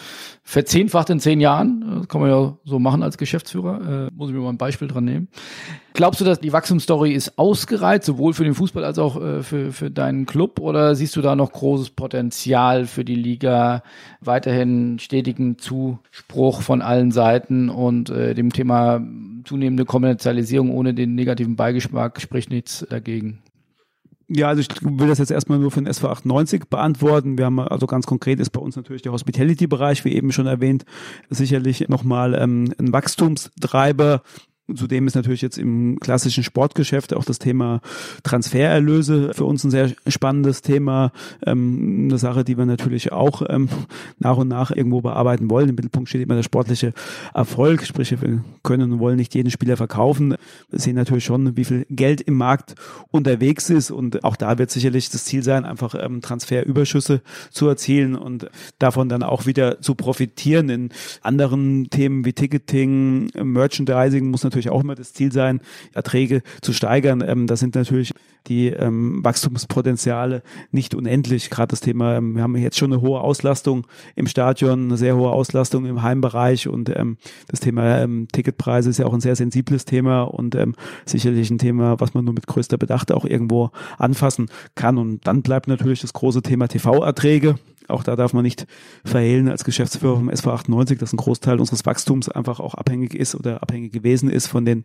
verzehnfacht 0.43 1.09
in 1.09 1.19
zehn 1.19 1.39
Jahren. 1.39 1.99
Das 1.99 2.07
kann 2.07 2.21
man 2.21 2.29
ja 2.29 2.57
so 2.65 2.79
machen 2.79 3.03
als 3.03 3.17
Geschäftsführer. 3.17 4.07
Äh, 4.07 4.11
muss 4.15 4.29
ich 4.29 4.35
mir 4.35 4.41
mal 4.41 4.49
ein 4.49 4.57
Beispiel 4.57 4.87
dran 4.87 5.05
nehmen. 5.05 5.27
Glaubst 5.93 6.21
du, 6.21 6.25
dass 6.25 6.39
die 6.39 6.53
Wachstumsstory 6.53 7.13
ist 7.13 7.39
ausgereizt, 7.39 8.05
sowohl 8.05 8.33
für 8.33 8.43
den 8.43 8.53
Fußball 8.53 8.83
als 8.83 8.99
auch 8.99 9.19
äh, 9.19 9.41
für, 9.41 9.71
für 9.71 9.89
deinen 9.89 10.27
Club? 10.27 10.59
Oder 10.59 10.93
siehst 10.93 11.15
du 11.15 11.21
da 11.21 11.35
noch 11.35 11.51
großes 11.51 11.89
Potenzial 11.91 12.85
für 12.85 13.03
die 13.03 13.15
Liga, 13.15 13.81
weiterhin 14.21 14.99
stetigen 14.99 15.57
Zuspruch 15.57 16.61
von 16.61 16.83
allen 16.83 17.11
Seiten 17.11 17.69
und 17.69 18.11
äh, 18.11 18.35
dem 18.35 18.53
Thema 18.53 19.01
zunehmende 19.43 19.85
Kommerzialisierung 19.85 20.69
ohne 20.69 20.93
den 20.93 21.15
negativen 21.15 21.55
Beigeschmack 21.55 22.21
spricht 22.21 22.51
nichts 22.51 22.85
dagegen? 22.87 23.39
Ja, 24.29 24.49
also 24.49 24.61
ich 24.61 24.67
will 24.81 25.07
das 25.07 25.19
jetzt 25.19 25.31
erstmal 25.31 25.57
nur 25.57 25.71
für 25.71 25.79
den 25.79 25.87
SV 25.87 26.09
98 26.09 26.65
beantworten. 26.69 27.37
Wir 27.37 27.45
haben 27.45 27.59
also 27.59 27.87
ganz 27.87 28.05
konkret 28.05 28.41
ist 28.41 28.49
bei 28.49 28.59
uns 28.59 28.75
natürlich 28.75 29.01
der 29.01 29.13
Hospitality-Bereich, 29.13 30.03
wie 30.03 30.13
eben 30.13 30.33
schon 30.33 30.47
erwähnt, 30.47 30.83
sicherlich 31.29 31.87
nochmal 31.87 32.33
ähm, 32.33 32.73
ein 32.77 32.91
Wachstumstreiber. 32.91 34.21
Zudem 34.75 35.07
ist 35.07 35.15
natürlich 35.15 35.41
jetzt 35.41 35.57
im 35.57 35.97
klassischen 35.99 36.43
Sportgeschäft 36.43 37.13
auch 37.13 37.23
das 37.23 37.39
Thema 37.39 37.79
Transfererlöse 38.23 39.33
für 39.33 39.45
uns 39.45 39.63
ein 39.63 39.71
sehr 39.71 39.91
spannendes 40.07 40.61
Thema. 40.61 41.13
Ähm, 41.45 42.07
eine 42.09 42.17
Sache, 42.17 42.43
die 42.43 42.57
wir 42.57 42.65
natürlich 42.65 43.13
auch 43.13 43.43
ähm, 43.47 43.69
nach 44.19 44.35
und 44.35 44.49
nach 44.49 44.71
irgendwo 44.71 44.99
bearbeiten 44.99 45.49
wollen. 45.49 45.69
Im 45.69 45.75
Mittelpunkt 45.75 46.09
steht 46.09 46.21
immer 46.21 46.35
der 46.35 46.43
sportliche 46.43 46.93
Erfolg. 47.33 47.85
Sprich, 47.85 48.11
wir 48.21 48.43
können 48.63 48.91
und 48.91 48.99
wollen 48.99 49.15
nicht 49.15 49.33
jeden 49.35 49.51
Spieler 49.51 49.77
verkaufen. 49.77 50.35
Wir 50.69 50.79
sehen 50.79 50.95
natürlich 50.95 51.23
schon, 51.23 51.55
wie 51.55 51.63
viel 51.63 51.85
Geld 51.89 52.19
im 52.19 52.35
Markt 52.35 52.75
unterwegs 53.09 53.69
ist. 53.69 53.89
Und 53.89 54.25
auch 54.25 54.35
da 54.35 54.57
wird 54.57 54.69
sicherlich 54.69 55.09
das 55.09 55.23
Ziel 55.23 55.43
sein, 55.43 55.63
einfach 55.63 55.95
ähm, 55.97 56.21
Transferüberschüsse 56.21 57.21
zu 57.51 57.67
erzielen 57.69 58.15
und 58.15 58.49
davon 58.79 59.07
dann 59.07 59.23
auch 59.23 59.45
wieder 59.45 59.79
zu 59.79 59.95
profitieren. 59.95 60.69
In 60.69 60.89
anderen 61.21 61.89
Themen 61.89 62.25
wie 62.25 62.33
Ticketing, 62.33 63.29
Merchandising 63.33 64.29
muss 64.29 64.43
natürlich 64.43 64.56
natürlich 64.57 64.71
auch 64.71 64.81
immer 64.81 64.95
das 64.95 65.13
Ziel 65.13 65.31
sein, 65.31 65.61
Erträge 65.93 66.41
zu 66.61 66.73
steigern. 66.73 67.23
Ähm, 67.25 67.47
das 67.47 67.59
sind 67.59 67.75
natürlich 67.75 68.13
die 68.47 68.67
ähm, 68.67 69.23
Wachstumspotenziale 69.23 70.41
nicht 70.71 70.95
unendlich. 70.95 71.49
Gerade 71.49 71.71
das 71.71 71.81
Thema, 71.81 72.15
ähm, 72.15 72.35
wir 72.35 72.43
haben 72.43 72.55
jetzt 72.57 72.77
schon 72.77 72.91
eine 72.91 73.01
hohe 73.01 73.21
Auslastung 73.21 73.85
im 74.15 74.27
Stadion, 74.27 74.85
eine 74.85 74.97
sehr 74.97 75.15
hohe 75.15 75.31
Auslastung 75.31 75.85
im 75.85 76.01
Heimbereich 76.01 76.67
und 76.67 76.89
ähm, 76.95 77.17
das 77.47 77.59
Thema 77.59 77.99
ähm, 77.99 78.27
Ticketpreise 78.31 78.89
ist 78.89 78.97
ja 78.97 79.05
auch 79.05 79.13
ein 79.13 79.21
sehr 79.21 79.35
sensibles 79.35 79.85
Thema 79.85 80.23
und 80.23 80.55
ähm, 80.55 80.75
sicherlich 81.05 81.49
ein 81.51 81.59
Thema, 81.59 81.99
was 81.99 82.13
man 82.13 82.25
nur 82.25 82.33
mit 82.33 82.47
größter 82.47 82.77
Bedacht 82.77 83.11
auch 83.11 83.25
irgendwo 83.25 83.71
anfassen 83.97 84.49
kann. 84.75 84.97
Und 84.97 85.27
dann 85.27 85.41
bleibt 85.41 85.67
natürlich 85.67 86.01
das 86.01 86.13
große 86.13 86.41
Thema 86.41 86.67
TV-Erträge. 86.67 87.55
Auch 87.87 88.03
da 88.03 88.15
darf 88.15 88.33
man 88.33 88.43
nicht 88.43 88.67
verhehlen 89.05 89.47
als 89.49 89.63
Geschäftsführer 89.63 90.17
vom 90.17 90.29
SV 90.29 90.51
98, 90.51 90.99
dass 90.99 91.13
ein 91.13 91.17
Großteil 91.17 91.59
unseres 91.59 91.85
Wachstums 91.85 92.27
einfach 92.27 92.59
auch 92.59 92.73
abhängig 92.73 93.15
ist 93.15 93.33
oder 93.33 93.61
abhängig 93.63 93.93
gewesen 93.93 94.29
ist 94.29 94.46
von 94.47 94.65
den 94.65 94.83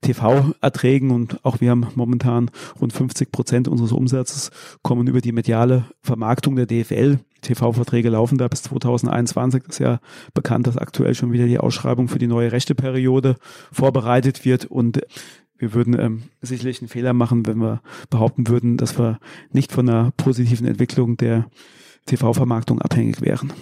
TV-Erträgen. 0.00 1.10
Und 1.10 1.44
auch 1.44 1.60
wir 1.60 1.70
haben 1.70 1.86
momentan 1.94 2.50
rund 2.80 2.92
50 2.92 3.32
Prozent 3.32 3.68
unseres 3.68 3.92
Umsatzes 3.92 4.50
kommen 4.82 5.06
über 5.06 5.20
die 5.20 5.32
mediale 5.32 5.86
Vermarktung 6.02 6.56
der 6.56 6.66
DFL. 6.66 7.18
TV-Verträge 7.42 8.08
laufen 8.08 8.38
da 8.38 8.48
bis 8.48 8.62
2021. 8.62 9.62
Das 9.64 9.76
ist 9.76 9.80
ja 9.80 10.00
bekannt, 10.34 10.66
dass 10.66 10.76
aktuell 10.76 11.14
schon 11.14 11.32
wieder 11.32 11.46
die 11.46 11.58
Ausschreibung 11.58 12.08
für 12.08 12.18
die 12.18 12.28
neue 12.28 12.52
Rechteperiode 12.52 13.36
vorbereitet 13.72 14.44
wird. 14.44 14.64
Und 14.66 15.00
wir 15.58 15.74
würden 15.74 15.98
ähm, 15.98 16.22
sicherlich 16.40 16.80
einen 16.80 16.88
Fehler 16.88 17.12
machen, 17.12 17.46
wenn 17.46 17.58
wir 17.58 17.82
behaupten 18.10 18.48
würden, 18.48 18.76
dass 18.76 18.98
wir 18.98 19.18
nicht 19.52 19.72
von 19.72 19.88
einer 19.88 20.12
positiven 20.16 20.66
Entwicklung 20.66 21.16
der 21.16 21.46
TV-Vermarktung 22.06 22.80
abhängig 22.80 23.20
wären. 23.20 23.52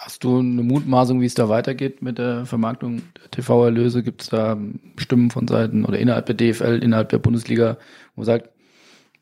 Hast 0.00 0.22
du 0.22 0.38
eine 0.38 0.62
Mutmaßung, 0.62 1.20
wie 1.20 1.26
es 1.26 1.34
da 1.34 1.48
weitergeht 1.48 2.02
mit 2.02 2.18
der 2.18 2.46
Vermarktung 2.46 3.02
der 3.20 3.32
TV-Erlöse? 3.32 4.04
Gibt 4.04 4.22
es 4.22 4.28
da 4.28 4.56
Stimmen 4.96 5.32
von 5.32 5.48
Seiten 5.48 5.84
oder 5.84 5.98
innerhalb 5.98 6.26
der 6.26 6.36
DFL, 6.36 6.78
innerhalb 6.84 7.08
der 7.08 7.18
Bundesliga, 7.18 7.78
wo 8.14 8.20
man 8.20 8.26
sagt, 8.26 8.48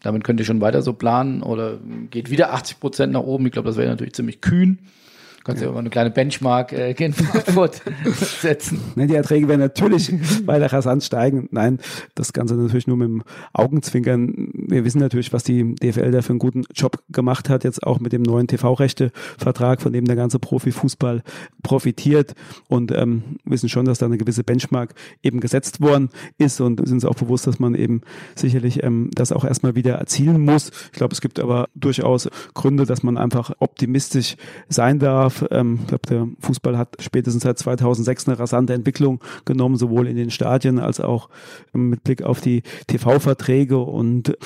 damit 0.03 0.23
könnt 0.23 0.39
ihr 0.39 0.45
schon 0.45 0.61
weiter 0.61 0.83
so 0.83 0.93
planen 0.93 1.43
oder 1.43 1.79
geht 2.11 2.31
wieder 2.31 2.53
80 2.53 2.79
Prozent 2.79 3.15
nach 3.15 3.23
oben? 3.23 3.47
Ich 3.47 3.53
glaube, 3.53 3.69
das 3.69 3.79
wäre 3.79 3.89
natürlich 3.89 4.13
ziemlich 4.13 4.43
kühn. 4.43 4.79
Kannst 5.47 5.63
ja, 5.63 5.69
ja 5.69 5.73
mal 5.73 5.79
eine 5.79 5.91
kleine 5.91 6.11
Benchmark 6.11 6.73
äh, 6.73 6.91
in 6.91 7.13
Frankfurt 7.13 7.81
setzen. 8.17 8.81
Ne, 8.97 9.07
die 9.07 9.15
Erträge 9.15 9.47
werden 9.47 9.61
natürlich 9.61 10.13
weiter 10.45 10.73
rasant 10.73 11.05
steigen. 11.05 11.49
Nein, 11.53 11.79
das 12.17 12.33
Ganze 12.33 12.57
natürlich 12.57 12.89
nur 12.89 12.97
mit 12.97 13.07
dem 13.07 13.23
Augenzwinkern. 13.53 14.51
Wir 14.55 14.85
wissen 14.85 14.99
natürlich, 14.99 15.33
was 15.33 15.45
die 15.45 15.77
DFL 15.77 16.11
da 16.11 16.23
für 16.23 16.31
einen 16.31 16.41
guten 16.41 16.65
Job 16.75 17.01
gemacht 17.11 17.49
hat, 17.49 17.63
jetzt 17.63 17.85
auch 17.85 18.01
mit 18.01 18.13
dem 18.13 18.23
neuen 18.23 18.49
TV-Rechte-Vertrag, 18.49 19.81
von 19.81 19.93
dem 19.93 20.07
der 20.07 20.17
ganze 20.17 20.41
Profifußball 20.41 21.23
profitiert 21.63 22.35
und 22.67 22.91
ähm, 22.91 23.37
wissen 23.45 23.69
schon, 23.69 23.85
dass 23.85 23.99
da 23.99 24.07
eine 24.07 24.19
gewisse 24.19 24.43
Benchmark 24.43 24.95
eben 25.23 25.39
gesetzt 25.39 25.81
worden 25.81 26.09
ist 26.39 26.61
und 26.61 26.85
sind 26.85 26.97
uns 26.97 27.05
auch 27.05 27.15
bewusst, 27.15 27.47
dass 27.47 27.61
man 27.61 27.77
eben 27.77 28.01
sicherlich 28.35 28.83
ähm, 28.83 29.11
das 29.15 29.31
auch 29.31 29.45
erstmal 29.45 29.77
wieder 29.77 29.95
erzielen 29.95 30.41
muss. 30.41 30.73
Ich 30.91 30.99
glaube, 30.99 31.15
es 31.15 31.21
gibt 31.21 31.39
aber 31.39 31.69
durchaus 31.77 32.29
Gründe, 32.55 32.85
dass 32.85 33.05
man 33.05 33.17
einfach 33.17 33.53
optimistisch 33.61 34.35
sein 34.69 34.99
darf 34.99 35.36
Ähm, 35.51 35.79
ich 35.81 35.87
glaube, 35.89 36.07
der 36.09 36.29
Fußball 36.41 36.79
hat 36.79 36.97
spätestens 37.01 37.43
seit 37.43 37.59
2006 37.59 38.29
eine 38.29 38.39
rasante 38.39 38.75
Entwicklung 38.75 39.21
genommen, 39.45 39.77
sowohl 39.77 40.07
in 40.09 40.17
den 40.17 40.31
Stadien 40.31 40.79
als 40.79 41.01
auch 41.01 41.29
mit 41.73 42.05
Blick 42.05 42.23
auf 42.23 42.41
die 42.41 42.63
TV-Verträge 42.87 43.79
und 43.79 44.37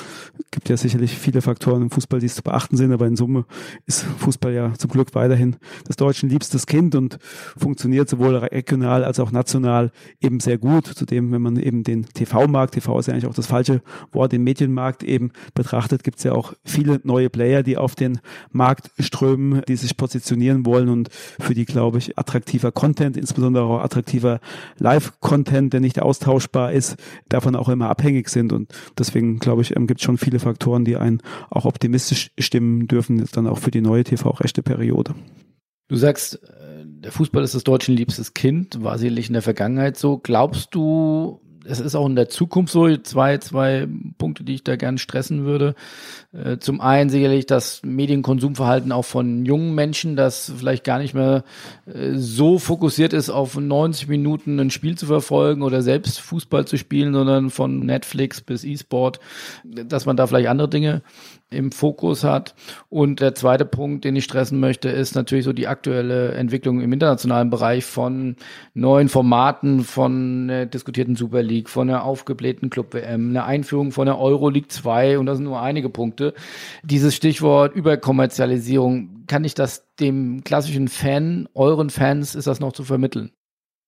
gibt 0.51 0.69
ja 0.69 0.77
sicherlich 0.77 1.17
viele 1.17 1.41
Faktoren 1.41 1.83
im 1.83 1.91
Fußball, 1.91 2.19
die 2.19 2.25
es 2.25 2.35
zu 2.35 2.43
beachten 2.43 2.77
sind, 2.77 2.91
aber 2.91 3.07
in 3.07 3.15
Summe 3.15 3.45
ist 3.85 4.03
Fußball 4.03 4.53
ja 4.53 4.73
zum 4.73 4.89
Glück 4.89 5.15
weiterhin 5.15 5.57
das 5.85 5.95
Deutschen 5.95 6.29
liebstes 6.29 6.65
Kind 6.65 6.95
und 6.95 7.17
funktioniert 7.57 8.09
sowohl 8.09 8.35
regional 8.35 9.03
als 9.03 9.19
auch 9.19 9.31
national 9.31 9.91
eben 10.19 10.39
sehr 10.39 10.57
gut. 10.57 10.87
Zudem, 10.87 11.31
wenn 11.31 11.41
man 11.41 11.57
eben 11.57 11.83
den 11.83 12.05
TV-Markt, 12.05 12.73
TV 12.73 12.99
ist 12.99 13.07
ja 13.07 13.13
eigentlich 13.13 13.27
auch 13.27 13.33
das 13.33 13.47
falsche 13.47 13.81
Wort, 14.11 14.31
den 14.31 14.43
Medienmarkt 14.43 15.03
eben 15.03 15.31
betrachtet, 15.53 16.03
gibt 16.03 16.17
es 16.17 16.23
ja 16.23 16.33
auch 16.33 16.53
viele 16.63 16.99
neue 17.03 17.29
Player, 17.29 17.63
die 17.63 17.77
auf 17.77 17.95
den 17.95 18.19
Markt 18.51 18.91
strömen, 18.99 19.61
die 19.67 19.75
sich 19.75 19.97
positionieren 19.97 20.65
wollen 20.65 20.80
und 20.89 21.09
für 21.11 21.53
die, 21.53 21.65
glaube 21.65 21.97
ich, 21.97 22.17
attraktiver 22.17 22.71
Content, 22.71 23.17
insbesondere 23.17 23.63
auch 23.63 23.81
attraktiver 23.81 24.39
Live-Content, 24.79 25.73
der 25.73 25.79
nicht 25.79 26.01
austauschbar 26.01 26.71
ist, 26.71 26.97
davon 27.29 27.55
auch 27.55 27.69
immer 27.69 27.89
abhängig 27.89 28.29
sind. 28.29 28.53
Und 28.53 28.73
deswegen, 28.97 29.39
glaube 29.39 29.61
ich, 29.61 29.75
ähm, 29.75 29.87
gibt 29.87 30.01
es 30.01 30.05
schon 30.05 30.17
viele 30.17 30.39
Faktoren, 30.39 30.85
die 30.85 30.97
einen 30.97 31.21
auch 31.49 31.65
optimistisch 31.65 32.31
stimmen 32.37 32.87
dürfen, 32.87 33.25
dann 33.33 33.47
auch 33.47 33.59
für 33.59 33.71
die 33.71 33.81
neue 33.81 34.03
TV-rechte 34.03 34.63
Periode. 34.63 35.15
Du 35.87 35.95
sagst, 35.97 36.35
äh, 36.35 36.85
der 36.85 37.11
Fußball 37.11 37.43
ist 37.43 37.55
das 37.55 37.63
Deutschen 37.63 37.95
liebstes 37.95 38.33
Kind, 38.33 38.81
war 38.83 38.97
sicherlich 38.97 39.27
in 39.27 39.33
der 39.33 39.41
Vergangenheit 39.41 39.97
so. 39.97 40.17
Glaubst 40.17 40.73
du, 40.73 41.41
es 41.65 41.79
ist 41.79 41.95
auch 41.95 42.05
in 42.05 42.15
der 42.15 42.29
Zukunft 42.29 42.73
so, 42.73 42.95
zwei, 42.97 43.37
zwei 43.37 43.87
Punkte, 44.17 44.43
die 44.43 44.55
ich 44.55 44.63
da 44.63 44.75
gerne 44.75 44.97
stressen 44.97 45.45
würde. 45.45 45.75
Äh, 46.33 46.57
zum 46.57 46.81
einen 46.81 47.09
sicherlich 47.09 47.45
das 47.45 47.81
Medienkonsumverhalten 47.83 48.91
auch 48.91 49.05
von 49.05 49.45
jungen 49.45 49.75
Menschen, 49.75 50.15
das 50.15 50.51
vielleicht 50.57 50.83
gar 50.83 50.99
nicht 50.99 51.13
mehr 51.13 51.43
äh, 51.85 52.13
so 52.15 52.59
fokussiert 52.59 53.13
ist, 53.13 53.29
auf 53.29 53.57
90 53.57 54.07
Minuten 54.07 54.59
ein 54.59 54.71
Spiel 54.71 54.97
zu 54.97 55.05
verfolgen 55.05 55.61
oder 55.61 55.81
selbst 55.81 56.19
Fußball 56.19 56.65
zu 56.65 56.77
spielen, 56.77 57.13
sondern 57.13 57.49
von 57.49 57.79
Netflix 57.79 58.41
bis 58.41 58.63
E-Sport, 58.63 59.19
dass 59.63 60.05
man 60.05 60.17
da 60.17 60.27
vielleicht 60.27 60.47
andere 60.47 60.69
Dinge 60.69 61.01
im 61.51 61.71
Fokus 61.71 62.23
hat. 62.23 62.55
Und 62.89 63.19
der 63.19 63.35
zweite 63.35 63.65
Punkt, 63.65 64.03
den 64.05 64.15
ich 64.15 64.23
stressen 64.23 64.59
möchte, 64.59 64.89
ist 64.89 65.15
natürlich 65.15 65.45
so 65.45 65.53
die 65.53 65.67
aktuelle 65.67 66.31
Entwicklung 66.31 66.81
im 66.81 66.91
internationalen 66.91 67.49
Bereich 67.49 67.85
von 67.85 68.37
neuen 68.73 69.09
Formaten, 69.09 69.83
von 69.83 70.47
der 70.47 70.65
diskutierten 70.65 71.15
Super 71.15 71.43
League, 71.43 71.69
von 71.69 71.87
der 71.87 72.03
aufgeblähten 72.03 72.69
Club 72.69 72.93
WM, 72.93 73.29
eine 73.29 73.43
Einführung 73.43 73.91
von 73.91 74.05
der 74.05 74.17
Euro 74.17 74.49
League 74.49 74.71
2 74.71 75.19
und 75.19 75.25
das 75.25 75.37
sind 75.37 75.45
nur 75.45 75.61
einige 75.61 75.89
Punkte. 75.89 76.33
Dieses 76.83 77.15
Stichwort 77.15 77.75
Überkommerzialisierung, 77.75 79.25
kann 79.27 79.43
ich 79.43 79.53
das 79.53 79.93
dem 79.99 80.43
klassischen 80.43 80.87
Fan, 80.87 81.47
euren 81.53 81.89
Fans, 81.89 82.35
ist 82.35 82.47
das 82.47 82.59
noch 82.59 82.73
zu 82.73 82.83
vermitteln? 82.83 83.31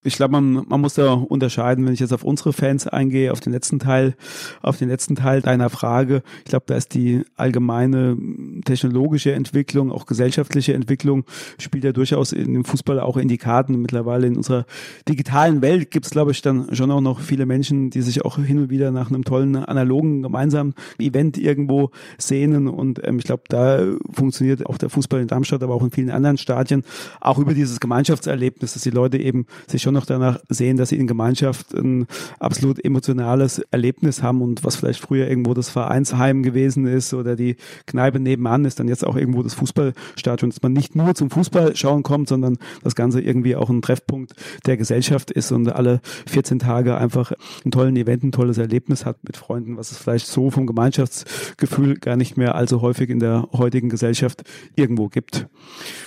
Ich 0.04 0.16
glaube, 0.16 0.34
man, 0.34 0.66
man 0.68 0.82
muss 0.82 0.96
da 0.96 1.14
unterscheiden, 1.14 1.86
wenn 1.86 1.94
ich 1.94 2.00
jetzt 2.00 2.14
auf 2.14 2.24
unsere 2.24 2.54
Fans 2.54 2.88
eingehe, 2.88 3.32
auf 3.32 3.40
den 3.40 3.54
letzten 3.54 3.80
Teil, 3.80 4.16
auf 4.62 4.78
den 4.78 4.90
letzten 4.90 5.16
Teil 5.16 5.42
deiner 5.42 5.70
Frage. 5.70 6.24
Ich 6.40 6.50
glaube, 6.50 6.66
da 6.68 6.76
ist 6.76 6.94
die 6.94 7.24
allgemeine 7.36 8.18
technologische 8.64 9.34
Entwicklung, 9.34 9.92
auch 9.92 10.06
gesellschaftliche 10.06 10.74
Entwicklung, 10.74 11.26
spielt 11.58 11.84
ja 11.84 11.92
durchaus 11.92 12.32
in 12.32 12.54
dem 12.54 12.66
Fußball 12.66 13.00
auch 13.00 13.18
in 13.18 13.28
die 13.28 13.38
Karten. 13.38 13.82
Mittlerweile 13.82 14.28
in 14.28 14.38
unserer 14.38 14.66
digitalen 15.08 15.62
Welt 15.62 15.92
gibt 15.92 16.06
es, 16.06 16.12
glaube 16.12 16.32
ich, 16.32 16.42
dann 16.42 16.74
schon 16.76 16.92
auch 16.92 17.02
noch 17.02 17.20
viele 17.20 17.46
Menschen, 17.46 17.90
die 17.90 18.02
sich 18.02 18.24
auch 18.26 18.38
hin 18.38 18.60
und 18.60 18.70
wieder 18.70 18.92
nach 18.92 19.10
einem 19.10 19.24
tollen 19.24 19.56
analogen 19.56 20.22
gemeinsamen 20.22 20.74
Event 21.00 21.38
irgendwo 21.38 21.92
sehnen. 22.18 22.68
Und 22.68 23.06
ähm, 23.06 23.18
ich 23.18 23.26
glaube, 23.26 23.44
da 23.50 23.86
funktioniert 24.12 24.66
auch 24.66 24.78
der 24.78 24.90
Fußball 24.90 25.22
in 25.22 25.28
Darmstadt, 25.28 25.64
aber 25.64 25.74
auch 25.76 25.84
in 25.84 25.92
vielen 25.92 26.10
anderen 26.10 26.38
Stadien, 26.38 26.84
auch 27.20 27.40
über 27.40 27.54
dieses 27.54 27.80
Gemeinschaftserlebnis, 27.80 28.74
dass 28.74 28.84
die 28.84 28.90
Leute 28.90 29.18
eben 29.18 29.46
sich 29.68 29.82
schon 29.82 29.94
noch 29.94 30.06
danach 30.06 30.40
sehen, 30.50 30.78
dass 30.78 30.90
sie 30.90 30.98
in 30.98 31.08
Gemeinschaft 31.08 31.74
ein 31.74 32.08
absolut 32.40 32.84
emotionales 32.84 33.60
Erlebnis 33.72 34.24
haben 34.24 34.42
und 34.42 34.64
was 34.64 34.76
vielleicht 34.76 35.02
früher 35.02 35.28
irgendwo 35.28 35.54
das 35.54 35.70
Vereinsheim 35.70 36.44
gewesen 36.44 36.88
ist 36.88 37.14
oder 37.14 37.36
die 37.36 37.58
Kneipe 37.86 38.20
nebenan 38.20 38.53
ist 38.66 38.80
dann 38.80 38.88
jetzt 38.88 39.06
auch 39.06 39.16
irgendwo 39.16 39.44
das 39.44 39.54
Fußballstadion, 39.56 40.52
dass 40.52 40.62
man 40.62 40.74
nicht 40.74 40.96
nur 40.96 41.14
zum 41.16 41.30
Fußball 41.30 41.76
schauen 41.76 42.04
kommt, 42.04 42.30
sondern 42.30 42.58
das 42.84 42.96
Ganze 42.96 43.22
irgendwie 43.22 43.56
auch 43.56 43.70
ein 43.70 43.82
Treffpunkt 43.82 44.34
der 44.66 44.78
Gesellschaft 44.78 45.32
ist 45.32 45.52
und 45.52 45.70
alle 45.70 46.02
14 46.28 46.60
Tage 46.60 46.98
einfach 46.98 47.34
einen 47.64 47.72
tollen 47.72 47.96
Event, 47.96 48.24
ein 48.24 48.32
tolles 48.32 48.58
Erlebnis 48.58 49.06
hat 49.06 49.18
mit 49.24 49.38
Freunden, 49.38 49.78
was 49.78 49.92
es 49.92 49.98
vielleicht 49.98 50.28
so 50.28 50.52
vom 50.52 50.68
Gemeinschaftsgefühl 50.68 51.98
gar 51.98 52.16
nicht 52.16 52.38
mehr 52.38 52.56
allzu 52.56 52.82
häufig 52.82 53.10
in 53.10 53.20
der 53.20 53.48
heutigen 53.54 53.90
Gesellschaft 53.90 54.44
irgendwo 54.76 55.10
gibt. 55.10 55.48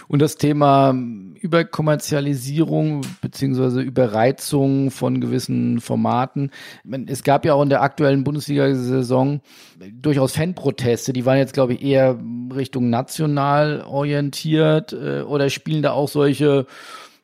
Und 0.09 0.23
das 0.23 0.37
Thema 0.37 0.95
Überkommerzialisierung 1.41 3.03
beziehungsweise 3.21 3.81
Überreizung 3.81 4.91
von 4.91 5.21
gewissen 5.21 5.81
Formaten. 5.81 6.51
Es 7.07 7.23
gab 7.23 7.45
ja 7.45 7.55
auch 7.55 7.63
in 7.63 7.69
der 7.69 7.83
aktuellen 7.83 8.25
Bundesliga-Saison 8.25 9.41
durchaus 9.93 10.33
Fanproteste, 10.33 11.13
die 11.13 11.27
waren 11.27 11.39
jetzt, 11.39 11.55
glaube 11.55 11.75
ich, 11.75 11.83
eher 11.83 12.19
Richtung 12.55 12.91
national 12.91 13.83
orientiert 13.83 14.93
äh, 14.93 15.23
oder 15.23 15.51
spielen 15.51 15.83
da 15.83 15.93
auch 15.93 16.09
solche, 16.09 16.67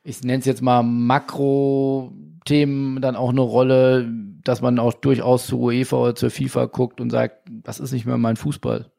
ich 0.05 0.23
nenne 0.23 0.41
es 0.41 0.47
jetzt 0.47 0.63
mal 0.63 0.83
Makro-Themen 0.83 3.01
dann 3.01 3.17
auch 3.17 3.31
eine 3.31 3.41
Rolle, 3.41 4.09
dass 4.45 4.61
man 4.61 4.79
auch 4.79 4.93
durchaus 4.95 5.47
zur 5.47 5.61
UEFA 5.61 5.97
oder 5.97 6.15
zur 6.15 6.31
FIFA 6.31 6.67
guckt 6.67 7.01
und 7.01 7.11
sagt, 7.11 7.49
das 7.51 7.81
ist 7.81 7.93
nicht 7.93 8.07
mehr 8.07 8.19
mein 8.19 8.37
Fußball. 8.37 8.93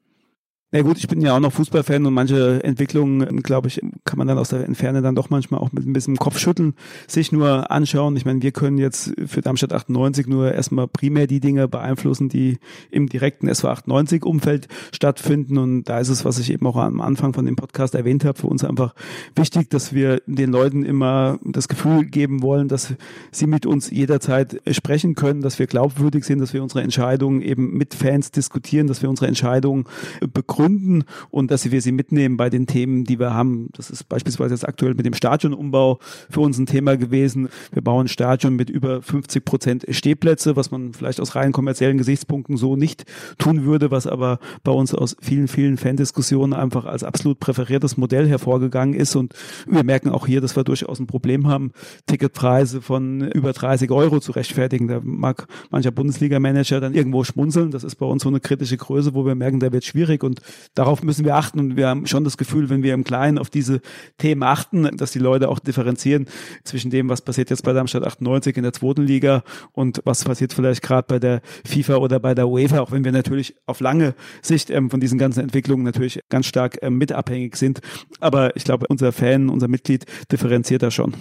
Na 0.75 0.81
gut, 0.81 0.97
ich 0.97 1.07
bin 1.07 1.21
ja 1.21 1.35
auch 1.35 1.39
noch 1.39 1.53
Fußballfan 1.53 2.03
und 2.07 2.15
manche 2.15 2.63
Entwicklungen, 2.63 3.43
glaube 3.43 3.67
ich, 3.67 3.79
kann 4.13 4.19
man 4.19 4.27
dann 4.27 4.37
aus 4.37 4.49
der 4.49 4.63
Entferne 4.65 5.01
dann 5.01 5.15
doch 5.15 5.31
manchmal 5.31 5.59
auch 5.59 5.71
mit 5.71 5.87
ein 5.87 5.93
bisschen 5.93 6.17
Kopfschütteln 6.17 6.75
sich 7.07 7.31
nur 7.31 7.71
anschauen. 7.71 8.15
Ich 8.15 8.25
meine, 8.25 8.43
wir 8.43 8.51
können 8.51 8.77
jetzt 8.77 9.11
für 9.25 9.41
Darmstadt 9.41 9.73
98 9.73 10.27
nur 10.27 10.53
erstmal 10.53 10.87
primär 10.87 11.25
die 11.25 11.39
Dinge 11.39 11.67
beeinflussen, 11.67 12.29
die 12.29 12.59
im 12.91 13.09
direkten 13.09 13.47
SV 13.47 13.69
98 13.69 14.23
Umfeld 14.23 14.67
stattfinden 14.91 15.57
und 15.57 15.85
da 15.85 15.97
ist 15.97 16.09
es, 16.09 16.25
was 16.25 16.37
ich 16.37 16.51
eben 16.51 16.67
auch 16.67 16.75
am 16.75 17.01
Anfang 17.01 17.33
von 17.33 17.47
dem 17.47 17.55
Podcast 17.55 17.95
erwähnt 17.95 18.23
habe, 18.23 18.37
für 18.37 18.45
uns 18.45 18.63
einfach 18.63 18.93
wichtig, 19.35 19.71
dass 19.71 19.93
wir 19.93 20.21
den 20.27 20.51
Leuten 20.51 20.83
immer 20.83 21.39
das 21.43 21.67
Gefühl 21.67 22.05
geben 22.05 22.43
wollen, 22.43 22.67
dass 22.67 22.93
sie 23.31 23.47
mit 23.47 23.65
uns 23.65 23.89
jederzeit 23.89 24.61
sprechen 24.69 25.15
können, 25.15 25.41
dass 25.41 25.57
wir 25.57 25.65
glaubwürdig 25.65 26.23
sind, 26.23 26.37
dass 26.37 26.53
wir 26.53 26.61
unsere 26.61 26.83
Entscheidungen 26.83 27.41
eben 27.41 27.75
mit 27.75 27.95
Fans 27.95 28.29
diskutieren, 28.29 28.85
dass 28.85 29.01
wir 29.01 29.09
unsere 29.09 29.25
Entscheidungen 29.25 29.85
begründen 30.31 31.03
und 31.31 31.49
dass 31.49 31.71
wir 31.71 31.81
sie 31.81 31.91
mitnehmen 31.91 32.37
bei 32.37 32.51
den 32.51 32.67
Themen, 32.67 33.05
die 33.05 33.17
wir 33.17 33.33
haben. 33.33 33.69
Das 33.73 33.89
ist 33.89 34.02
beispielsweise 34.09 34.53
jetzt 34.53 34.67
aktuell 34.67 34.93
mit 34.93 35.05
dem 35.05 35.13
Stadionumbau 35.13 35.99
für 36.29 36.41
uns 36.41 36.57
ein 36.57 36.65
Thema 36.65 36.97
gewesen. 36.97 37.49
Wir 37.71 37.81
bauen 37.81 38.05
ein 38.05 38.07
Stadion 38.09 38.55
mit 38.55 38.69
über 38.69 39.01
50 39.01 39.45
Prozent 39.45 39.85
Stehplätze, 39.89 40.55
was 40.55 40.71
man 40.71 40.93
vielleicht 40.93 41.19
aus 41.19 41.35
rein 41.35 41.51
kommerziellen 41.51 41.97
Gesichtspunkten 41.97 42.57
so 42.57 42.75
nicht 42.75 43.05
tun 43.37 43.65
würde, 43.65 43.91
was 43.91 44.07
aber 44.07 44.39
bei 44.63 44.71
uns 44.71 44.93
aus 44.93 45.15
vielen, 45.21 45.47
vielen 45.47 45.77
Fan-Diskussionen 45.77 46.53
einfach 46.53 46.85
als 46.85 47.03
absolut 47.03 47.39
präferiertes 47.39 47.97
Modell 47.97 48.27
hervorgegangen 48.27 48.93
ist. 48.93 49.15
Und 49.15 49.33
wir 49.67 49.83
merken 49.83 50.09
auch 50.09 50.27
hier, 50.27 50.41
dass 50.41 50.55
wir 50.55 50.63
durchaus 50.63 50.99
ein 50.99 51.07
Problem 51.07 51.47
haben, 51.47 51.71
Ticketpreise 52.07 52.81
von 52.81 53.21
über 53.31 53.53
30 53.53 53.91
Euro 53.91 54.19
zu 54.19 54.31
rechtfertigen. 54.31 54.87
Da 54.87 54.99
mag 55.03 55.47
mancher 55.71 55.91
Bundesliga-Manager 55.91 56.79
dann 56.79 56.93
irgendwo 56.93 57.23
schmunzeln. 57.23 57.71
Das 57.71 57.83
ist 57.83 57.95
bei 57.95 58.05
uns 58.05 58.23
so 58.23 58.29
eine 58.29 58.39
kritische 58.39 58.77
Größe, 58.77 59.13
wo 59.13 59.25
wir 59.25 59.35
merken, 59.35 59.59
da 59.59 59.71
wird 59.71 59.85
schwierig. 59.85 60.23
Und 60.23 60.41
darauf 60.75 61.03
müssen 61.03 61.25
wir 61.25 61.35
achten 61.35 61.59
und 61.59 61.77
wir 61.77 61.87
haben 61.87 62.05
schon 62.05 62.23
das 62.23 62.37
Gefühl, 62.37 62.69
wenn 62.69 62.83
wir 62.83 62.93
im 62.93 63.03
Kleinen 63.03 63.37
auf 63.37 63.49
diese 63.49 63.81
Themen 64.17 64.43
achten, 64.43 64.89
dass 64.97 65.11
die 65.11 65.19
Leute 65.19 65.49
auch 65.49 65.59
differenzieren 65.59 66.27
zwischen 66.63 66.91
dem, 66.91 67.09
was 67.09 67.21
passiert 67.21 67.49
jetzt 67.49 67.63
bei 67.63 67.73
Darmstadt 67.73 68.03
98 68.03 68.57
in 68.57 68.63
der 68.63 68.73
zweiten 68.73 69.03
Liga 69.03 69.43
und 69.71 70.01
was 70.05 70.23
passiert 70.23 70.53
vielleicht 70.53 70.81
gerade 70.81 71.05
bei 71.07 71.19
der 71.19 71.41
FIFA 71.65 71.97
oder 71.97 72.19
bei 72.19 72.35
der 72.35 72.47
UEFA, 72.47 72.79
auch 72.79 72.91
wenn 72.91 73.03
wir 73.03 73.11
natürlich 73.11 73.55
auf 73.65 73.79
lange 73.79 74.15
Sicht 74.41 74.69
ähm, 74.69 74.89
von 74.89 74.99
diesen 74.99 75.17
ganzen 75.17 75.41
Entwicklungen 75.41 75.83
natürlich 75.83 76.19
ganz 76.29 76.45
stark 76.45 76.77
ähm, 76.81 76.97
mit 76.97 77.11
abhängig 77.11 77.55
sind. 77.55 77.81
Aber 78.19 78.55
ich 78.55 78.63
glaube, 78.63 78.87
unser 78.89 79.11
Fan, 79.11 79.49
unser 79.49 79.67
Mitglied 79.67 80.05
differenziert 80.31 80.83
da 80.83 80.91
schon. 80.91 81.13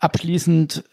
Abschließend 0.00 0.84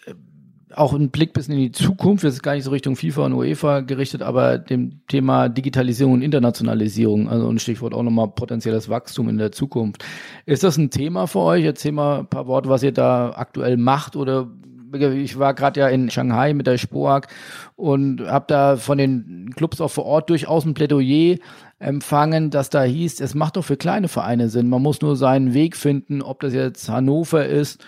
auch 0.74 0.93
ein 0.93 1.09
Blick 1.09 1.34
bis 1.34 1.47
in 1.47 1.57
die 1.57 1.72
Zukunft, 1.72 2.24
das 2.24 2.36
ist 2.36 2.43
gar 2.43 2.55
nicht 2.55 2.63
so 2.63 2.72
Richtung 2.72 2.95
FIFA 2.95 3.26
und 3.26 3.34
UEFA 3.34 3.82
gerichtet, 3.82 4.22
aber 4.22 4.57
dem 4.57 5.01
Thema 5.07 5.47
Digitalisierung 5.47 6.13
und 6.13 6.22
Internationalisierung, 6.22 7.30
also 7.30 7.47
ein 7.49 7.59
Stichwort 7.59 7.93
auch 7.93 8.03
nochmal 8.03 8.30
potenzielles 8.30 8.89
Wachstum 8.89 9.30
in 9.30 9.38
der 9.38 9.51
Zukunft. 9.51 10.03
Ist 10.45 10.63
das 10.63 10.78
ein 10.78 10.89
Thema 10.89 11.28
für 11.28 11.39
euch? 11.39 11.63
Erzähl 11.63 11.91
mal 11.91 12.20
ein 12.20 12.28
paar 12.28 12.47
Worte, 12.47 12.70
was 12.70 12.84
ihr 12.84 12.91
da 12.91 13.34
aktuell 13.36 13.78
macht 13.78 14.16
oder 14.16 14.49
ich 14.93 15.38
war 15.38 15.53
gerade 15.53 15.82
ja 15.82 15.88
in 15.89 16.09
Shanghai 16.09 16.53
mit 16.53 16.68
der 16.68 16.78
Spoag 16.78 17.28
und 17.76 18.22
habe 18.22 18.45
da 18.47 18.78
von 18.78 18.97
den 18.97 19.51
Clubs 19.55 19.82
auch 19.82 19.91
vor 19.91 20.05
Ort 20.05 20.30
durchaus 20.30 20.66
ein 20.66 20.74
Plädoyer 20.74 21.38
empfangen, 21.80 22.49
dass 22.49 22.70
da 22.70 22.84
hieß, 22.84 23.20
es 23.20 23.36
macht 23.36 23.57
doch 23.57 23.66
für 23.66 23.76
kleine 23.76 24.07
Vereine 24.07 24.47
Sinn. 24.47 24.70
Man 24.70 24.82
muss 24.82 25.01
nur 25.01 25.18
seinen 25.18 25.53
Weg 25.53 25.76
finden, 25.76 26.22
ob 26.22 26.39
das 26.39 26.53
jetzt 26.53 26.88
Hannover 26.88 27.45
ist 27.45 27.84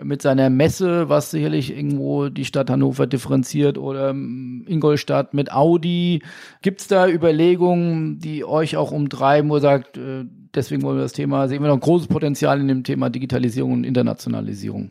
mit 0.00 0.22
seiner 0.22 0.48
Messe, 0.48 1.08
was 1.08 1.30
sicherlich 1.30 1.76
irgendwo 1.76 2.28
die 2.28 2.46
Stadt 2.46 2.70
Hannover 2.70 3.06
differenziert 3.06 3.76
oder 3.76 4.10
Ingolstadt 4.10 5.34
mit 5.34 5.52
Audi. 5.52 6.22
Gibt's 6.62 6.88
da 6.88 7.08
Überlegungen, 7.08 8.18
die 8.18 8.44
euch 8.44 8.76
auch 8.76 8.90
umtreiben, 8.90 9.50
wo 9.50 9.56
ihr 9.56 9.60
sagt, 9.60 9.98
äh, 9.98 10.24
deswegen 10.54 10.82
wollen 10.82 10.96
wir 10.96 11.02
das 11.02 11.12
Thema, 11.12 11.46
sehen 11.48 11.62
wir 11.62 11.68
noch 11.68 11.76
ein 11.76 11.80
großes 11.80 12.08
Potenzial 12.08 12.60
in 12.60 12.68
dem 12.68 12.84
Thema 12.84 13.10
Digitalisierung 13.10 13.72
und 13.72 13.84
Internationalisierung. 13.84 14.90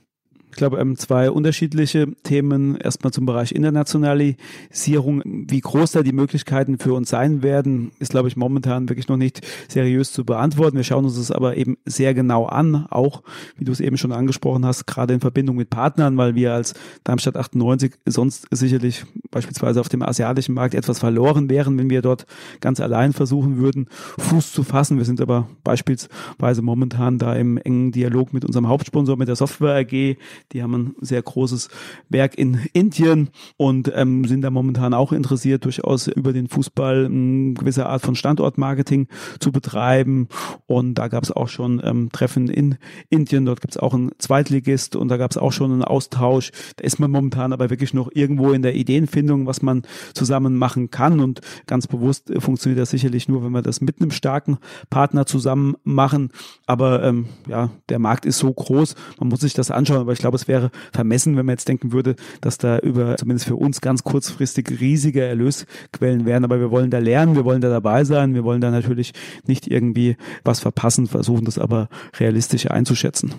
Ich 0.51 0.57
glaube, 0.57 0.79
ähm, 0.79 0.97
zwei 0.97 1.31
unterschiedliche 1.31 2.11
Themen. 2.23 2.75
Erstmal 2.75 3.13
zum 3.13 3.25
Bereich 3.25 3.53
Internationalisierung. 3.53 5.21
Wie 5.25 5.61
groß 5.61 5.93
da 5.93 6.03
die 6.03 6.11
Möglichkeiten 6.11 6.77
für 6.77 6.93
uns 6.93 7.09
sein 7.09 7.41
werden, 7.41 7.91
ist, 7.99 8.11
glaube 8.11 8.27
ich, 8.27 8.35
momentan 8.35 8.89
wirklich 8.89 9.07
noch 9.07 9.15
nicht 9.15 9.47
seriös 9.69 10.11
zu 10.11 10.25
beantworten. 10.25 10.75
Wir 10.75 10.83
schauen 10.83 11.05
uns 11.05 11.15
das 11.15 11.31
aber 11.31 11.55
eben 11.55 11.77
sehr 11.85 12.13
genau 12.13 12.45
an, 12.45 12.85
auch, 12.89 13.23
wie 13.57 13.63
du 13.63 13.71
es 13.71 13.79
eben 13.79 13.97
schon 13.97 14.11
angesprochen 14.11 14.65
hast, 14.65 14.85
gerade 14.85 15.13
in 15.13 15.21
Verbindung 15.21 15.55
mit 15.55 15.69
Partnern, 15.69 16.17
weil 16.17 16.35
wir 16.35 16.53
als 16.53 16.73
Darmstadt 17.05 17.37
98 17.37 17.93
sonst 18.05 18.45
sicherlich 18.51 19.05
beispielsweise 19.31 19.79
auf 19.79 19.87
dem 19.87 20.03
asiatischen 20.03 20.53
Markt 20.53 20.75
etwas 20.75 20.99
verloren 20.99 21.49
wären, 21.49 21.77
wenn 21.77 21.89
wir 21.89 22.01
dort 22.01 22.25
ganz 22.59 22.81
allein 22.81 23.13
versuchen 23.13 23.57
würden, 23.57 23.87
Fuß 24.19 24.51
zu 24.51 24.63
fassen. 24.63 24.97
Wir 24.97 25.05
sind 25.05 25.21
aber 25.21 25.47
beispielsweise 25.63 26.61
momentan 26.61 27.17
da 27.17 27.35
im 27.35 27.57
engen 27.57 27.93
Dialog 27.93 28.33
mit 28.33 28.43
unserem 28.43 28.67
Hauptsponsor, 28.67 29.15
mit 29.15 29.29
der 29.29 29.37
Software 29.37 29.77
AG, 29.77 30.17
die 30.51 30.63
haben 30.63 30.73
ein 30.73 30.95
sehr 31.01 31.21
großes 31.21 31.69
Werk 32.09 32.37
in 32.37 32.59
Indien 32.73 33.29
und 33.57 33.91
ähm, 33.95 34.25
sind 34.25 34.41
da 34.41 34.49
momentan 34.49 34.93
auch 34.93 35.11
interessiert, 35.11 35.65
durchaus 35.65 36.07
über 36.07 36.33
den 36.33 36.47
Fußball 36.47 37.05
eine 37.05 37.53
gewisse 37.53 37.85
Art 37.85 38.01
von 38.01 38.15
Standortmarketing 38.15 39.07
zu 39.39 39.51
betreiben. 39.51 40.27
Und 40.65 40.95
da 40.95 41.07
gab 41.07 41.23
es 41.23 41.31
auch 41.31 41.49
schon 41.49 41.81
ähm, 41.83 42.09
Treffen 42.11 42.47
in 42.49 42.77
Indien. 43.09 43.45
Dort 43.45 43.61
gibt 43.61 43.75
es 43.75 43.77
auch 43.77 43.93
einen 43.93 44.11
Zweitligist 44.17 44.95
und 44.95 45.07
da 45.07 45.17
gab 45.17 45.31
es 45.31 45.37
auch 45.37 45.51
schon 45.51 45.71
einen 45.71 45.83
Austausch. 45.83 46.51
Da 46.77 46.83
ist 46.83 46.99
man 46.99 47.11
momentan 47.11 47.53
aber 47.53 47.69
wirklich 47.69 47.93
noch 47.93 48.09
irgendwo 48.13 48.51
in 48.51 48.61
der 48.61 48.75
Ideenfindung, 48.75 49.45
was 49.45 49.61
man 49.61 49.83
zusammen 50.13 50.57
machen 50.57 50.91
kann. 50.91 51.19
Und 51.19 51.41
ganz 51.67 51.87
bewusst 51.87 52.29
äh, 52.29 52.41
funktioniert 52.41 52.81
das 52.81 52.89
sicherlich 52.89 53.27
nur, 53.27 53.43
wenn 53.43 53.51
wir 53.51 53.61
das 53.61 53.81
mit 53.81 54.01
einem 54.01 54.11
starken 54.11 54.57
Partner 54.89 55.25
zusammen 55.25 55.75
machen. 55.83 56.29
Aber 56.65 57.03
ähm, 57.03 57.27
ja, 57.47 57.69
der 57.89 57.99
Markt 57.99 58.25
ist 58.25 58.39
so 58.39 58.51
groß, 58.51 58.95
man 59.19 59.29
muss 59.29 59.41
sich 59.41 59.53
das 59.53 59.71
anschauen. 59.71 59.99
Aber 59.99 60.13
ich 60.13 60.19
glaube, 60.19 60.30
glaube, 60.31 60.37
es 60.37 60.47
wäre 60.47 60.71
vermessen, 60.91 61.37
wenn 61.37 61.45
man 61.45 61.53
jetzt 61.53 61.67
denken 61.67 61.91
würde, 61.91 62.15
dass 62.39 62.57
da 62.57 62.79
über 62.79 63.17
zumindest 63.17 63.47
für 63.47 63.55
uns 63.55 63.81
ganz 63.81 64.03
kurzfristig 64.03 64.79
riesige 64.79 65.23
Erlösquellen 65.23 66.25
wären. 66.25 66.43
Aber 66.43 66.59
wir 66.59 66.71
wollen 66.71 66.89
da 66.89 66.99
lernen, 66.99 67.35
wir 67.35 67.45
wollen 67.45 67.61
da 67.61 67.69
dabei 67.69 68.03
sein, 68.03 68.33
wir 68.33 68.43
wollen 68.43 68.61
da 68.61 68.71
natürlich 68.71 69.13
nicht 69.45 69.67
irgendwie 69.67 70.15
was 70.43 70.59
verpassen, 70.59 71.07
versuchen 71.07 71.45
das 71.45 71.59
aber 71.59 71.89
realistisch 72.19 72.69
einzuschätzen. 72.69 73.33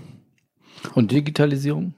Und 0.95 1.13
Digitalisierung? 1.13 1.95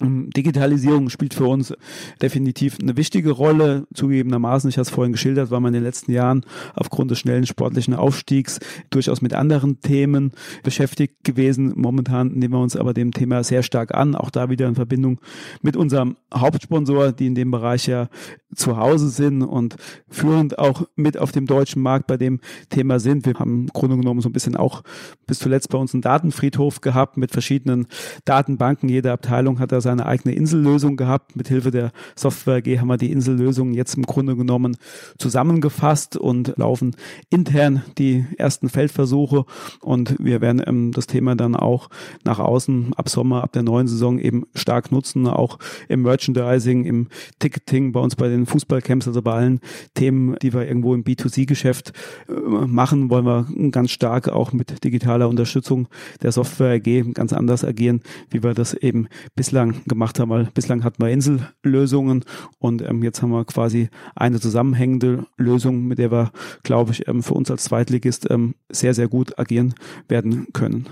Ähm, 0.00 0.30
Digitalisierung 0.30 1.08
spielt 1.08 1.34
für 1.34 1.46
uns 1.46 1.72
definitiv 2.20 2.78
eine 2.80 2.96
wichtige 2.96 3.30
Rolle. 3.30 3.86
Zugegebenermaßen, 3.94 4.68
ich 4.68 4.76
habe 4.76 4.82
es 4.82 4.90
vorhin 4.90 5.12
geschildert, 5.12 5.50
war 5.50 5.60
man 5.60 5.68
in 5.68 5.80
den 5.80 5.84
letzten 5.84 6.12
Jahren 6.12 6.44
aufgrund 6.74 7.10
des 7.12 7.20
schnellen 7.20 7.46
sportlichen 7.46 7.94
Aufstiegs 7.94 8.58
durchaus 8.90 9.22
mit 9.22 9.34
anderen 9.34 9.80
Themen 9.80 10.32
beschäftigt 10.64 11.22
gewesen. 11.22 11.74
Momentan 11.76 12.32
nehmen 12.32 12.54
wir 12.54 12.60
uns 12.60 12.76
aber 12.76 12.92
dem 12.92 13.12
Thema 13.12 13.44
sehr 13.44 13.62
stark 13.62 13.94
an, 13.94 14.16
auch 14.16 14.30
da 14.30 14.50
wieder 14.50 14.66
in 14.66 14.74
Verbindung 14.74 15.20
mit 15.62 15.76
unserem 15.76 16.16
Hauptsponsor, 16.34 17.12
die 17.12 17.26
in 17.26 17.36
dem 17.36 17.52
Bereich 17.52 17.86
ja 17.86 18.08
zu 18.54 18.76
Hause 18.76 19.08
sind 19.08 19.42
und 19.42 19.76
führend 20.08 20.58
auch 20.58 20.86
mit 20.96 21.18
auf 21.18 21.32
dem 21.32 21.46
deutschen 21.46 21.82
Markt 21.82 22.06
bei 22.06 22.16
dem 22.16 22.40
Thema 22.70 22.98
sind. 22.98 23.26
Wir 23.26 23.34
haben 23.34 23.62
im 23.62 23.66
Grunde 23.68 23.96
genommen 23.96 24.20
so 24.20 24.28
ein 24.28 24.32
bisschen 24.32 24.56
auch 24.56 24.82
bis 25.26 25.38
zuletzt 25.38 25.70
bei 25.70 25.78
uns 25.78 25.94
einen 25.94 26.02
Datenfriedhof 26.02 26.80
gehabt 26.80 27.16
mit 27.16 27.30
verschiedenen 27.30 27.86
Datenbanken. 28.24 28.88
Jede 28.88 29.12
Abteilung 29.12 29.58
hat 29.58 29.72
da 29.72 29.80
seine 29.80 29.93
eigene 30.00 30.34
Insellösung 30.34 30.96
gehabt. 30.96 31.36
Mit 31.36 31.48
Hilfe 31.48 31.70
der 31.70 31.92
Software 32.16 32.62
G 32.62 32.78
haben 32.78 32.88
wir 32.88 32.96
die 32.96 33.12
Insellösung 33.12 33.72
jetzt 33.74 33.96
im 33.96 34.04
Grunde 34.04 34.36
genommen 34.36 34.76
zusammengefasst 35.18 36.16
und 36.16 36.54
laufen 36.56 36.96
intern 37.30 37.82
die 37.98 38.24
ersten 38.38 38.68
Feldversuche 38.68 39.44
und 39.80 40.16
wir 40.18 40.40
werden 40.40 40.62
ähm, 40.66 40.92
das 40.92 41.06
Thema 41.06 41.34
dann 41.34 41.56
auch 41.56 41.88
nach 42.24 42.38
außen 42.38 42.92
ab 42.96 43.08
Sommer, 43.08 43.42
ab 43.42 43.52
der 43.52 43.62
neuen 43.62 43.88
Saison 43.88 44.18
eben 44.18 44.44
stark 44.54 44.92
nutzen, 44.92 45.26
auch 45.26 45.58
im 45.88 46.02
Merchandising, 46.02 46.84
im 46.84 47.08
Ticketing, 47.38 47.92
bei 47.92 48.00
uns 48.00 48.16
bei 48.16 48.28
den 48.28 48.46
Fußballcamps, 48.46 49.08
also 49.08 49.22
bei 49.22 49.32
allen 49.32 49.60
Themen, 49.94 50.36
die 50.42 50.52
wir 50.52 50.66
irgendwo 50.66 50.94
im 50.94 51.04
B2C-Geschäft 51.04 51.92
äh, 52.28 52.32
machen, 52.32 53.10
wollen 53.10 53.26
wir 53.26 53.46
ganz 53.70 53.90
stark 53.90 54.28
auch 54.28 54.52
mit 54.52 54.84
digitaler 54.84 55.28
Unterstützung 55.28 55.88
der 56.22 56.32
Software 56.32 56.74
AG 56.74 57.14
ganz 57.14 57.32
anders 57.32 57.64
agieren, 57.64 58.00
wie 58.30 58.42
wir 58.42 58.54
das 58.54 58.74
eben 58.74 59.08
bislang 59.34 59.73
gemacht 59.86 60.18
haben, 60.18 60.30
weil 60.30 60.48
bislang 60.54 60.84
hatten 60.84 61.02
wir 61.02 61.10
Insellösungen 61.10 62.24
und 62.58 62.82
ähm, 62.82 63.02
jetzt 63.02 63.22
haben 63.22 63.30
wir 63.30 63.44
quasi 63.44 63.88
eine 64.14 64.40
zusammenhängende 64.40 65.26
Lösung, 65.36 65.86
mit 65.86 65.98
der 65.98 66.10
wir, 66.10 66.30
glaube 66.62 66.92
ich, 66.92 67.08
ähm, 67.08 67.22
für 67.22 67.34
uns 67.34 67.50
als 67.50 67.64
Zweitligist 67.64 68.30
ähm, 68.30 68.54
sehr, 68.70 68.94
sehr 68.94 69.08
gut 69.08 69.38
agieren 69.38 69.74
werden 70.08 70.46
können. 70.52 70.86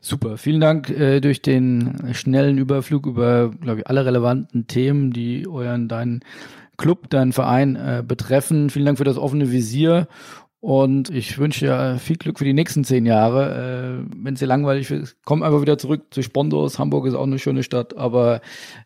Super, 0.00 0.36
vielen 0.36 0.60
Dank 0.60 0.90
äh, 0.90 1.20
durch 1.20 1.40
den 1.40 2.12
schnellen 2.12 2.58
Überflug 2.58 3.06
über, 3.06 3.50
glaube 3.60 3.80
ich, 3.80 3.86
alle 3.86 4.04
relevanten 4.04 4.66
Themen, 4.66 5.12
die 5.12 5.48
euren, 5.48 5.88
deinen 5.88 6.20
Club, 6.76 7.08
deinen 7.08 7.32
Verein 7.32 7.76
äh, 7.76 8.02
betreffen. 8.06 8.68
Vielen 8.68 8.84
Dank 8.84 8.98
für 8.98 9.04
das 9.04 9.16
offene 9.16 9.50
Visier 9.50 10.08
und 10.64 11.10
ich 11.10 11.36
wünsche 11.36 11.66
dir 11.66 11.98
viel 11.98 12.16
Glück 12.16 12.38
für 12.38 12.46
die 12.46 12.54
nächsten 12.54 12.84
zehn 12.84 13.04
Jahre. 13.04 14.00
Äh, 14.00 14.16
Wenn 14.16 14.32
es 14.32 14.40
dir 14.40 14.46
langweilig 14.46 14.90
ist, 14.90 15.14
komm 15.26 15.42
einfach 15.42 15.60
wieder 15.60 15.76
zurück 15.76 16.04
zu 16.10 16.22
Spondos. 16.22 16.78
Hamburg 16.78 17.04
ist 17.04 17.12
auch 17.12 17.24
eine 17.24 17.38
schöne 17.38 17.62
Stadt, 17.62 17.98
aber 17.98 18.40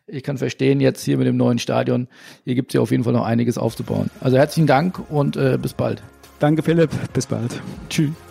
ich 0.05 0.23
kann 0.23 0.37
verstehen, 0.37 0.81
jetzt 0.81 1.05
hier 1.05 1.17
mit 1.17 1.25
dem 1.25 1.37
neuen 1.37 1.57
Stadion, 1.57 2.09
hier 2.43 2.55
gibt 2.55 2.71
es 2.71 2.73
ja 2.73 2.81
auf 2.81 2.91
jeden 2.91 3.05
Fall 3.05 3.13
noch 3.13 3.25
einiges 3.25 3.57
aufzubauen. 3.57 4.09
Also 4.19 4.35
herzlichen 4.35 4.67
Dank 4.67 4.99
und 5.09 5.37
äh, 5.37 5.57
bis 5.57 5.73
bald. 5.73 6.03
Danke, 6.39 6.63
Philipp. 6.63 6.91
Bis 7.13 7.27
bald. 7.27 7.61
Tschüss. 7.89 8.28